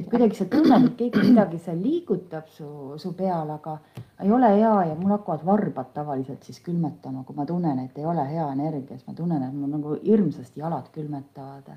et 0.00 0.08
kuidagi 0.10 0.40
sa 0.40 0.48
tunned, 0.50 0.88
et 0.88 0.96
keegi 0.98 1.24
midagi 1.28 1.60
seal 1.64 1.80
liigutab 1.82 2.48
su, 2.56 2.68
su 3.00 3.12
peal, 3.18 3.52
aga 3.56 3.78
ei 4.24 4.32
ole 4.32 4.50
hea 4.56 4.74
ja 4.90 4.94
mul 4.98 5.16
hakkavad 5.16 5.44
varbad 5.46 5.92
tavaliselt 5.94 6.44
siis 6.46 6.60
külmetama, 6.64 7.24
kui 7.24 7.36
ma 7.36 7.46
tunnen, 7.48 7.84
et 7.84 7.98
ei 7.98 8.06
ole 8.08 8.24
hea 8.30 8.46
energia, 8.52 8.96
siis 8.96 9.08
ma 9.08 9.16
tunnen, 9.18 9.42
et 9.44 9.54
mul 9.54 9.74
nagu 9.76 9.98
hirmsasti 10.04 10.64
jalad 10.64 10.88
külmetavad. 10.94 11.74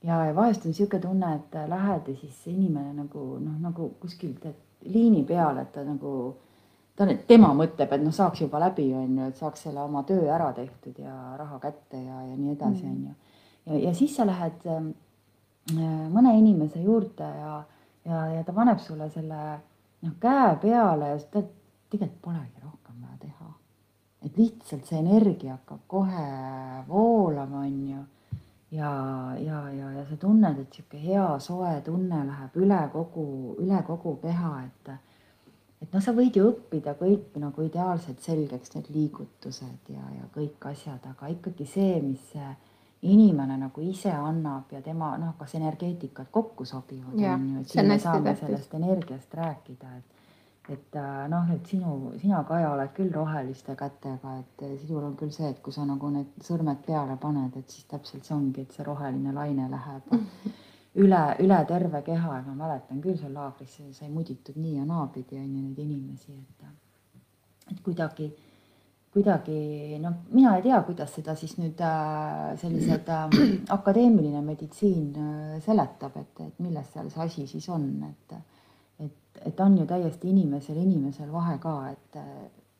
Ja, 0.00 0.24
ja 0.24 0.34
vahest 0.34 0.64
on 0.64 0.72
niisugune 0.72 1.02
tunne, 1.02 1.34
et 1.36 1.56
lähed 1.68 2.06
ja 2.08 2.20
siis 2.22 2.46
inimene 2.48 2.94
nagu 2.96 3.24
noh, 3.36 3.58
nagu 3.60 3.90
kuskilt 4.00 4.46
liini 4.88 5.24
peal, 5.28 5.58
et 5.60 5.72
ta 5.74 5.84
nagu, 5.84 6.12
ta, 7.00 7.08
tema 7.28 7.52
mõtleb, 7.56 7.92
et 7.96 8.04
noh, 8.04 8.14
saaks 8.14 8.42
juba 8.44 8.60
läbi, 8.60 8.90
on 8.96 9.16
ju, 9.16 9.28
et 9.32 9.40
saaks 9.40 9.64
selle 9.66 9.80
oma 9.82 10.02
töö 10.08 10.26
ära 10.28 10.50
tehtud 10.56 10.98
ja 11.00 11.14
raha 11.38 11.60
kätte 11.62 12.00
ja, 12.00 12.20
ja 12.26 12.36
nii 12.36 12.52
edasi, 12.56 12.84
on 12.84 13.00
ju. 13.08 13.14
ja, 13.70 13.80
ja 13.86 13.94
siis 13.96 14.16
sa 14.16 14.28
lähed 14.28 14.68
äh, 14.68 14.84
mõne 16.12 16.36
inimese 16.38 16.82
juurde 16.84 17.24
ja, 17.24 17.56
ja, 18.04 18.26
ja 18.36 18.44
ta 18.44 18.54
paneb 18.56 18.82
sulle 18.84 19.08
selle 19.14 19.40
noh, 20.04 20.14
käe 20.20 20.54
peale 20.62 21.14
ja 21.14 21.18
ta 21.32 21.42
tegelikult 21.90 22.22
polegi 22.28 22.64
rohkem 22.64 23.02
vaja 23.02 23.18
teha. 23.24 23.50
et 24.26 24.36
lihtsalt 24.38 24.86
see 24.86 25.00
energia 25.00 25.56
hakkab 25.56 25.84
kohe 25.88 26.24
voolama, 26.88 27.64
on 27.64 27.84
ju 27.88 28.06
ja, 28.70 28.90
ja, 29.38 29.70
ja, 29.70 29.92
ja 29.98 30.04
sa 30.08 30.16
tunned, 30.16 30.58
et 30.58 30.74
sihuke 30.74 31.00
hea 31.02 31.26
soe 31.42 31.72
tunne 31.84 32.24
läheb 32.26 32.58
üle 32.60 32.80
kogu, 32.92 33.56
üle 33.58 33.80
kogu 33.86 34.16
keha, 34.22 34.52
et 34.66 34.92
et 35.80 35.92
noh, 35.94 36.02
sa 36.04 36.12
võid 36.16 36.36
ju 36.36 36.48
õppida 36.50 36.94
kõik 36.98 37.38
nagu 37.40 37.64
ideaalselt 37.64 38.20
selgeks, 38.24 38.74
need 38.76 38.90
liigutused 38.94 39.92
ja, 39.94 40.04
ja 40.16 40.28
kõik 40.34 40.66
asjad, 40.70 41.04
aga 41.08 41.30
ikkagi 41.32 41.66
see, 41.68 42.00
mis 42.04 42.34
inimene 43.00 43.56
nagu 43.56 43.80
ise 43.80 44.12
annab 44.12 44.72
ja 44.74 44.82
tema 44.84 45.14
noh, 45.18 45.32
kas 45.38 45.54
energeetikad 45.56 46.28
kokku 46.30 46.66
sobivad, 46.68 47.16
on 47.16 47.46
ju, 47.48 47.60
et 47.62 47.72
siin 47.72 47.88
me 47.88 47.98
saame 47.98 48.34
tähtis. 48.34 48.46
sellest 48.46 48.74
energiast 48.76 49.34
rääkida, 49.34 49.98
et 49.98 50.18
et 50.70 50.96
noh, 51.32 51.48
et 51.50 51.66
sinu, 51.66 52.12
sina, 52.20 52.44
Kaja, 52.46 52.68
oled 52.70 52.92
küll 52.94 53.10
roheliste 53.10 53.74
kätega, 53.74 54.36
et 54.38 54.64
sinul 54.84 55.08
on 55.08 55.16
küll 55.18 55.32
see, 55.34 55.48
et 55.50 55.58
kui 55.64 55.74
sa 55.74 55.82
nagu 55.88 56.10
need 56.14 56.44
sõrmed 56.46 56.84
peale 56.86 57.16
paned, 57.18 57.56
et 57.58 57.72
siis 57.72 57.88
täpselt 57.90 58.28
see 58.28 58.36
ongi, 58.36 58.62
et 58.62 58.76
see 58.76 58.86
roheline 58.86 59.32
laine 59.34 59.66
läheb 59.72 60.12
üle, 60.98 61.22
üle 61.38 61.64
terve 61.68 62.02
keha 62.06 62.36
ja 62.38 62.44
ma 62.46 62.54
mäletan 62.64 63.00
küll 63.02 63.18
seal 63.18 63.34
laagris 63.34 63.78
sai 63.94 64.08
muditud 64.10 64.56
nii 64.58 64.78
ja 64.80 64.86
naapidi 64.86 65.38
on 65.38 65.50
ju 65.50 65.62
neid 65.62 65.78
inimesi, 65.78 66.32
et 66.32 66.66
et 67.70 67.80
kuidagi, 67.86 68.26
kuidagi 69.14 69.98
noh, 70.02 70.16
mina 70.34 70.56
ei 70.56 70.64
tea, 70.64 70.80
kuidas 70.86 71.14
seda 71.14 71.36
siis 71.38 71.54
nüüd 71.60 71.78
äh, 71.86 72.56
sellised 72.58 73.10
äh, 73.14 73.36
akadeemiline 73.76 74.42
meditsiin 74.42 75.12
äh, 75.14 75.60
seletab, 75.62 76.16
et, 76.18 76.42
et 76.48 76.58
milles 76.58 76.90
seal 76.92 77.10
see 77.12 77.26
asi 77.26 77.46
siis 77.46 77.68
on, 77.70 77.86
et 78.10 78.40
et, 79.00 79.42
et 79.46 79.60
on 79.60 79.78
ju 79.78 79.86
täiesti 79.86 80.28
inimesel, 80.34 80.82
inimesel 80.82 81.30
vahe 81.32 81.56
ka, 81.62 81.74
et, 81.92 82.18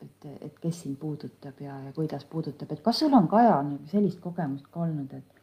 et, 0.02 0.26
et 0.48 0.58
kes 0.60 0.82
sind 0.82 0.98
puudutab 0.98 1.62
ja, 1.62 1.78
ja 1.86 1.92
kuidas 1.96 2.26
puudutab, 2.28 2.72
et 2.72 2.82
kas 2.82 2.98
sul 3.04 3.14
on 3.14 3.28
Kaja 3.30 3.60
nagu 3.62 3.86
sellist 3.88 4.20
kogemust 4.20 4.66
ka 4.72 4.82
olnud, 4.84 5.14
et 5.14 5.39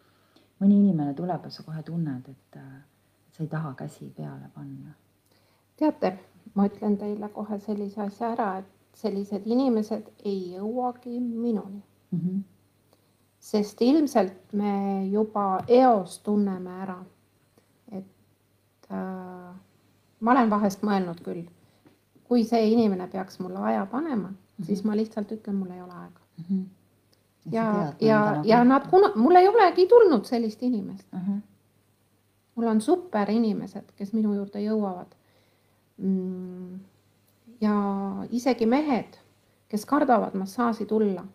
mõni 0.59 0.79
inimene 0.79 1.13
tuleb 1.13 1.43
ja 1.45 1.51
sa 1.53 1.63
kohe 1.63 1.83
tunned, 1.83 2.29
et 2.29 2.59
sa 3.31 3.43
ei 3.43 3.47
taha 3.47 3.73
käsi 3.77 4.09
peale 4.17 4.49
panna? 4.55 4.95
teate, 5.77 6.19
ma 6.55 6.65
ütlen 6.65 6.97
teile 6.97 7.29
kohe 7.29 7.59
sellise 7.61 8.01
asja 8.01 8.31
ära, 8.33 8.47
et 8.61 8.97
sellised 8.97 9.45
inimesed 9.45 10.07
ei 10.25 10.55
jõuagi 10.55 11.19
minuni 11.19 11.83
mm. 12.11 12.19
-hmm. 12.19 12.39
sest 13.39 13.81
ilmselt 13.81 14.53
me 14.53 15.05
juba 15.11 15.63
eos 15.67 16.19
tunneme 16.19 16.79
ära, 16.81 16.97
et 17.91 18.89
äh, 18.91 19.53
ma 20.19 20.31
olen 20.31 20.49
vahest 20.49 20.81
mõelnud 20.81 21.21
küll, 21.23 21.45
kui 22.23 22.43
see 22.43 22.71
inimene 22.71 23.07
peaks 23.07 23.39
mulle 23.39 23.59
aja 23.59 23.85
panema 23.85 24.27
mm, 24.29 24.35
-hmm. 24.35 24.65
siis 24.65 24.83
ma 24.83 24.95
lihtsalt 24.95 25.31
ütlen, 25.31 25.55
mul 25.55 25.71
ei 25.71 25.81
ole 25.81 25.93
aega 25.93 26.25
Mm 26.37 26.43
-hmm. 26.45 26.65
Ja, 27.51 27.93
ja, 27.99 28.41
ja 28.45 28.63
nad 28.63 28.87
kuna, 28.89 29.11
mul 29.15 29.35
ei 29.35 29.47
olegi 29.47 29.87
tulnud 29.87 30.25
sellist 30.25 30.63
inimest 30.63 31.07
uh. 31.13 31.19
-huh. 31.19 31.39
mul 32.55 32.67
on 32.67 32.81
super 32.81 33.29
inimesed, 33.29 33.91
kes 33.95 34.13
minu 34.13 34.33
juurde 34.33 34.59
jõuavad 34.59 35.15
mm,. 35.97 36.79
ja 37.61 37.73
isegi 38.31 38.65
mehed, 38.65 39.17
kes 39.67 39.85
kardavad 39.85 40.33
massaaži 40.33 40.85
tulla, 40.85 41.25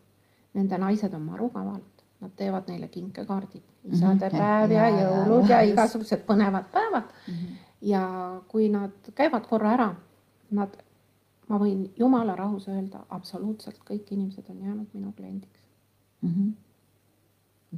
nende 0.55 0.79
naised 0.79 1.15
on 1.15 1.23
marukavald, 1.23 2.05
nad 2.21 2.31
teevad 2.37 2.69
neile 2.69 2.89
kinkekaardid, 2.89 3.63
isade 3.93 4.29
Mhm. 4.29 4.37
ja, 4.37 4.89
Ja, 4.89 4.89
jõulud 4.91 5.49
ja, 5.49 5.61
igasugused 5.63 6.25
põnevad 6.27 6.65
päevad 6.73 7.05
Mm 7.29 7.35
-hmm. 7.35 7.57
ja 7.83 8.41
kui 8.49 8.69
nad 8.69 8.91
käivad 9.15 9.47
korra 9.47 9.73
ära, 9.73 9.95
nad, 10.51 10.77
ma 11.49 11.59
võin 11.59 11.91
jumala 11.97 12.37
rahus 12.37 12.69
öelda, 12.69 13.05
absoluutselt 13.09 13.81
kõik 13.91 14.11
inimesed 14.11 14.45
on 14.51 14.63
jäänud 14.63 14.87
minu 14.93 15.13
kliendiks. 15.13 15.62
Mm. 16.23 16.29
-hmm. 16.31 16.53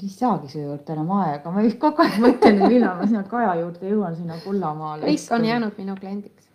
siis 0.01 0.18
saagi 0.18 0.49
su 0.49 0.59
juurde 0.59 0.92
enam 0.92 1.11
aega, 1.11 1.51
ma 1.51 1.62
just 1.62 1.78
kogu 1.78 2.03
aeg 2.03 2.18
mõtlen, 2.26 2.61
millal 2.68 2.97
ma 2.99 3.07
sinna 3.07 3.22
Kaja 3.22 3.55
juurde 3.61 3.90
jõuan, 3.90 4.16
sinna 4.16 4.34
Kullamaale. 4.45 5.07
kõik 5.07 5.34
on 5.34 5.45
jäänud 5.45 5.78
minu 5.78 5.95
kliendiks. 6.01 6.49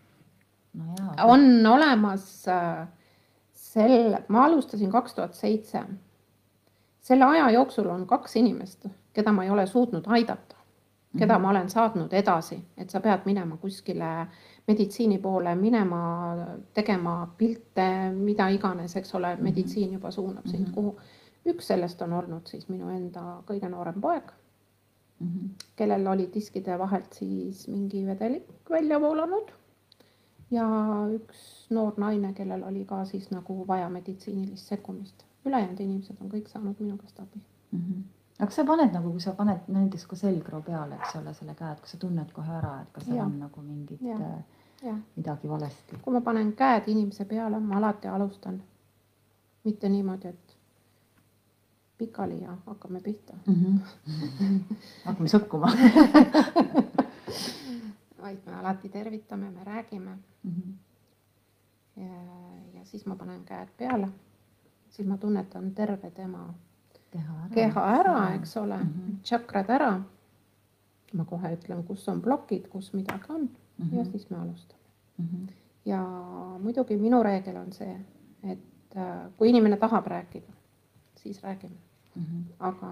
no 0.74 0.84
jaa. 1.00 1.26
on 1.26 1.66
olemas 1.66 2.48
äh, 2.48 2.88
selle, 3.54 4.24
ma 4.28 4.44
alustasin 4.46 4.92
kaks 4.92 5.14
tuhat 5.14 5.34
seitse. 5.34 5.84
selle 7.02 7.26
aja 7.26 7.50
jooksul 7.52 7.88
on 7.90 8.08
kaks 8.08 8.36
inimest, 8.36 8.86
keda 9.14 9.32
ma 9.32 9.44
ei 9.44 9.50
ole 9.50 9.66
suutnud 9.68 10.04
aidata, 10.08 10.56
keda 11.18 11.34
Mhm. 11.34 11.42
ma 11.42 11.50
olen 11.50 11.70
saatnud 11.70 12.14
edasi, 12.14 12.60
et 12.78 12.90
sa 12.90 13.00
pead 13.00 13.20
minema 13.26 13.58
kuskile 13.58 14.28
meditsiini 14.68 15.18
poole, 15.18 15.56
minema 15.56 16.36
tegema 16.74 17.28
pilte, 17.38 18.12
mida 18.14 18.48
iganes, 18.50 18.96
eks 18.96 19.16
ole, 19.16 19.36
meditsiin 19.42 19.94
juba 19.94 20.12
suunab 20.12 20.46
sind 20.48 20.68
Mhm. 20.68 20.74
kuhu. 20.74 21.00
Üks 21.48 21.68
sellest 21.72 22.02
on 22.02 22.14
olnud 22.14 22.50
siis 22.52 22.68
minu 22.70 22.90
enda 22.94 23.40
kõige 23.48 23.70
noorem 23.72 24.02
poeg, 24.02 24.32
mm. 25.20 25.28
-hmm. 25.28 25.50
kellel 25.76 26.08
oli 26.08 26.30
diskide 26.34 26.80
vahelt 26.80 27.14
siis 27.14 27.68
mingi 27.68 28.06
vedelik 28.06 28.70
välja 28.70 29.02
voolanud. 29.02 29.52
ja 30.52 30.66
üks 31.14 31.68
noor 31.70 31.94
naine, 31.98 32.34
kellel 32.34 32.64
oli 32.64 32.86
ka 32.86 33.06
siis 33.06 33.32
nagu 33.32 33.68
vaja 33.68 33.90
meditsiinilist 33.90 34.68
sekkumist. 34.68 35.26
ülejäänud 35.46 35.80
inimesed 35.80 36.16
on 36.22 36.32
kõik 36.32 36.48
saanud 36.48 36.80
minu 36.80 36.98
käest 36.98 37.20
abi. 37.20 37.42
Mm 37.72 37.80
-hmm. 37.80 38.04
aga 38.40 38.52
sa 38.52 38.66
paned 38.66 38.94
nagu, 38.94 39.12
kui 39.12 39.22
sa 39.22 39.34
paned 39.34 39.60
näiteks 39.68 40.08
ka 40.08 40.16
selgroo 40.16 40.62
peale, 40.62 40.96
eks 40.96 41.16
ole, 41.16 41.34
selle 41.34 41.56
käe, 41.56 41.72
et 41.72 41.80
kas 41.80 41.92
sa 41.92 41.98
tunned 41.98 42.32
kohe 42.32 42.52
ära, 42.52 42.82
et 42.82 42.92
kas 42.92 43.06
seal 43.06 43.18
Jaa. 43.18 43.26
on 43.26 43.40
nagu 43.40 43.62
mingit 43.62 44.02
Jaa. 44.02 44.20
äh, 44.20 44.44
jah, 44.84 44.98
midagi 45.16 45.50
valesti 45.50 45.98
kui 46.02 46.14
ma 46.14 46.22
panen 46.22 46.54
käed 46.54 46.84
inimese 46.88 47.26
peale, 47.26 47.60
ma 47.60 47.78
alati 47.78 48.08
alustan 48.08 48.64
mitte 49.64 49.90
niimoodi, 49.90 50.28
et 50.28 50.49
pikali 52.00 52.41
ja 52.41 52.58
hakkame 52.66 53.02
pihta, 53.02 53.34
mm? 53.47 53.56
-hmm. 53.56 53.76
hakkame 55.06 55.30
sõkkuma 55.30 55.72
vaid 58.22 58.38
me 58.45 58.56
alati 58.56 58.89
tervitame, 58.89 59.50
me 59.52 59.64
räägime 59.64 60.18
mm. 60.43 60.52
-hmm. 60.52 60.74
ja, 62.02 62.24
ja 62.80 62.86
siis 62.86 63.06
ma 63.06 63.16
panen 63.16 63.43
käed 63.45 63.68
peale, 63.78 64.08
siis 64.89 65.08
ma 65.08 65.18
tunnetan 65.18 65.72
terve 65.76 66.12
tema 66.12 66.54
keha 67.12 67.34
ära. 67.45 67.50
keha 67.54 67.86
ära, 68.00 68.34
eks 68.36 68.58
ole 68.58 68.78
mm, 68.78 68.84
Mhm. 68.84 69.10
-hmm. 69.10 69.22
tšakrad 69.24 69.70
ära. 69.70 70.02
ma 71.14 71.26
kohe 71.26 71.56
ütlen, 71.56 71.84
kus 71.84 72.10
on 72.10 72.22
plokid, 72.22 72.68
kus 72.70 72.93
midagi 72.93 73.26
on 73.30 73.41
mm 73.41 73.50
mm. 73.78 73.89
-hmm. 73.89 73.95
ja 73.97 74.04
-hmm. 74.04 74.12
siis 74.12 74.30
me 74.30 74.38
alustame. 74.38 74.82
Mm 75.18 75.26
-hmm. 75.26 75.52
ja 75.86 76.02
muidugi 76.60 76.97
minu 76.97 77.24
reegel 77.24 77.58
on 77.58 77.74
see, 77.74 78.06
et 78.43 78.60
äh, 78.95 79.32
kui 79.38 79.50
inimene 79.50 79.78
tahab 79.78 80.08
rääkida, 80.08 80.54
siis 81.16 81.43
räägime, 81.43 81.76
Mm 82.16 82.24
-hmm. 82.24 82.43
aga 82.60 82.88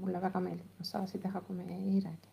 mulle 0.00 0.20
väga 0.20 0.40
meeldib 0.40 0.66
massaaži 0.78 1.18
teha, 1.18 1.40
kui 1.40 1.56
me 1.56 1.62
ei 1.62 2.00
räägi. 2.04 2.28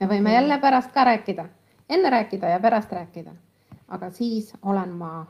me 0.00 0.06
võime 0.06 0.32
jälle 0.32 0.58
pärast 0.58 0.92
ka 0.92 1.04
rääkida, 1.04 1.48
enne 1.88 2.10
rääkida 2.10 2.48
ja 2.48 2.60
pärast 2.60 2.92
rääkida, 2.92 3.32
aga 3.88 4.10
siis 4.10 4.52
olen 4.62 4.88
ma 4.88 5.26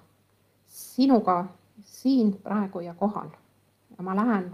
sinuga 0.66 1.46
siin 1.80 2.32
praegu 2.42 2.80
ja 2.80 2.94
kohal 2.94 3.28
ja 3.98 4.02
ma 4.04 4.16
lähen 4.16 4.52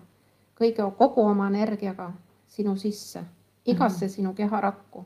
kõige, 0.60 0.90
kogu 0.98 1.22
oma 1.22 1.46
energiaga 1.46 2.12
sinu 2.48 2.76
sisse, 2.76 3.24
igasse 3.66 4.04
mm 4.04 4.08
-hmm. 4.08 4.14
sinu 4.14 4.34
keharakku. 4.34 5.04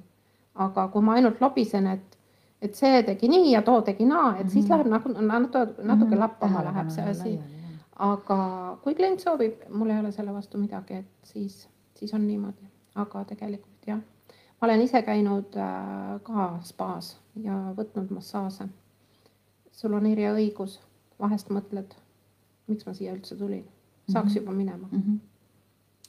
aga 0.55 0.89
kui 0.89 1.03
ma 1.03 1.13
ainult 1.13 1.41
lobisen, 1.41 1.87
et, 1.87 2.19
et 2.63 2.75
see 2.75 3.03
tegi 3.03 3.29
nii 3.29 3.53
ja 3.53 3.63
too 3.63 3.81
tegi 3.83 4.05
naa, 4.05 4.37
et 4.37 4.39
mm 4.39 4.49
-hmm. 4.49 4.53
siis 4.53 4.65
Mhm. 4.65 4.73
läheb 4.73 4.87
nagu 4.87 5.09
natuke, 5.09 5.83
natuke 5.83 6.17
lappama 6.17 6.59
Tähelepanu 6.59 6.77
läheb 6.77 6.91
see 6.91 7.05
asi. 7.11 7.41
Aga 8.03 8.37
kui 8.83 8.95
klient 8.99 9.21
soovib, 9.23 9.61
mul 9.71 9.91
ei 9.95 10.01
ole 10.03 10.13
selle 10.13 10.33
vastu 10.35 10.59
midagi, 10.59 10.95
et 11.03 11.29
siis, 11.35 11.69
siis 11.99 12.15
on 12.15 12.25
niimoodi, 12.27 12.67
aga 12.99 13.25
tegelikult 13.31 13.87
jah, 13.87 14.01
ma 14.61 14.67
olen 14.69 14.83
ise 14.85 15.03
käinud 15.07 15.57
äh, 15.59 16.17
ka 16.27 16.49
spaas 16.67 17.13
ja 17.45 17.59
võtnud 17.79 18.11
massaaže. 18.11 18.69
sul 19.73 19.95
on 19.95 20.07
Irja 20.07 20.35
õigus, 20.35 20.81
vahest 21.21 21.49
mõtled, 21.51 21.95
miks 22.69 22.87
ma 22.87 22.93
siia 22.95 23.15
üldse 23.15 23.37
tulin, 23.37 23.65
saaks 24.11 24.35
Mhm. 24.35 24.37
juba 24.39 24.53
minema. 24.53 24.89
mm. 24.93 24.99
-hmm. 25.03 25.19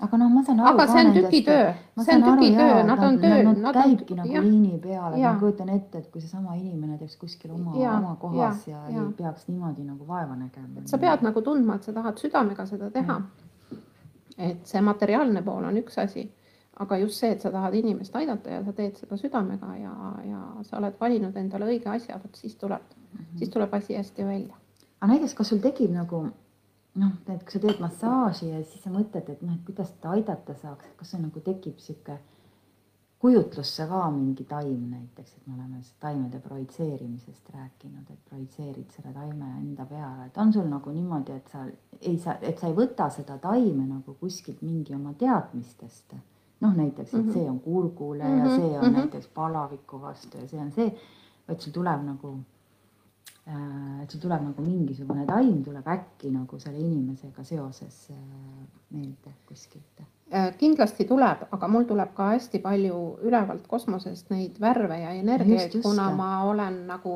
Aga 0.01 0.17
noh, 0.17 0.29
ma 0.33 0.41
saan 0.43 0.59
aru. 0.59 0.73
aga 0.73 0.85
see 0.89 1.05
on 1.05 1.13
tükitöö, 1.13 1.65
see 2.01 2.15
on 2.15 2.23
tükitöö, 2.25 2.83
nad 2.87 3.03
on 3.05 3.17
tööl, 3.21 3.43
Nad, 3.45 3.59
nad 3.61 3.77
käibki 3.77 4.17
nagu 4.17 4.33
jah, 4.33 4.45
liini 4.45 4.79
peal, 4.81 5.13
et 5.13 5.21
ma 5.21 5.33
kujutan 5.39 5.69
ette, 5.69 6.01
et 6.01 6.11
kui 6.11 6.21
seesama 6.21 6.55
inimene 6.57 6.97
teeks 6.97 7.17
kuskil 7.21 7.53
oma, 7.53 7.75
oma 7.77 8.15
kohas 8.21 8.67
ja, 8.67 8.79
ja 8.87 8.97
jaa. 8.97 9.05
ei 9.05 9.13
peaks 9.19 9.47
niimoodi 9.51 9.85
nagu 9.85 10.07
vaeva 10.07 10.35
nägema. 10.35 10.85
sa 10.89 10.97
pead 10.97 11.25
nagu 11.25 11.45
tundma, 11.45 11.77
et 11.77 11.89
sa 11.89 11.93
tahad 11.93 12.17
südamega 12.17 12.65
seda 12.69 12.89
teha. 12.91 13.21
et 14.37 14.65
see 14.65 14.81
materiaalne 14.81 15.43
pool 15.45 15.69
on 15.69 15.77
üks 15.77 15.99
asi, 16.01 16.25
aga 16.81 16.97
just 16.97 17.21
see, 17.21 17.29
et 17.35 17.45
sa 17.45 17.51
tahad 17.53 17.75
inimest 17.77 18.15
aidata 18.17 18.57
ja 18.57 18.63
sa 18.65 18.73
teed 18.73 18.97
seda 18.97 19.17
südamega 19.17 19.75
ja, 19.77 19.93
ja 20.25 20.43
sa 20.65 20.79
oled 20.81 20.97
valinud 20.99 21.37
endale 21.37 21.69
õige 21.69 21.93
asja, 21.93 22.17
vot 22.17 22.41
siis 22.41 22.55
tuleb 22.57 22.81
mm, 22.81 23.19
-hmm. 23.19 23.37
siis 23.37 23.49
tuleb 23.53 23.73
asi 23.73 23.95
hästi 23.97 24.25
välja. 24.25 24.55
aga 25.01 25.13
näiteks, 25.13 25.33
kas 25.37 25.53
sul 25.53 25.61
tekib 25.61 25.93
nagu 25.93 26.25
noh, 26.95 27.11
et 27.27 27.43
kui 27.43 27.51
sa 27.51 27.59
teed 27.59 27.79
massaaži 27.81 28.49
ja 28.51 28.63
siis 28.63 28.83
sa 28.83 28.89
mõtled, 28.93 29.29
et 29.29 29.41
noh, 29.41 29.53
et 29.53 29.63
kuidas 29.65 29.91
teda 29.91 30.11
aidata 30.17 30.53
saaks, 30.53 30.85
kas 30.97 31.11
sul 31.11 31.21
nagu 31.21 31.39
tekib 31.39 31.79
sihuke 31.79 32.19
kujutlusse 33.23 33.85
ka 33.87 34.01
mingi 34.11 34.43
taim 34.43 34.81
näiteks, 34.91 35.37
et 35.37 35.47
me 35.47 35.53
oleme 35.55 35.79
taimede 36.03 36.39
projitseerimisest 36.43 37.49
rääkinud, 37.55 38.09
et 38.11 38.19
projitseerid 38.29 38.91
selle 38.91 39.13
taime 39.15 39.47
enda 39.61 39.85
peale, 39.87 40.25
et 40.27 40.37
on 40.37 40.51
sul 40.53 40.67
nagu 40.67 40.91
niimoodi, 40.91 41.31
et 41.39 41.47
sa 41.51 41.63
ei 42.01 42.17
saa, 42.19 42.35
et 42.41 42.59
sa 42.59 42.67
ei 42.67 42.75
võta 42.75 43.07
seda 43.15 43.37
taime 43.39 43.85
nagu 43.87 44.17
kuskilt 44.19 44.61
mingi 44.61 44.95
oma 44.95 45.13
teadmistest. 45.13 46.13
noh, 46.63 46.71
näiteks, 46.75 47.13
et 47.13 47.25
Mhm. 47.25 47.31
see 47.33 47.49
on 47.49 47.59
kurgule 47.59 48.23
ja 48.23 48.45
Mhm, 48.45 48.55
see 48.55 48.79
on 48.79 48.85
mhm. 48.85 48.93
näiteks 48.99 49.27
palaviku 49.35 50.01
vastu 50.01 50.37
ja 50.37 50.47
see 50.47 50.59
on 50.59 50.71
see, 50.71 50.93
vaid 51.47 51.59
sul 51.59 51.71
tuleb 51.73 52.03
nagu 52.05 52.37
et 53.45 54.11
sul 54.11 54.21
tuleb 54.23 54.43
nagu 54.45 54.63
mingisugune 54.63 55.25
taim 55.27 55.57
tuleb 55.65 55.87
äkki 55.95 56.31
nagu 56.31 56.59
selle 56.59 56.79
inimesega 56.79 57.43
seoses 57.43 57.97
äh, 58.11 58.17
meelde 58.95 59.33
kuskilt. 59.49 60.03
Äh, 60.33 60.53
kindlasti 60.57 61.03
tuleb, 61.09 61.43
aga 61.51 61.67
mul 61.67 61.83
tuleb 61.89 62.13
ka 62.15 62.29
hästi 62.31 62.61
palju 62.63 62.99
ülevalt 63.27 63.67
kosmosest 63.67 64.31
neid 64.31 64.59
värve 64.63 65.01
ja 65.01 65.11
energiaid, 65.19 65.75
kuna 65.83 66.07
ma 66.15 66.29
olen 66.47 66.85
nagu 66.87 67.13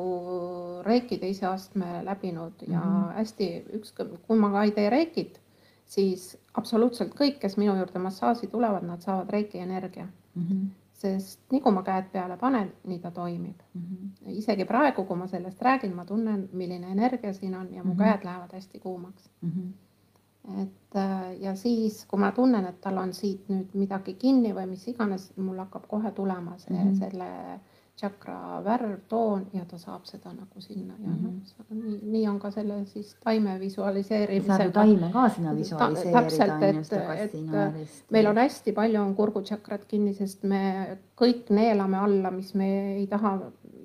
reiki 0.84 1.18
teise 1.22 1.48
astme 1.48 2.02
läbinud 2.04 2.66
ja 2.66 2.80
mm. 2.80 2.92
-hmm. 2.92 3.16
hästi 3.22 3.50
ükskõik, 3.80 4.18
kui 4.28 4.38
ma 4.38 4.52
ka 4.52 4.64
ei 4.68 4.76
tee 4.76 4.90
reikit, 4.90 5.40
siis 5.86 6.34
absoluutselt 6.54 7.16
kõik, 7.16 7.40
kes 7.40 7.56
minu 7.56 7.76
juurde 7.76 7.98
massaaži 7.98 8.46
tulevad, 8.52 8.84
nad 8.84 9.00
saavad 9.00 9.30
reiki 9.30 9.58
energia, 9.58 10.08
Mm 10.38 10.46
-hmm. 10.46 10.66
Sest 10.98 11.40
nii 11.52 11.60
kui 11.62 11.72
ma 11.72 11.82
käed 11.86 12.08
peale 12.12 12.36
panen, 12.36 12.72
nii 12.90 12.98
ta 12.98 13.10
toimib. 13.14 13.60
Mm 13.74 13.82
-hmm. 13.82 14.30
isegi 14.40 14.64
praegu, 14.64 15.04
kui 15.04 15.16
ma 15.16 15.26
sellest 15.26 15.62
räägin, 15.62 15.94
ma 15.94 16.04
tunnen, 16.04 16.48
milline 16.52 16.90
energia 16.90 17.32
siin 17.32 17.54
on 17.54 17.74
ja 17.74 17.84
mu 17.84 17.92
Mhm. 17.94 18.02
käed 18.02 18.24
lähevad 18.24 18.52
hästi 18.52 18.80
kuumaks. 18.80 19.30
Mm 19.42 19.50
-hmm. 19.50 20.62
et 20.62 20.96
äh, 20.96 21.40
ja 21.40 21.54
siis, 21.54 22.06
kui 22.06 22.18
ma 22.20 22.32
tunnen, 22.32 22.66
et 22.66 22.80
tal 22.80 22.96
on 22.96 23.12
siit 23.12 23.48
nüüd 23.48 23.74
midagi 23.74 24.14
kinni 24.14 24.52
või 24.54 24.66
mis 24.66 24.88
iganes, 24.88 25.32
mul 25.36 25.58
hakkab 25.58 25.86
kohe 25.88 26.10
tulema 26.10 26.58
see 26.58 26.76
mm. 26.76 26.90
-hmm. 26.90 26.98
selle, 26.98 27.60
tšakra 27.98 28.60
värv, 28.64 28.94
toon 29.10 29.46
ja 29.52 29.64
ta 29.68 29.78
saab 29.78 30.04
seda 30.06 30.30
nagu 30.32 30.60
sinna 30.62 30.94
ja 31.02 31.10
Mhm. 31.10 31.24
noh, 31.58 31.82
nii, 31.84 31.98
nii 32.02 32.28
on 32.28 32.38
ka 32.38 32.50
selle 32.54 32.84
siis 32.86 33.16
taime 33.24 33.58
visualiseerimisega. 33.60 34.70
taime 34.72 35.10
ka 35.12 35.28
sinna 35.28 35.54
visualiseerida 35.56 36.22
täpselt, 36.22 36.62
et- 36.62 37.32
et 37.34 38.10
meil 38.10 38.26
on 38.26 38.36
hästi 38.36 38.72
palju 38.72 39.00
on 39.00 39.14
kurgutšakrat 39.14 39.84
kinni, 39.88 40.14
sest 40.14 40.42
me 40.44 40.98
kõik 41.16 41.50
neelame 41.50 41.96
alla, 41.96 42.30
mis 42.30 42.54
me 42.54 42.94
ei 42.96 43.06
taha 43.06 43.38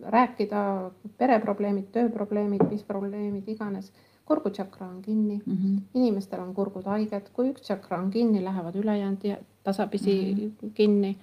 rääkida, 0.03 0.91
pereprobleemid, 1.17 1.91
tööprobleemid, 1.91 2.69
mis 2.69 2.83
probleemid 2.83 3.47
iganes. 3.47 3.91
kurgutšakra 4.25 4.87
on 4.87 5.01
kinni, 5.01 5.41
mm. 5.45 5.53
-hmm. 5.53 5.79
inimestel 5.93 6.39
on 6.39 6.53
kurgud 6.53 6.85
haiged, 6.85 7.29
kui 7.33 7.49
üks 7.51 7.61
tšakra 7.61 7.99
on 7.99 8.11
kinni, 8.11 8.43
lähevad 8.43 8.75
ülejäänud 8.75 9.23
ja 9.23 9.37
tasapisi 9.63 10.35
mm 10.35 10.39
-hmm. 10.39 10.73
kinni. 10.73 11.17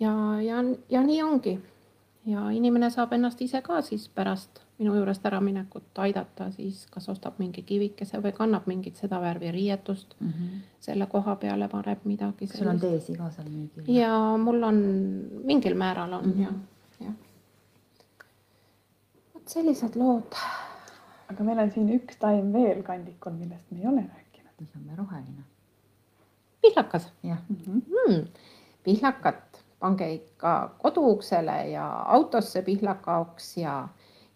ja, 0.00 0.40
ja, 0.42 0.64
ja 0.90 1.02
nii 1.02 1.22
ongi. 1.22 1.60
Ja 2.26 2.50
inimene 2.50 2.90
saab 2.90 3.12
ennast 3.16 3.40
ise 3.42 3.60
ka 3.62 3.80
siis 3.82 4.08
pärast 4.08 4.60
minu 4.78 4.94
juurest 4.94 5.26
äraminekut 5.26 5.98
aidata, 6.04 6.50
siis 6.50 6.86
kas 6.90 7.08
ostab 7.08 7.38
mingi 7.42 7.62
kivikese 7.66 8.20
või 8.22 8.32
kannab 8.36 8.66
mingit 8.70 8.98
seda 9.00 9.20
värvi 9.20 9.50
riietust 9.54 10.14
Mm 10.20 10.28
-hmm. 10.28 10.60
selle 10.80 11.06
koha 11.06 11.36
peale 11.36 11.68
paneb 11.68 12.04
midagi 12.04 12.46
sul 12.46 12.66
on 12.66 12.80
teesi 12.80 13.16
ka 13.16 13.30
seal 13.30 13.48
müügil? 13.48 13.94
ja 13.94 14.36
mul 14.38 14.62
on 14.62 14.82
mingil 15.44 15.74
määral 15.74 16.12
on 16.12 16.24
mm. 16.24 16.32
-hmm. 16.32 16.42
ja, 16.42 17.06
jah. 17.06 17.14
vot 19.34 19.48
sellised 19.48 19.96
lood. 19.96 20.34
aga 21.30 21.44
meil 21.44 21.58
on 21.58 21.70
siin 21.70 21.88
üks 21.98 22.16
taim 22.18 22.52
veel 22.52 22.82
kandikul, 22.82 23.32
millest 23.32 23.70
me 23.70 23.78
ei 23.80 23.86
ole 23.86 24.00
rääkinud 24.00 24.54
mis 24.60 24.76
on 24.76 24.98
roheline? 24.98 25.42
pihlakas 26.62 27.12
jah, 27.22 27.38
mm. 27.48 27.82
hmm. 27.82 28.26
pihlakat 28.84 29.51
pange 29.82 30.08
ikka 30.14 30.54
koduuksele 30.78 31.58
ja 31.72 31.86
autosse 32.16 32.62
pihlakaoks 32.62 33.56
ja, 33.58 33.76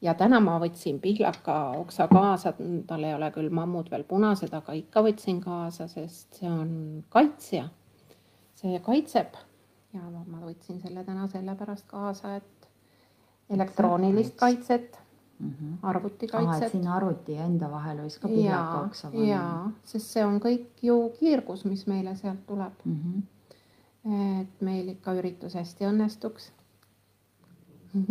ja 0.03 0.15
täna 0.19 0.41
ma 0.43 0.59
võtsin 0.63 1.01
pihlaka 1.01 1.57
oksa 1.79 2.09
kaasa, 2.13 2.53
tal 2.87 3.07
ei 3.07 3.15
ole 3.15 3.31
küll 3.35 3.51
mammud 3.55 3.91
veel 3.91 4.05
punased, 4.05 4.53
aga 4.55 4.75
ikka 4.77 5.05
võtsin 5.07 5.41
kaasa, 5.45 5.89
sest 5.89 6.41
see 6.41 6.51
on 6.51 6.71
kaitsja. 7.15 7.69
see 8.57 8.79
kaitseb 8.81 9.37
ja 9.97 10.05
ma, 10.11 10.43
võtsin 10.45 10.81
selle 10.83 11.05
täna 11.05 11.27
sellepärast 11.33 11.87
kaasa, 11.91 12.37
et 12.41 12.71
elektroonilist 13.51 14.35
kaitset, 14.37 14.99
mm 15.39 15.51
-hmm. 15.51 15.73
ah, 15.83 15.91
et 15.91 15.97
arvutikaitset. 15.97 16.73
sinna 16.73 16.95
arvuti 16.95 17.33
ja 17.33 17.45
enda 17.45 17.71
vahele 17.71 18.03
võiks 18.03 18.19
ka 18.21 18.29
pihlakaoksa 18.29 19.11
panna 19.11 19.29
ja, 19.29 19.71
sest 19.85 20.13
see 20.17 20.25
on 20.25 20.41
kõik 20.41 20.83
ju 20.83 20.99
kiirgus, 21.21 21.65
mis 21.65 21.87
meile 21.87 22.17
sealt 22.17 22.47
tuleb 22.47 22.73
mm. 22.85 22.97
-hmm. 22.97 23.23
Et 24.07 24.61
meil 24.61 24.89
ikka 24.89 25.17
üritus 25.19 25.55
hästi 25.59 25.89
õnnestuks 25.89 26.53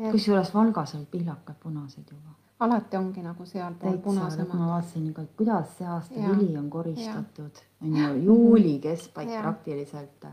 Et 0.00 0.12
kusjuures 0.12 0.54
Valgas 0.54 0.94
olid 0.94 1.08
pihlakad 1.10 1.56
punased 1.62 2.04
juba. 2.10 2.36
alati 2.60 2.96
ongi 2.96 3.22
nagu 3.24 3.44
sealpool 3.46 3.98
punasemad. 4.04 4.54
ma 4.54 4.66
vaatasin, 4.68 5.14
kuidas 5.36 5.76
see 5.78 5.86
aasta 5.86 6.14
vili 6.14 6.56
on 6.58 6.70
koristatud, 6.70 7.60
on 7.82 7.96
ju 7.96 8.14
juuli 8.24 8.78
keskpaik 8.78 9.30
praktiliselt. 9.40 10.26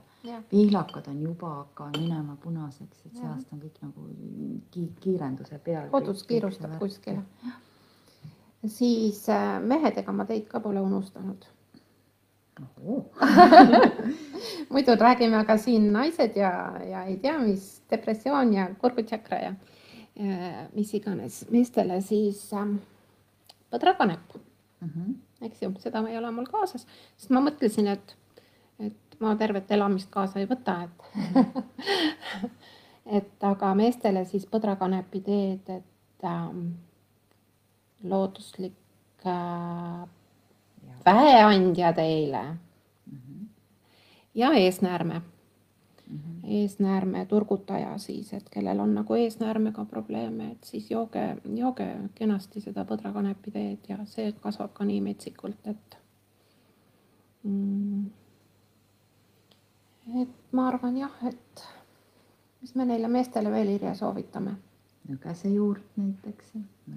Pihlakad 0.49 1.07
on 1.07 1.21
juba 1.21 1.49
hakanud 1.49 1.99
minema 2.01 2.36
punaseks, 2.43 3.05
et 3.05 3.13
see 3.13 3.23
Jaa. 3.23 3.34
aasta 3.34 3.55
on 3.55 3.61
kõik 3.61 3.80
nagu 3.82 4.07
ki 4.71 4.91
kiirenduse 4.99 5.59
peal. 5.59 5.89
kodus 5.89 6.23
kiirustab 6.23 6.78
kuskile. 6.80 7.23
siis 8.65 9.30
äh, 9.30 9.61
mehed, 9.63 9.97
ega 9.97 10.11
ma 10.11 10.25
teid 10.25 10.47
ka 10.47 10.59
pole 10.59 10.82
unustanud. 10.82 11.47
muidu 14.73 14.95
räägime 14.99 15.37
aga 15.37 15.57
siin 15.57 15.91
naised 15.93 16.35
ja, 16.35 16.51
ja 16.89 17.03
ei 17.05 17.17
tea, 17.21 17.37
mis 17.39 17.83
depressioon 17.91 18.53
ja 18.53 18.67
kurgutšakra 18.81 19.39
ja, 19.43 19.53
ja 20.15 20.65
mis 20.73 20.93
iganes. 20.93 21.45
Meestele, 21.53 22.01
siis 22.01 22.41
ähm, 22.53 22.79
põdrakanep 23.71 24.37
Mm 24.79 24.89
-hmm. 24.89 25.45
eks 25.45 25.61
ju, 25.61 25.73
seda 25.79 26.09
ei 26.09 26.17
ole 26.17 26.31
mul 26.31 26.45
kaasas, 26.45 26.87
sest 27.17 27.29
ma 27.29 27.41
mõtlesin, 27.41 27.87
et, 27.87 28.17
et 28.79 29.19
ma 29.19 29.35
tervet 29.35 29.71
elamist 29.71 30.09
kaasa 30.09 30.39
ei 30.39 30.45
võta, 30.45 30.83
et 30.83 30.91
et 33.17 33.43
aga 33.43 33.73
meestele 33.75 34.25
siis 34.25 34.45
põdrakanepi 34.45 35.21
teed, 35.21 35.69
et 35.69 36.23
ähm, 36.23 36.67
looduslik 38.03 39.25
äh, 39.25 40.07
väeandja 41.07 41.93
teile 41.93 42.43
Mm 43.07 43.17
-hmm. 43.17 43.47
ja 44.35 44.51
eesnäärme 44.53 45.21
Mm 46.07 46.19
-hmm. 46.19 46.49
eesnäärme 46.51 47.25
turgutaja 47.25 47.97
siis, 47.97 48.33
et 48.33 48.49
kellel 48.49 48.79
on 48.79 48.95
nagu 48.95 49.13
eesnäärmega 49.13 49.85
probleeme, 49.85 50.51
et 50.51 50.63
siis 50.63 50.91
jooge, 50.91 51.37
jooge 51.55 51.87
kenasti 52.15 52.61
seda 52.61 52.85
põdrakanepi 52.85 53.51
teed 53.51 53.77
ja 53.89 53.97
see 54.05 54.31
kasvab 54.31 54.73
ka 54.73 54.85
nii 54.85 55.01
metsikult, 55.01 55.67
et 55.67 55.97
mm, 57.43 58.05
et 60.21 60.29
ma 60.51 60.67
arvan 60.67 60.97
jah, 60.97 61.11
et 61.27 61.67
mis 62.61 62.75
me 62.75 62.85
neile 62.85 63.07
meestele 63.07 63.51
veel 63.51 63.69
Irja 63.75 63.93
soovitame. 63.95 64.55
No 65.07 65.15
käsejuurt 65.21 65.83
näiteks, 65.95 66.51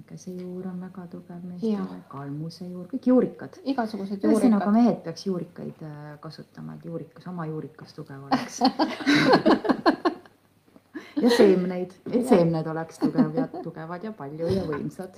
käsejuur 0.05 0.67
on 0.67 0.81
väga 0.81 1.07
tugev 1.11 1.43
meestele 1.43 2.01
kalmusejuur, 2.11 2.87
kõik 2.93 3.05
juurikad. 3.11 3.49
igasugused 3.63 4.23
ühesõnaga 4.23 4.65
juurikad. 4.65 4.73
mehed 4.77 4.99
peaks 5.05 5.25
juurikaid 5.25 5.77
äh, 5.87 6.19
kasutama, 6.19 6.73
et 6.75 6.85
juurikas, 6.85 7.27
oma 7.27 7.45
juurikas 7.49 7.93
tugev 7.97 8.21
oleks 8.27 8.55
ja 11.23 11.29
seemneid, 11.37 11.91
et 12.11 12.27
seemned 12.27 12.67
oleks 12.67 12.99
tugev 13.01 13.35
ja 13.35 13.47
tugevad 13.61 14.03
ja 14.03 14.11
palju 14.11 14.47
ja 14.51 14.63
võimsad. 14.67 15.17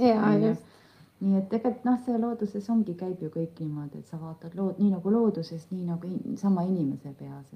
Nii 1.24 1.38
et 1.40 1.46
tegelikult 1.48 1.86
noh, 1.88 2.00
see 2.04 2.18
looduses 2.20 2.66
ongi, 2.74 2.98
käib 3.00 3.22
ju 3.24 3.30
kõik 3.32 3.60
niimoodi, 3.62 4.02
et 4.02 4.10
sa 4.12 4.18
vaatad 4.20 4.58
lood 4.60 4.76
nii 4.82 4.90
nagu 4.92 5.12
looduses, 5.14 5.70
nii 5.72 5.86
nagu 5.88 6.04
in, 6.10 6.36
sama 6.42 6.66
inimese 6.68 7.14
peas, 7.16 7.48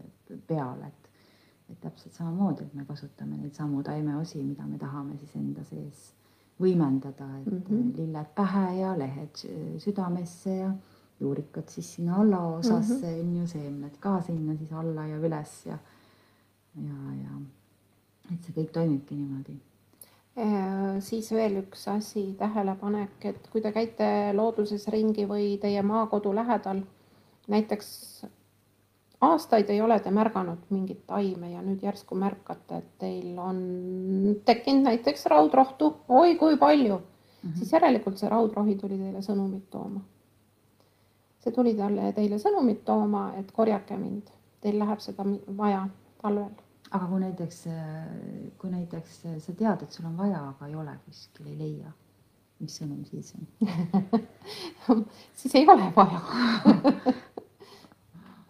peal, 0.47 0.77
et 0.87 1.06
et 1.69 1.79
täpselt 1.81 2.13
samamoodi, 2.13 2.63
et 2.63 2.73
me 2.73 2.85
kasutame 2.85 3.37
neid 3.37 3.53
samu 3.53 3.83
taimeosi, 3.83 4.43
mida 4.43 4.65
me 4.67 4.77
tahame 4.77 5.17
siis 5.17 5.35
enda 5.35 5.63
sees 5.63 6.13
võimendada, 6.61 7.27
et 7.41 7.51
mm. 7.51 7.63
-hmm. 7.69 7.97
lilled 7.97 8.31
pähe 8.35 8.79
ja 8.79 8.97
lehed 8.97 9.35
sü- 9.37 9.79
südamesse 9.79 10.55
ja 10.55 10.71
juurikad 11.19 11.69
siis 11.69 11.93
sinna 11.95 12.15
allaosasse 12.21 12.93
on 12.93 13.25
mm 13.25 13.33
-hmm. 13.33 13.39
ju, 13.39 13.47
seemned 13.47 13.97
ka 13.99 14.21
sinna 14.21 14.57
siis 14.57 14.73
alla 14.73 15.07
ja 15.07 15.17
üles 15.17 15.65
ja 15.65 15.77
ja, 16.75 17.13
ja 17.23 17.41
et 18.33 18.43
see 18.43 18.53
kõik 18.53 18.71
toimibki 18.75 19.15
niimoodi. 19.15 19.57
Siis 20.99 21.31
veel 21.33 21.55
üks 21.63 21.87
asi, 21.89 22.35
tähelepanek, 22.37 23.25
et 23.25 23.47
kui 23.51 23.61
te 23.61 23.71
käite 23.73 24.09
looduses 24.37 24.87
ringi 24.93 25.25
või 25.25 25.55
teie 25.61 25.81
maakodu 25.81 26.35
lähedal, 26.35 26.83
näiteks 27.47 27.87
aastaid 29.21 29.69
ei 29.69 29.81
ole 29.81 29.99
te 29.99 30.11
märganud 30.13 30.67
mingit 30.69 31.05
taime 31.07 31.51
ja 31.51 31.61
nüüd 31.65 31.81
järsku 31.83 32.15
märkate, 32.15 32.77
et 32.77 32.91
teil 33.01 33.39
on 33.41 33.61
tekkinud 34.45 34.85
näiteks 34.85 35.25
raudrohtu, 35.33 35.95
oi 36.09 36.35
kui 36.35 36.57
palju 36.57 36.97
mm. 36.97 37.03
-hmm. 37.49 37.57
siis 37.57 37.73
järelikult 37.73 38.17
see 38.17 38.29
raudrohi 38.29 38.75
tuli 38.75 38.97
teile 38.97 39.19
sõnumit 39.19 39.69
tooma. 39.69 40.01
see 41.39 41.51
tuli 41.53 41.73
talle, 41.75 42.13
teile 42.13 42.37
sõnumit 42.37 42.85
tooma, 42.85 43.33
et 43.37 43.51
korjake 43.51 43.97
mind, 43.97 44.29
teil 44.61 44.79
läheb 44.79 44.99
seda 44.99 45.25
vaja 45.57 45.87
talvel 46.21 46.53
aga 46.91 47.05
kui 47.07 47.19
näiteks, 47.19 47.63
kui 48.57 48.69
näiteks 48.69 49.21
sa 49.21 49.53
tead, 49.53 49.81
et 49.83 49.91
sul 49.91 50.05
on 50.05 50.17
vaja, 50.17 50.49
aga 50.49 50.67
ei 50.67 50.75
ole 50.75 50.99
kuskil, 51.05 51.47
ei 51.47 51.57
leia, 51.57 51.91
mis 52.59 52.77
sõnum 52.79 53.05
siis 53.05 53.33
on? 53.35 55.05
siis 55.39 55.55
ei 55.55 55.67
ole 55.67 55.91
vaja 55.95 56.21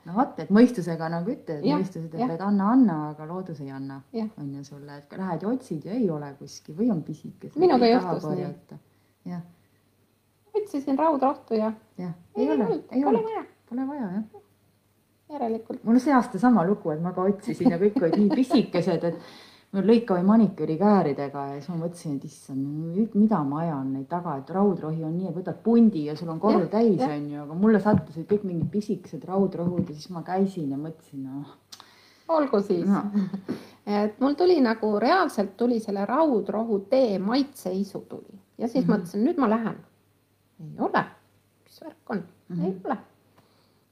no 0.08 0.16
vot, 0.16 0.39
et 0.39 0.51
mõistusega 0.53 1.10
nagu 1.12 1.32
ütled, 1.34 1.66
mõistus 1.66 2.08
ütleb, 2.08 2.32
et 2.38 2.43
anna, 2.43 2.72
anna, 2.76 2.97
aga 3.12 3.28
loodus 3.30 3.60
ei 3.64 3.72
anna, 3.74 3.99
on 4.39 4.49
ju 4.55 4.64
sulle, 4.66 5.01
et 5.01 5.18
lähed 5.20 5.43
ja 5.43 5.51
otsid 5.51 5.86
ja 5.88 5.95
ei 5.97 6.10
ole 6.14 6.32
kuskil 6.39 6.78
või 6.78 6.89
on 6.93 7.03
pisikesed. 7.05 7.60
Minuga 7.62 7.89
juhtus 7.91 8.28
nii. 8.32 8.49
jah, 9.34 9.43
otsisin 10.62 10.99
raudrohtu 10.99 11.60
ja 11.60 11.72
jah, 11.97 12.14
ei 12.38 12.49
ole, 12.51 12.70
ei 12.91 13.05
ole, 13.05 13.24
vaja, 13.24 13.43
pole 13.70 13.88
vaja 13.88 14.10
jah. 14.16 14.43
järelikult 15.36 15.84
mul 15.84 15.99
on 15.99 16.03
see 16.03 16.16
aasta 16.16 16.39
sama 16.39 16.64
lugu, 16.68 16.93
et 16.95 17.03
ma 17.03 17.14
ka 17.16 17.28
otsisin 17.28 17.76
ja 17.76 17.82
kõik 17.82 17.99
olid 18.01 18.18
nii 18.22 18.36
pisikesed, 18.41 19.12
et 19.12 19.20
lõikava 19.74 20.24
maniküüri 20.24 20.78
kääridega 20.80 21.41
ja 21.47 21.55
siis 21.59 21.70
ma 21.70 21.76
mõtlesin, 21.86 22.15
et 22.18 22.24
issand, 22.26 23.11
mida 23.15 23.43
ma 23.43 23.59
ajan 23.61 23.93
neid 23.93 24.07
taga, 24.09 24.38
et 24.38 24.49
raudrohi 24.49 25.03
on 25.03 25.18
nii, 25.18 25.28
et 25.30 25.36
võtad 25.36 25.57
pundi 25.63 26.05
ja 26.05 26.15
sul 26.15 26.30
on 26.30 26.39
korv 26.39 26.59
Jah, 26.61 26.70
täis, 26.72 26.99
jah. 26.99 27.11
on 27.18 27.30
ju, 27.32 27.41
aga 27.43 27.53
mulle 27.53 27.80
sattusid 27.84 28.26
kõik 28.30 28.43
mingid 28.47 28.70
pisikesed 28.72 29.26
raudrohud 29.28 29.89
ja 29.89 29.95
siis 29.95 30.09
ma 30.09 30.24
käisin 30.24 30.72
ja 30.72 30.78
mõtlesin, 30.78 31.24
noh. 31.28 31.57
olgu 32.28 32.61
siis 32.61 32.88
No. 32.88 33.01
et 33.86 34.20
mul 34.20 34.34
tuli 34.36 34.57
nagu 34.61 34.99
reaalselt 34.99 35.57
tuli 35.57 35.80
selle 35.80 36.05
raudrohu 36.05 36.80
tee 36.89 37.20
maitseisu 37.20 37.99
tuli 38.09 38.39
ja 38.57 38.68
siis 38.68 38.86
mm. 38.86 38.89
-hmm. 38.93 38.97
mõtlesin, 38.97 39.24
nüüd 39.24 39.38
ma 39.38 39.49
lähen. 39.49 39.78
ei 40.59 40.80
ole, 40.80 41.03
mis 41.63 41.82
värk 41.84 42.09
on 42.09 42.18
mm, 42.18 42.55
-hmm. 42.55 42.65
ei 42.65 42.72
Mhm. 42.72 42.82
ole. 42.86 42.97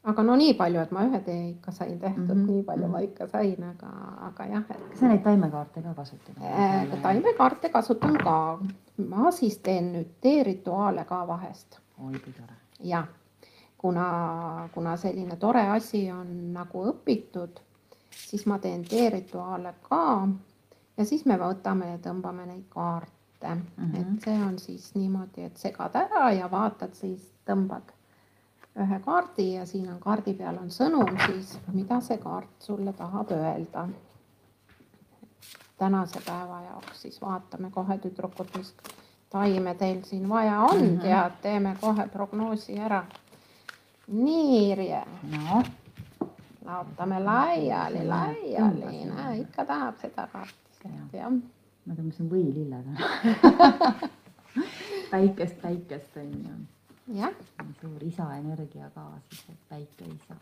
Aga 0.05 0.23
no 0.23 0.35
nii 0.35 0.53
palju, 0.53 0.79
et 0.81 0.91
ma 0.91 1.03
ühe 1.07 1.19
tee 1.25 1.49
ikka 1.49 1.71
sain 1.71 1.99
tehtud 1.99 2.19
mm, 2.21 2.31
Mhm, 2.31 2.43
-hmm. 2.43 2.51
nii 2.51 2.63
palju 2.63 2.83
mhm. 2.83 2.91
ma 2.91 2.99
ikka 2.99 3.27
sain, 3.27 3.63
aga, 3.63 3.91
aga 4.27 4.45
jah, 4.45 4.63
et 4.69 4.89
kas 4.89 4.99
sa 4.99 5.07
neid 5.07 5.23
taimekaarte 5.23 5.81
ka 5.81 5.93
kasutad? 5.93 6.35
äh, 6.41 7.01
taimekaarte 7.01 7.69
kasutan 7.69 8.17
ka. 8.23 8.59
ma 9.07 9.31
siis 9.31 9.57
teen 9.57 9.91
nüüd 9.93 10.09
teerituaale 10.21 11.05
ka 11.05 11.27
vahest 11.27 11.79
oi 12.05 12.19
kui 12.19 12.33
tore. 12.33 12.53
jah, 12.79 13.07
kuna, 13.77 14.69
kuna 14.73 14.97
selline 14.97 15.35
tore 15.35 15.61
asi 15.67 16.11
on 16.11 16.53
nagu 16.53 16.83
õpitud, 16.91 17.59
siis 18.11 18.45
ma 18.45 18.59
teen 18.59 18.83
teerituaale 18.83 19.73
ka 19.89 20.27
ja 20.97 21.05
siis 21.05 21.25
me 21.25 21.37
võtame 21.37 21.85
ja 21.91 21.97
tõmbame 21.97 22.45
neid 22.45 22.65
kaarte 22.69 23.11
mm, 23.55 23.61
Mhm. 23.77 23.91
-hmm. 23.95 24.01
et 24.15 24.21
see 24.23 24.43
on 24.45 24.59
siis 24.59 24.95
niimoodi, 24.95 25.43
et 25.43 25.57
segad 25.57 25.95
ära 25.95 26.31
ja 26.31 26.51
vaatad, 26.51 26.93
siis 26.93 27.31
tõmbad 27.49 27.81
ühe 28.83 28.99
kaardi 28.99 29.53
ja 29.53 29.65
siin 29.65 29.89
on 29.89 29.99
kaardi 29.99 30.33
peal 30.33 30.57
on 30.59 30.71
sõnum 30.71 31.15
siis, 31.25 31.55
mida 31.73 31.99
see 32.03 32.17
kaart 32.17 32.49
sulle 32.59 32.93
tahab 32.93 33.31
öelda. 33.31 33.87
tänase 35.77 36.19
päeva 36.25 36.61
jaoks 36.61 37.01
siis 37.01 37.21
vaatame 37.21 37.71
kohe 37.71 37.97
tüdrukud, 37.97 38.47
mis 38.57 38.73
taime 39.29 39.75
teil 39.75 40.03
siin 40.03 40.29
vaja 40.29 40.59
on 40.59 40.81
mm. 40.81 40.97
-hmm. 40.97 41.05
ja 41.05 41.31
teeme 41.41 41.77
kohe 41.81 42.07
prognoosi 42.07 42.79
ära. 42.79 43.05
nii, 44.07 44.71
Irje, 44.71 45.05
noh, 45.31 45.63
laotame 46.65 47.19
laiali, 47.19 48.07
laiali, 48.07 49.05
näe 49.05 49.39
ikka 49.39 49.65
tahab 49.65 49.95
seda 50.01 50.27
kaarti 50.27 50.89
jah. 51.13 51.31
ma 51.85 51.93
tõmbasin 51.93 52.29
võililled 52.29 52.85
päikest, 55.11 55.61
päikest 55.61 56.17
on 56.17 56.31
ju. 56.31 56.74
Jah, 57.13 57.33
suur 57.81 58.03
isa 58.03 58.27
energia 58.39 58.89
ka 58.95 59.05
siis, 59.29 59.45
et 59.49 59.69
päike 59.69 60.07
isa. 60.09 60.37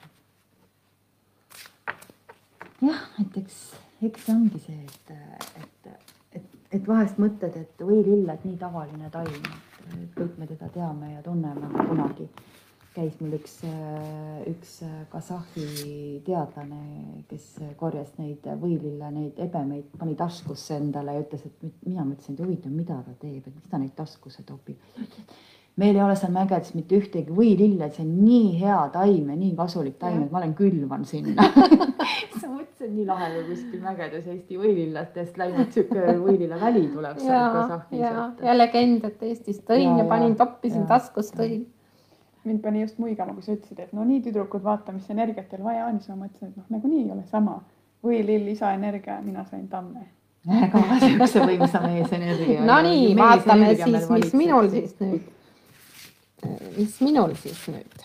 jah, 2.81 3.03
et 3.21 3.37
eks, 3.43 3.59
eks 4.01 4.25
see 4.25 4.35
ongi 4.35 4.63
see, 4.63 4.79
et, 4.85 5.13
et, 5.59 5.91
et, 6.39 6.57
et 6.79 6.87
vahest 6.87 7.19
mõtled, 7.19 7.59
et 7.59 7.83
võililled 7.83 8.47
nii 8.47 8.57
tavaline 8.61 9.11
taim, 9.11 9.47
et 9.99 10.09
kõik 10.15 10.39
me 10.39 10.47
teda 10.47 10.71
teame 10.73 11.13
ja 11.13 11.23
tunneme, 11.25 11.71
kunagi 11.89 12.29
käis 12.93 13.15
mul 13.17 13.33
üks, 13.39 13.55
üks 14.51 14.73
Kasahhi 15.09 16.19
teadlane, 16.27 17.23
kes 17.25 17.47
korjas 17.79 18.11
neid 18.19 18.45
võilille, 18.61 19.09
neid 19.15 19.39
ebemeid, 19.41 19.87
pani 19.97 20.13
taskusse 20.15 20.77
endale 20.77 21.15
ja 21.17 21.23
ütles, 21.25 21.47
et 21.49 21.87
mina 21.87 22.05
mõtlesin, 22.05 22.37
et 22.37 22.43
huvitav, 22.45 22.75
mida 22.75 22.99
ta 23.01 23.15
teeb, 23.17 23.47
et 23.49 23.55
mis 23.55 23.71
ta 23.71 23.81
neid 23.81 23.95
taskusse 23.97 24.45
topib 24.45 24.77
meil 25.81 25.95
ei 25.95 26.03
ole 26.03 26.15
seal 26.15 26.33
mägedes 26.33 26.75
mitte 26.77 26.97
ühtegi 26.99 27.33
võilille, 27.33 27.87
see 27.93 28.03
on 28.05 28.13
nii 28.21 28.49
hea 28.59 28.79
taim 28.93 29.29
ja 29.31 29.37
nii 29.37 29.55
kasulik 29.57 29.97
taim, 30.01 30.21
et 30.25 30.33
ma 30.33 30.41
olen 30.41 30.53
külvan 30.57 31.05
sinna 31.09 31.47
siis 32.33 32.45
ma 32.45 32.59
mõtlesin, 32.59 32.91
nii 32.93 33.05
lahe, 33.07 33.29
kui 33.33 33.43
kuskil 33.49 33.83
mägedes 33.83 34.27
Eesti 34.29 34.59
võililletest 34.61 35.37
läinud 35.41 35.73
sihuke 35.73 36.15
võililleväli 36.21 36.83
tuleb 36.93 37.17
ja, 37.17 37.25
seal 37.25 37.57
Kasahhis. 37.57 37.99
ja, 38.03 38.25
ja 38.47 38.57
legend, 38.57 39.05
et 39.09 39.25
Eestis 39.29 39.61
tõin 39.67 39.87
Ja, 39.87 40.03
ja, 40.03 40.09
panin, 40.09 40.35
toppisin 40.39 40.85
taskust, 40.89 41.35
tõin. 41.39 41.65
mind 42.43 42.61
pani 42.61 42.81
just 42.83 42.99
muigama, 42.99 43.33
kui 43.33 43.45
sa 43.45 43.55
ütlesid, 43.55 43.79
et 43.79 43.93
no 43.93 44.05
nii 44.07 44.21
tüdrukud, 44.25 44.63
vaata, 44.63 44.93
mis 44.95 45.09
energiat 45.09 45.47
teil 45.49 45.63
vaja 45.63 45.87
on, 45.87 46.01
siis 46.01 46.13
ma 46.13 46.25
mõtlesin, 46.25 46.51
et 46.51 46.57
noh, 46.57 46.69
nagunii 46.77 47.05
ei 47.05 47.13
ole 47.15 47.23
sama. 47.31 47.61
võilill, 48.03 48.49
isa 48.51 48.73
energia, 48.75 49.21
mina 49.23 49.45
sain 49.47 49.67
tamme. 49.71 50.09
ka 50.71 50.81
siukse 50.99 51.39
võimsa 51.49 51.79
meesenergia. 51.85 52.65
Nonii, 52.67 53.13
vaatame 53.15 53.75
siis, 53.79 54.09
mis 54.11 54.33
minul 54.35 54.67
siis 54.73 54.97
nüüd, 54.99 55.29
mis 56.77 57.01
minul 57.01 57.35
siis 57.35 57.67
nüüd 57.67 58.03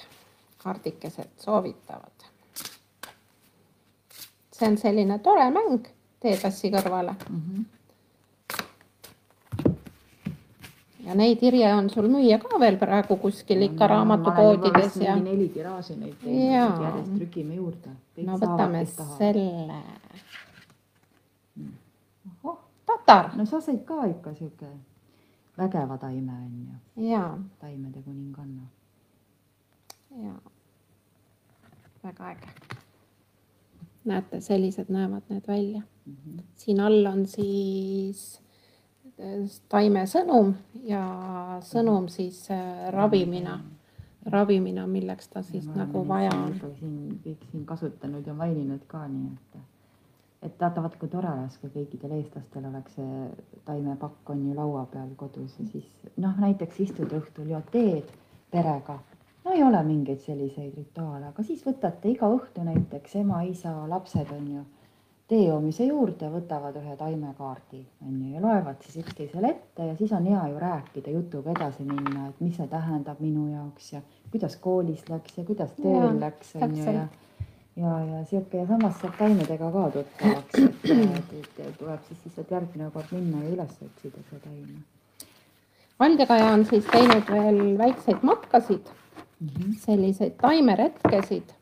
kaardikesed 0.63 1.29
soovitavad. 1.39 2.29
see 4.53 4.69
on 4.69 4.79
selline 4.79 5.19
tore 5.23 5.51
mäng 5.55 5.87
teetassi 6.21 6.71
kõrvale 6.75 7.15
mm. 7.31 7.43
-hmm. 7.43 7.65
ja 11.07 11.15
neid 11.15 11.43
Irje 11.43 11.75
on 11.75 11.91
sul 11.91 12.09
müüa 12.11 12.39
ka 12.43 12.61
veel 12.61 12.77
praegu 12.79 13.17
kuskil 13.17 13.63
ikka 13.63 13.87
raamatupoodides 13.87 14.97
ja. 14.97 15.17
neli 15.17 15.49
tiraaži 15.49 15.97
neid 15.97 16.17
teinud, 16.25 16.83
järjest 16.83 17.15
trükime 17.15 17.55
juurde. 17.55 17.91
no 18.27 18.39
võtame 18.43 18.85
selle. 19.19 19.83
tatar. 22.87 23.37
no 23.37 23.47
sa 23.47 23.61
said 23.61 23.85
ka 23.85 24.07
ikka 24.07 24.35
sihuke 24.35 24.67
vägeva 25.59 25.99
taime 25.99 26.33
on 26.33 26.67
ju, 26.97 27.07
ja, 27.09 27.39
taimede 27.61 28.03
kuninganna. 28.03 28.63
ja 30.23 30.35
väga 32.03 32.31
äge. 32.31 32.49
näete, 34.05 34.41
sellised 34.41 34.89
näevad 34.89 35.23
need 35.29 35.49
välja 35.49 35.83
Mm 36.09 36.17
-hmm. 36.27 36.43
siin 36.57 36.81
all 36.81 37.07
on 37.07 37.27
siis 37.27 38.43
äh, 39.21 39.51
taime 39.69 40.07
sõnum 40.07 40.55
ja 40.85 41.03
sõnum 41.61 42.09
siis 42.09 42.51
äh, 42.51 42.91
ravimina, 42.91 43.61
ravimina, 44.27 44.87
milleks 44.87 45.29
ta 45.29 45.43
siis 45.43 45.67
nagu 45.75 46.09
vaja 46.09 46.31
on. 46.31 46.55
siin 46.81 47.21
kõik 47.25 47.45
siin 47.51 47.67
kasutanud 47.67 48.27
ja 48.27 48.35
maininud 48.35 48.87
ka 48.87 49.09
nii, 49.09 49.33
et, 49.35 49.61
et 50.43 50.61
vaata, 50.61 50.83
vaata 50.83 50.99
kui 51.01 51.11
tore 51.11 51.31
oleks, 51.33 51.59
kui 51.59 51.71
kõikidel 51.75 52.15
eestlastel 52.19 52.67
oleks 52.71 52.95
see 52.99 53.29
taimepakk 53.67 54.31
on 54.35 54.47
ju 54.47 54.55
laua 54.55 54.85
peal 54.93 55.11
kodus 55.19 55.59
ja 55.59 55.67
siis 55.73 56.11
noh, 56.17 56.37
näiteks 56.39 56.81
istud 56.87 57.13
õhtul, 57.21 57.51
jood 57.55 57.71
teed 57.75 58.13
perega. 58.51 58.99
no 59.45 59.55
ei 59.55 59.63
ole 59.63 59.83
mingeid 59.85 60.23
selliseid 60.23 60.75
rituaale, 60.77 61.33
aga 61.33 61.43
siis 61.43 61.65
võtate 61.67 62.13
iga 62.13 62.31
õhtu 62.31 62.65
näiteks 62.65 63.17
ema, 63.23 63.43
isa, 63.51 63.75
lapsed 63.91 64.35
on 64.37 64.51
ju 64.55 64.65
tee 65.29 65.43
joomise 65.45 65.85
juurde, 65.85 66.31
võtavad 66.33 66.77
ühe 66.81 66.95
taimekaardi, 66.97 67.83
on 68.07 68.15
ju, 68.23 68.31
ja 68.33 68.41
loevad 68.41 68.81
siis 68.85 69.03
üksteisele 69.03 69.51
ette 69.51 69.91
ja 69.91 69.97
siis 69.99 70.13
on 70.17 70.25
hea 70.25 70.47
ju 70.53 70.61
rääkida, 70.63 71.13
jutuga 71.13 71.53
edasi 71.53 71.85
minna, 71.85 72.31
et 72.31 72.41
mis 72.41 72.57
see 72.57 72.69
tähendab 72.71 73.21
minu 73.21 73.51
jaoks 73.51 73.93
ja 73.93 74.01
kuidas 74.33 74.57
koolis 74.63 75.05
läks 75.11 75.37
ja 75.37 75.45
kuidas 75.45 75.75
tööl 75.77 75.99
Jaa, 75.99 76.15
läks, 76.23 76.55
on 76.57 76.77
ju, 76.79 76.95
ja. 76.97 77.09
Ja, 77.79 77.95
ja 78.11 78.25
sihuke 78.25 78.59
ja 78.59 78.67
samas 78.67 79.01
saab 79.01 79.17
taimedega 79.19 79.73
ka 79.73 79.89
tuttavaks, 79.97 80.61
et, 80.61 81.35
et, 81.41 81.59
et, 81.67 81.75
tuleb 81.79 82.07
siis 82.09 82.23
lihtsalt 82.25 82.55
järgmine 82.59 82.91
kord 82.95 83.13
minna 83.17 83.43
ja 83.45 83.57
üles 83.57 83.75
otsida 83.89 84.23
seda 84.31 84.45
taime 84.47 84.81
Valdekaja 85.99 86.51
on 86.55 86.65
siis 86.67 86.85
teinud 86.87 87.31
veel 87.31 87.79
väikseid 87.79 88.23
matkasid, 88.23 88.91
mm. 89.41 89.49
-hmm. 89.49 89.79
selliseid 89.79 90.37
taimeretkesid. 90.41 91.55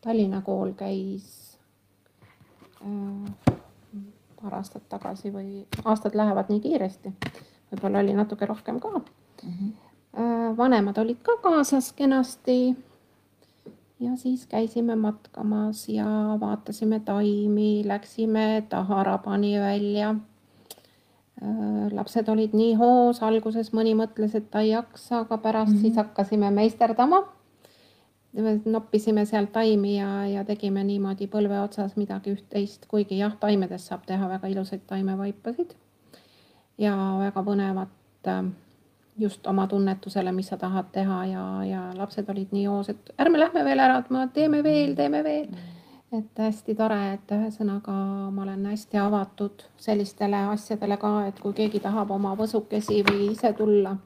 Tallinna 0.00 0.40
kool 0.40 0.72
käis 0.72 1.58
äh, 2.82 3.54
paar 4.42 4.54
aastat 4.54 4.88
tagasi 4.88 5.32
või 5.32 5.66
aastad 5.84 6.14
lähevad 6.14 6.48
nii 6.48 6.60
kiiresti, 6.60 7.12
võib-olla 7.70 8.02
oli 8.02 8.16
natuke 8.16 8.46
rohkem 8.46 8.80
ka. 8.80 8.88
Mm 8.88 9.52
-hmm. 9.52 9.89
Vanemad 10.56 10.98
olid 10.98 11.18
ka 11.22 11.36
kaasas 11.42 11.92
kenasti. 11.92 12.76
ja 14.00 14.16
siis 14.16 14.46
käisime 14.46 14.96
matkamas 14.96 15.88
ja 15.88 16.06
vaatasime 16.40 17.00
taimi, 17.00 17.82
läksime 17.84 18.62
Taharabani 18.68 19.60
välja 19.60 20.14
lapsed 21.92 22.28
olid 22.28 22.54
nii 22.56 22.74
hoos, 22.76 23.22
alguses 23.24 23.72
mõni 23.76 23.94
mõtles, 23.96 24.34
et 24.36 24.50
ta 24.52 24.60
ei 24.64 24.74
jaksa, 24.74 25.22
aga 25.24 25.38
pärast 25.38 25.72
mm 25.72 25.76
-hmm. 25.76 25.80
siis 25.80 25.96
hakkasime 25.96 26.50
meisterdama. 26.50 27.22
noppisime 28.64 29.24
sealt 29.24 29.52
taimi 29.52 29.96
ja, 29.96 30.26
ja 30.26 30.44
tegime 30.44 30.84
niimoodi 30.84 31.26
põlve 31.26 31.60
otsas 31.60 31.96
midagi 31.96 32.30
üht-teist, 32.30 32.86
kuigi 32.88 33.18
jah, 33.18 33.32
taimedest 33.40 33.88
saab 33.88 34.04
teha 34.06 34.28
väga 34.28 34.48
ilusaid 34.48 34.80
taimevaipasid. 34.86 35.74
ja 36.78 36.94
väga 37.18 37.42
põnevat 37.42 38.52
just 39.20 39.46
oma 39.46 39.66
tunnetusele, 39.66 40.32
mis 40.32 40.48
sa 40.48 40.56
tahad 40.56 40.88
teha 40.92 41.18
ja, 41.26 41.44
ja 41.64 41.82
lapsed 41.96 42.28
olid 42.32 42.54
nii 42.56 42.64
hoos, 42.66 42.88
et 42.88 43.12
ärme 43.20 43.38
lähme 43.40 43.64
veel 43.64 43.84
ära, 43.86 43.98
et 44.00 44.10
me 44.10 44.26
teeme 44.34 44.62
veel, 44.64 44.96
teeme 44.96 45.24
veel 45.24 45.46
et 46.12 46.38
hästi 46.42 46.74
tore, 46.74 46.98
et 47.14 47.32
ühesõnaga 47.34 47.94
ma 48.34 48.42
olen 48.42 48.64
hästi 48.66 48.98
avatud 48.98 49.62
sellistele 49.78 50.40
asjadele 50.50 50.96
ka, 50.98 51.10
et 51.28 51.38
kui 51.40 51.54
keegi 51.54 51.80
tahab 51.80 52.10
oma 52.10 52.34
võsukesi 52.38 53.04
või 53.06 53.30
ise 53.32 53.52
tulla 53.58 53.96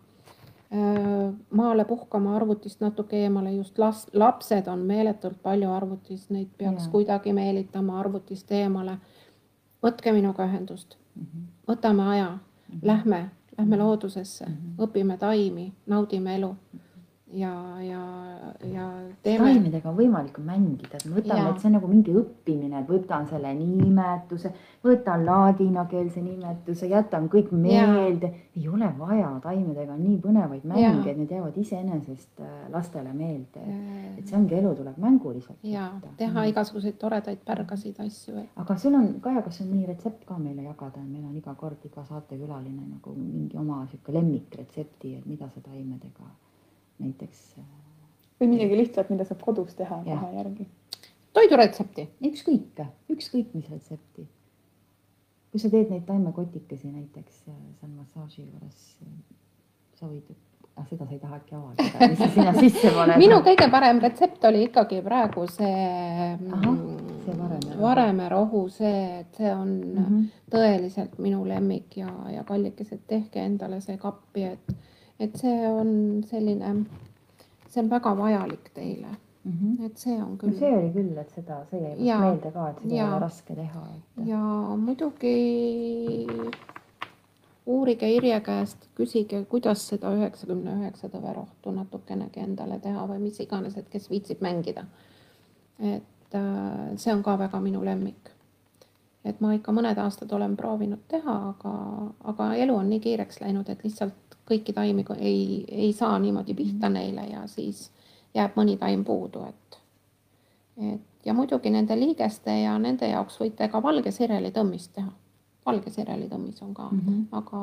maale 1.50 1.84
puhkama 1.84 2.36
arvutist 2.36 2.80
natuke 2.80 3.16
eemale, 3.16 3.52
just 3.52 3.78
las-, 3.78 4.08
lapsed 4.12 4.66
on 4.68 4.80
meeletult 4.86 5.36
palju 5.42 5.70
arvutis, 5.70 6.28
neid 6.30 6.48
peaks 6.58 6.84
ja. 6.86 6.90
kuidagi 6.90 7.32
meelitama 7.32 8.00
arvutist 8.00 8.52
eemale. 8.52 8.98
võtke 9.84 10.12
minuga 10.12 10.46
ühendust 10.48 10.96
mm, 11.14 11.22
-hmm. 11.22 11.46
võtame 11.68 12.02
aja 12.02 12.28
mm, 12.30 12.38
-hmm. 12.38 12.78
lähme, 12.82 13.30
lähme 13.58 13.76
loodusesse 13.76 14.46
mm, 14.46 14.54
-hmm. 14.54 14.84
õpime 14.86 15.18
taimi, 15.18 15.72
naudime 15.86 16.34
elu 16.36 16.56
ja, 17.34 17.80
ja, 17.80 18.02
ja 18.72 18.84
teeme. 19.22 19.44
taimedega 19.44 19.90
on 19.90 19.96
võimalik 19.98 20.38
mängida, 20.44 20.98
et 20.98 21.06
me 21.08 21.18
võtame, 21.18 21.46
et 21.50 21.60
see 21.62 21.68
on 21.70 21.74
nagu 21.78 21.90
mingi 21.90 22.14
õppimine, 22.20 22.80
et 22.80 22.90
võtan 22.90 23.26
selle 23.30 23.50
nimetuse, 23.58 24.52
võtan 24.84 25.24
ladinakeelse 25.26 26.22
nimetuse, 26.22 26.88
jätan 26.90 27.26
kõik 27.32 27.50
meelde. 27.50 28.30
ei 28.54 28.68
ole 28.68 28.88
vaja, 28.98 29.32
taimedega 29.42 29.96
on 29.96 30.02
nii 30.04 30.20
põnevaid 30.22 30.66
mänge, 30.70 31.10
et 31.10 31.18
need 31.18 31.34
jäävad 31.34 31.56
iseenesest 31.58 32.44
äh, 32.44 32.54
lastele 32.72 33.12
meelde. 33.12 33.64
et 34.18 34.28
see 34.28 34.38
ongi, 34.38 34.54
elu 34.60 34.74
tuleb 34.78 35.00
mänguliselt. 35.02 35.58
ja 35.62 35.90
teha 36.16 36.40
mm. 36.40 36.52
igasuguseid 36.54 36.98
toredaid 37.00 37.42
pärgasid 37.46 37.98
asju 38.04 38.38
et.... 38.44 38.48
aga 38.56 38.78
sul 38.78 38.94
on, 38.94 39.10
Kaja, 39.24 39.42
kas 39.42 39.60
on 39.64 39.72
mõni 39.72 39.88
retsept 39.88 40.24
ka 40.28 40.38
meile 40.38 40.68
jagada, 40.68 41.02
meil 41.02 41.26
on 41.26 41.36
iga 41.36 41.54
kord 41.58 41.82
iga 41.84 42.04
saatekülaline 42.06 42.88
nagu 42.94 43.18
mingi 43.18 43.58
oma 43.58 43.82
sihuke 43.90 44.14
lemmikretsepti, 44.14 45.16
et 45.18 45.26
mida 45.26 45.48
sa 45.50 45.62
taimedega 45.64 46.30
näiteks. 46.98 47.42
Äh, 47.58 47.64
või 48.40 48.50
midagi 48.54 48.78
lihtsat, 48.78 49.10
mida 49.10 49.26
saab 49.28 49.42
kodus 49.44 49.74
teha 49.78 50.00
kohe 50.04 50.30
järgi. 50.36 50.68
toiduretsepti. 51.34 52.08
ükskõik, 52.30 52.80
ükskõik 53.10 53.54
mis 53.54 53.70
retsepti. 53.70 54.28
kui 55.50 55.60
sa 55.62 55.70
teed 55.70 55.90
neid 55.90 56.02
taimekotikesi 56.06 56.90
näiteks 56.90 57.44
äh, 57.48 57.54
seal 57.80 57.92
massaaži 57.94 58.42
juures, 58.42 58.96
äh, 59.02 59.08
sa 59.94 60.06
võid 60.06 60.34
ah, 60.76 60.86
seda 60.88 61.06
sa 61.06 61.12
ei 61.14 61.20
taha 61.22 61.36
äkki 61.38 61.54
avaldada, 61.54 62.08
mis 62.08 62.18
sa 62.18 62.28
sinna 62.34 62.54
sisse 62.64 62.90
paned? 62.94 63.18
minu 63.22 63.40
kõige 63.46 63.68
parem 63.70 64.00
retsept 64.02 64.44
oli 64.50 64.64
ikkagi 64.68 65.00
praegu 65.04 65.46
see, 65.50 65.84
Aha, 66.58 66.72
see 67.24 67.36
varemerohu, 67.38 67.82
varemerohu, 67.82 68.64
see, 68.74 69.04
et 69.20 69.38
see 69.38 69.52
on 69.54 69.68
mm 69.68 70.00
-hmm. 70.06 70.24
tõeliselt 70.50 71.18
minu 71.18 71.44
lemmik 71.48 71.96
ja, 71.96 72.10
ja 72.34 72.44
kallikesed, 72.44 73.06
tehke 73.06 73.44
endale 73.44 73.80
see 73.80 73.96
kappi, 73.98 74.42
et 74.42 74.74
et 75.20 75.36
see 75.38 75.68
on 75.68 76.24
selline, 76.26 76.74
see 77.68 77.82
on 77.82 77.90
väga 77.90 78.16
vajalik 78.18 78.70
teile 78.74 79.12
mm. 79.44 79.52
-hmm. 79.52 79.86
et 79.86 79.96
see 79.98 80.22
on 80.22 80.38
küll 80.38 80.52
no. 80.52 80.58
see 80.58 80.76
oli 80.76 80.92
küll, 80.92 81.18
et 81.18 81.30
seda, 81.30 81.64
see 81.70 81.80
jäi 81.80 81.96
must 81.96 82.20
meelde 82.20 82.50
ka, 82.52 82.68
et 82.70 82.82
seda 82.82 82.94
ja. 82.94 83.08
ole 83.08 83.18
raske 83.26 83.54
teha 83.54 83.86
et.... 83.96 84.26
ja 84.26 84.44
muidugi 84.76 85.36
uurige 87.66 88.08
Irje 88.12 88.40
käest, 88.40 88.88
küsige, 88.96 89.44
kuidas 89.48 89.86
seda 89.88 90.12
üheksakümne 90.16 90.76
üheksa 90.80 91.08
tõverohtu 91.12 91.72
natukenegi 91.72 92.42
endale 92.44 92.78
teha 92.84 93.06
või 93.08 93.22
mis 93.22 93.40
iganes, 93.40 93.78
et 93.80 93.88
kes 93.92 94.10
viitsib 94.10 94.42
mängida. 94.44 94.84
et 95.80 96.34
äh, 96.34 96.96
see 96.96 97.14
on 97.14 97.22
ka 97.22 97.38
väga 97.38 97.60
minu 97.60 97.84
lemmik. 97.84 98.33
Et 99.24 99.40
ma 99.40 99.54
ikka 99.54 99.72
mõned 99.72 99.98
aastad 99.98 100.32
olen 100.32 100.56
proovinud 100.56 101.06
teha, 101.08 101.36
aga, 101.54 101.72
aga 102.32 102.50
elu 102.54 102.76
on 102.76 102.90
nii 102.92 103.00
kiireks 103.00 103.40
läinud, 103.40 103.68
et 103.68 103.84
lihtsalt 103.84 104.38
kõiki 104.48 104.74
taimi 104.76 105.04
ei, 105.18 105.64
ei 105.68 105.92
saa 105.92 106.18
niimoodi 106.18 106.54
pihta 106.54 106.88
mhm. 106.88 106.94
neile 106.98 107.26
ja 107.32 107.46
siis 107.46 107.90
jääb 108.34 108.56
mõni 108.58 108.76
taim 108.78 109.04
puudu, 109.04 109.44
et, 109.48 109.78
et 110.92 111.10
ja 111.24 111.34
muidugi 111.34 111.70
nende 111.70 111.96
liigeste 111.98 112.52
ja 112.62 112.78
nende 112.78 113.08
jaoks 113.08 113.38
võite 113.40 113.68
ka 113.72 113.82
valge 113.82 114.12
sirelitõmmist 114.12 114.92
teha. 114.94 115.12
valge 115.66 115.90
sirelitõmmis 115.90 116.62
on 116.62 116.74
ka 116.74 116.88
mm, 116.90 117.00
-hmm. 117.00 117.26
aga 117.32 117.60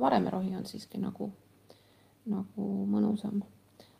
varemerohi 0.00 0.56
on 0.56 0.66
siiski 0.66 0.98
nagu, 0.98 1.30
nagu 2.26 2.86
mõnusam. 2.86 3.42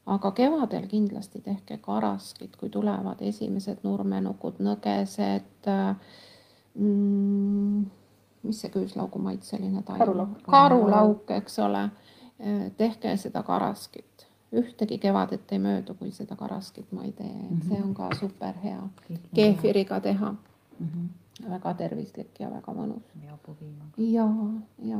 aga 0.06 0.30
kevadel 0.30 0.86
kindlasti 0.86 1.40
tehke 1.40 1.78
karaskid, 1.78 2.56
kui 2.56 2.70
tulevad 2.70 3.20
esimesed 3.20 3.78
nurmenukud, 3.82 4.54
nõgesed 4.58 5.66
mm, 6.74 7.84
mis 8.42 8.60
see 8.60 8.70
küüslaugu 8.70 9.18
maitseline 9.18 9.82
taim 9.82 10.00
on? 10.18 10.36
karulauk, 10.46 11.30
eks 11.30 11.58
ole 11.58 11.88
Äh, 12.46 12.72
tehke 12.76 13.16
seda 13.16 13.42
karaskit, 13.42 14.26
ühtegi 14.56 14.96
kevadet 14.98 15.52
ei 15.52 15.58
möödu, 15.60 15.92
kui 15.94 16.08
seda 16.16 16.36
karaskit 16.40 16.92
ma 16.96 17.02
ei 17.04 17.12
tee, 17.12 17.28
et 17.28 17.66
see 17.68 17.80
on 17.84 17.90
ka 17.94 18.08
super 18.16 18.56
hea. 18.62 18.80
keefiriga 19.34 20.00
teha 20.00 20.30
mm. 20.30 20.86
-hmm. 20.86 21.50
väga 21.50 21.74
tervislik 21.74 22.40
ja 22.40 22.50
väga 22.50 22.72
mõnus. 22.72 23.02
ja, 23.96 24.28
ja, 24.82 24.98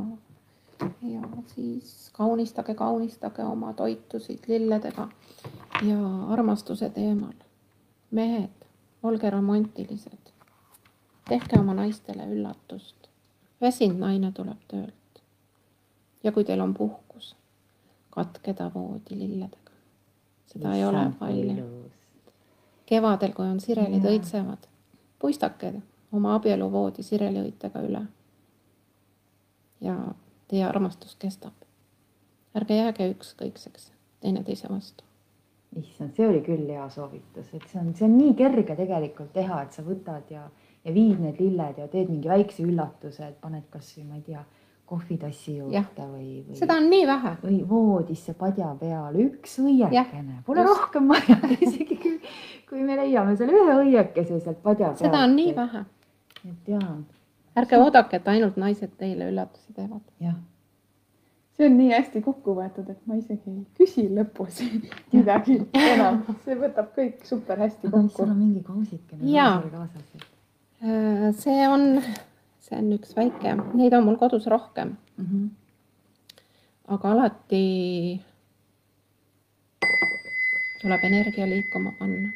ja 1.01 1.21
siis 1.47 2.11
kaunistage, 2.13 2.75
kaunistage 2.75 3.43
oma 3.43 3.73
toitusid 3.73 4.39
lilledega 4.47 5.07
ja 5.83 6.27
armastuse 6.27 6.89
teemal. 6.89 7.33
mehed, 8.11 8.65
olge 9.03 9.29
romantilised. 9.29 10.20
Tehke 11.29 11.59
oma 11.59 11.73
naistele 11.73 12.25
üllatust. 12.27 12.95
väsinud 13.61 13.99
naine 13.99 14.31
tuleb 14.31 14.57
töölt 14.67 15.21
ja 16.23 16.31
kui 16.31 16.43
teil 16.43 16.61
on 16.61 16.73
puhkus, 16.73 17.35
katke 18.09 18.53
ta 18.53 18.71
voodi 18.73 19.19
lilledega. 19.19 19.71
seda 20.45 20.73
Issand 20.73 20.75
ei 20.75 20.85
ole 20.85 21.11
palju. 21.19 21.89
kevadel, 22.85 23.33
kui 23.33 23.45
on 23.45 23.59
sirelid 23.59 24.05
õitsevad, 24.05 24.67
puistake 25.19 25.73
oma 26.11 26.35
abieluvoodi 26.35 27.03
sireliõitega 27.03 27.85
üle. 27.87 28.05
ja 29.81 29.97
teie 30.47 30.65
armastus 30.65 31.15
kestab. 31.15 31.53
ärge 32.55 32.75
jääge 32.75 33.09
ükskõikseks 33.13 33.91
teineteise 34.19 34.69
vastu 34.69 35.03
issand, 35.79 36.11
see 36.15 36.27
oli 36.27 36.41
küll 36.43 36.67
hea 36.67 36.89
soovitus, 36.89 37.53
et 37.53 37.67
see 37.71 37.79
on, 37.79 37.93
see 37.95 38.05
on 38.05 38.17
nii 38.17 38.33
kerge 38.35 38.75
tegelikult 38.75 39.31
teha, 39.33 39.61
et 39.63 39.77
sa 39.77 39.83
võtad 39.85 40.33
ja, 40.33 40.43
ja 40.85 40.93
viid 40.93 41.19
need 41.21 41.39
lilled 41.39 41.77
ja 41.77 41.87
teed 41.87 42.09
mingi 42.09 42.29
väikse 42.29 42.65
üllatuse, 42.65 43.27
et 43.27 43.37
paned 43.41 43.67
kasvõi 43.73 44.07
ma 44.07 44.17
ei 44.17 44.25
tea 44.25 44.43
kohvitassi 44.91 45.55
juurde 45.55 46.05
või, 46.09 46.41
või. 46.43 46.57
seda 46.59 46.75
on 46.81 46.89
nii 46.91 47.07
vähe. 47.07 47.31
või 47.45 47.57
voodisse 47.69 48.33
padja 48.35 48.73
peale 48.79 49.23
üks 49.23 49.55
õiekene, 49.63 50.41
pole 50.47 50.65
just. 50.65 50.73
rohkem 50.73 51.07
vaja 51.13 51.37
isegi 51.67 51.97
kui, 52.01 52.17
kui 52.69 52.83
me 52.87 52.97
leiame 52.99 53.37
selle 53.39 53.55
ühe 53.55 53.77
õiekese 53.85 54.41
sealt 54.43 54.59
padja 54.65 54.89
pealt. 54.89 55.03
seda 55.05 55.23
on 55.27 55.35
nii 55.37 55.53
vähe. 55.55 55.83
et 56.49 56.71
jaa. 56.73 56.95
ärge 57.61 57.79
oodake, 57.79 58.19
et 58.19 58.31
ainult 58.33 58.59
naised 58.59 58.97
teile 58.99 59.29
üllatusi 59.31 59.77
teevad. 59.77 60.03
jah. 60.19 60.35
see 61.55 61.69
on 61.69 61.79
nii 61.79 61.93
hästi 61.93 62.25
kokku 62.27 62.57
võetud, 62.59 62.91
et 62.91 63.07
ma 63.07 63.21
isegi 63.21 63.53
ei 63.53 63.63
küsi 63.79 64.09
lõpus 64.11 64.59
midagi 65.15 65.61
enam, 65.85 66.19
see 66.43 66.59
võtab 66.65 66.91
kõik 66.99 67.23
super 67.31 67.63
hästi 67.63 67.87
kokku. 67.87 68.11
sul 68.17 68.27
on 68.27 68.37
mingi 68.43 68.65
kausikene 68.67 69.71
kaasas? 69.71 70.30
Äh, 70.83 71.31
see 71.33 71.67
on 71.67 72.01
see 72.59 72.77
on 72.77 72.93
üks 72.95 73.11
väike, 73.13 73.51
neid 73.77 73.93
on 73.93 74.05
mul 74.07 74.17
kodus 74.17 74.47
rohkem 74.49 74.95
mm. 75.17 75.25
-hmm. 75.25 75.49
aga 76.95 77.11
alati 77.11 78.21
tuleb 80.81 81.03
energia 81.03 81.49
liikuma 81.49 81.91
panna. 81.99 82.31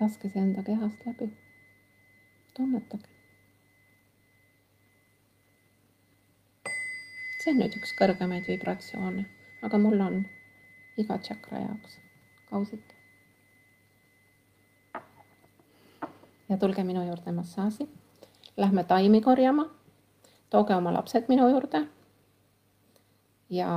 laske 0.00 0.28
see 0.28 0.42
enda 0.42 0.62
kehast 0.62 1.06
läbi. 1.06 1.30
tunnetage. 2.54 3.08
see 7.40 7.52
on 7.52 7.60
nüüd 7.60 7.76
üks 7.80 7.94
kõrgemaid 8.00 8.48
vibratsioone, 8.52 9.24
aga 9.62 9.78
mul 9.78 10.00
on 10.00 10.24
iga 10.96 11.18
tšakra 11.18 11.64
jaoks 11.68 12.00
kausike. 12.50 12.91
Ja 16.52 16.58
tulge 16.60 16.84
minu 16.84 17.02
juurde 17.06 17.32
massaaži. 17.32 17.88
Lähme 18.56 18.84
taimi 18.84 19.20
korjama. 19.20 19.70
tooge 20.50 20.74
oma 20.76 20.92
lapsed 20.92 21.24
minu 21.28 21.48
juurde. 21.48 21.86
ja 23.50 23.68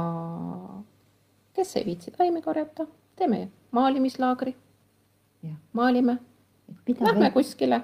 kes 1.54 1.76
ei 1.76 1.86
viitsi 1.86 2.12
taimi 2.12 2.42
korjata, 2.42 2.88
teeme 3.16 3.50
maalimislaagri. 3.72 4.56
maalime. 5.74 6.18
Lähme 7.00 7.32
kuskile, 7.32 7.82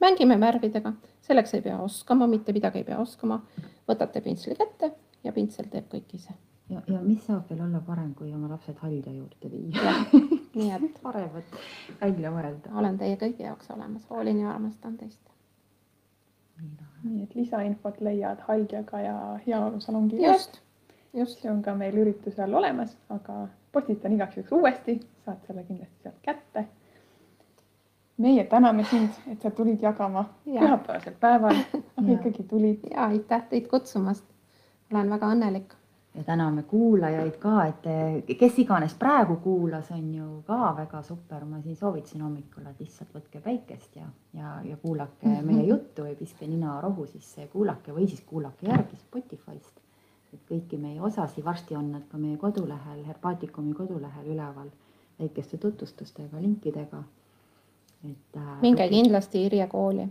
mängime 0.00 0.40
värvidega, 0.40 0.92
selleks 1.20 1.54
ei 1.54 1.62
pea 1.62 1.78
oskama, 1.78 2.26
mitte 2.26 2.52
midagi 2.52 2.78
ei 2.78 2.84
pea 2.84 2.98
oskama. 2.98 3.40
võtate 3.88 4.20
pintsli 4.20 4.54
kätte 4.54 4.92
ja 5.24 5.32
pintsel 5.32 5.64
teeb 5.72 5.88
kõik 5.88 6.14
ise 6.14 6.34
ja, 6.68 6.82
ja 6.86 7.00
mis 7.02 7.24
saab 7.26 7.48
veel 7.50 7.62
olla 7.64 7.80
parem, 7.80 8.12
kui 8.14 8.32
oma 8.34 8.50
lapsed 8.50 8.76
halja 8.82 9.12
juurde 9.12 9.50
viia 9.50 9.94
nii 10.58 10.70
et 10.74 11.00
paremat 11.02 11.58
välja 12.00 12.30
mõelda. 12.34 12.72
olen 12.80 12.98
teie 12.98 13.16
kõigi 13.20 13.46
jaoks 13.46 13.70
olemas, 13.74 14.06
hoolin 14.10 14.40
ja 14.42 14.50
armastan 14.54 14.96
teist. 14.98 15.20
nii 17.04 17.22
et 17.22 17.34
lisainfot 17.34 18.00
leiad 18.00 18.40
Haljaga 18.48 19.00
ja 19.00 19.18
Heaolusalongi 19.46 20.22
just, 20.24 20.60
just. 21.14 21.38
see 21.42 21.50
on 21.50 21.62
ka 21.62 21.74
meil 21.74 21.94
ürituse 22.02 22.42
all 22.42 22.58
olemas, 22.60 22.96
aga 23.08 23.46
postitan 23.72 24.12
igaks 24.12 24.36
juhuks 24.36 24.52
uuesti, 24.52 24.98
saad 25.24 25.46
selle 25.46 25.64
kindlasti 25.64 26.02
sealt 26.02 26.20
kätte. 26.22 26.64
meie 28.18 28.44
täname 28.44 28.84
sind, 28.90 29.10
et 29.30 29.42
sa 29.42 29.50
tulid 29.50 29.82
jagama 29.82 30.24
ja. 30.46 30.60
pühapäevasel 30.60 31.14
päeval, 31.20 31.64
aga 31.96 32.12
ikkagi 32.18 32.42
tulid. 32.42 32.90
ja 32.90 33.06
aitäh 33.12 33.46
teid 33.50 33.68
kutsumast. 33.70 34.24
olen 34.92 35.10
väga 35.10 35.34
õnnelik 35.36 35.77
ja 36.18 36.24
täname 36.24 36.62
kuulajaid 36.62 37.36
ka, 37.38 37.64
et 37.70 37.84
kes 38.38 38.58
iganes 38.58 38.94
praegu 38.98 39.36
kuulas, 39.42 39.90
on 39.94 40.14
ju 40.14 40.28
ka 40.46 40.74
väga 40.76 41.02
super, 41.02 41.44
ma 41.44 41.60
siin 41.62 41.76
soovitasin 41.76 42.24
hommikul, 42.26 42.66
et 42.66 42.80
lihtsalt 42.82 43.14
võtke 43.14 43.42
päikest 43.44 43.96
ja, 43.96 44.08
ja, 44.34 44.56
ja 44.64 44.76
kuulake 44.76 45.26
mm 45.26 45.34
-hmm. 45.34 45.46
meie 45.46 45.66
juttu 45.68 46.02
või 46.02 46.16
piske 46.18 46.46
nina 46.46 46.80
rohu 46.80 47.06
sisse 47.06 47.40
ja 47.40 47.48
kuulake 47.52 47.94
või 47.94 48.08
siis 48.08 48.20
kuulake 48.26 48.66
järgi 48.66 48.96
Spotify'st. 48.96 49.84
et 50.34 50.40
kõiki 50.50 50.76
meie 50.78 51.00
osasid, 51.00 51.44
varsti 51.44 51.76
on 51.76 51.92
nad 51.92 52.02
ka 52.08 52.18
meie 52.18 52.36
kodulehel, 52.36 53.04
Herbaatikumi 53.04 53.74
kodulehel 53.74 54.26
üleval 54.26 54.68
väikeste 55.18 55.58
tutvustustega, 55.58 56.40
linkidega. 56.40 57.02
et 58.04 58.36
äh,. 58.36 58.60
minge 58.62 58.88
kindlasti 58.88 59.46
Irje 59.46 59.66
kooli. 59.66 60.08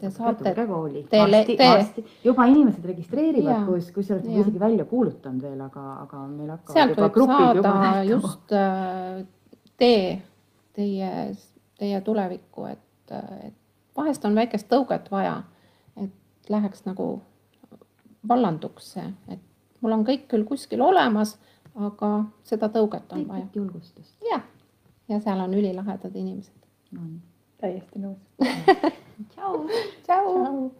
Te 0.00 0.10
saate, 0.14 0.52
kooli. 0.68 1.00
Varsti, 1.10 1.56
varsti, 1.58 2.04
juba 2.22 2.44
inimesed 2.46 2.84
registreerivad, 2.86 3.64
kus, 3.66 3.88
kusjuures 3.96 4.22
me 4.28 4.36
isegi 4.38 4.60
välja 4.62 4.84
kuulutanud 4.86 5.42
veel, 5.42 5.56
aga, 5.64 5.82
aga 6.04 6.20
meil 6.28 6.52
hakkavad 6.54 6.76
sealt 6.78 7.00
võib 7.00 7.32
saada 7.32 8.04
just 8.12 8.54
äh, 8.54 9.24
tee 9.82 10.06
teie, 10.74 11.36
teie 11.78 12.00
tulevikku, 12.00 12.66
et, 12.66 13.14
et 13.46 13.54
vahest 13.96 14.24
on 14.24 14.34
väikest 14.34 14.68
tõuget 14.70 15.10
vaja, 15.12 15.36
et 16.00 16.50
läheks 16.50 16.84
nagu 16.88 17.08
vallanduks 18.28 18.94
see, 18.96 19.06
et 19.32 19.42
mul 19.84 19.98
on 19.98 20.04
kõik 20.06 20.26
küll 20.32 20.46
kuskil 20.48 20.82
olemas, 20.84 21.36
aga 21.74 22.10
seda 22.46 22.70
tõuget 22.72 23.12
on 23.14 23.26
vaja. 23.28 23.46
julgustust. 23.54 24.16
jah, 24.30 24.44
ja 25.08 25.20
seal 25.20 25.40
on 25.40 25.54
ülilahedad 25.54 26.14
inimesed 26.14 26.68
no.. 26.96 27.08
täiesti 27.62 28.02
nõus 28.02 28.20
Ciao 29.34 29.66
ciao 30.04 30.70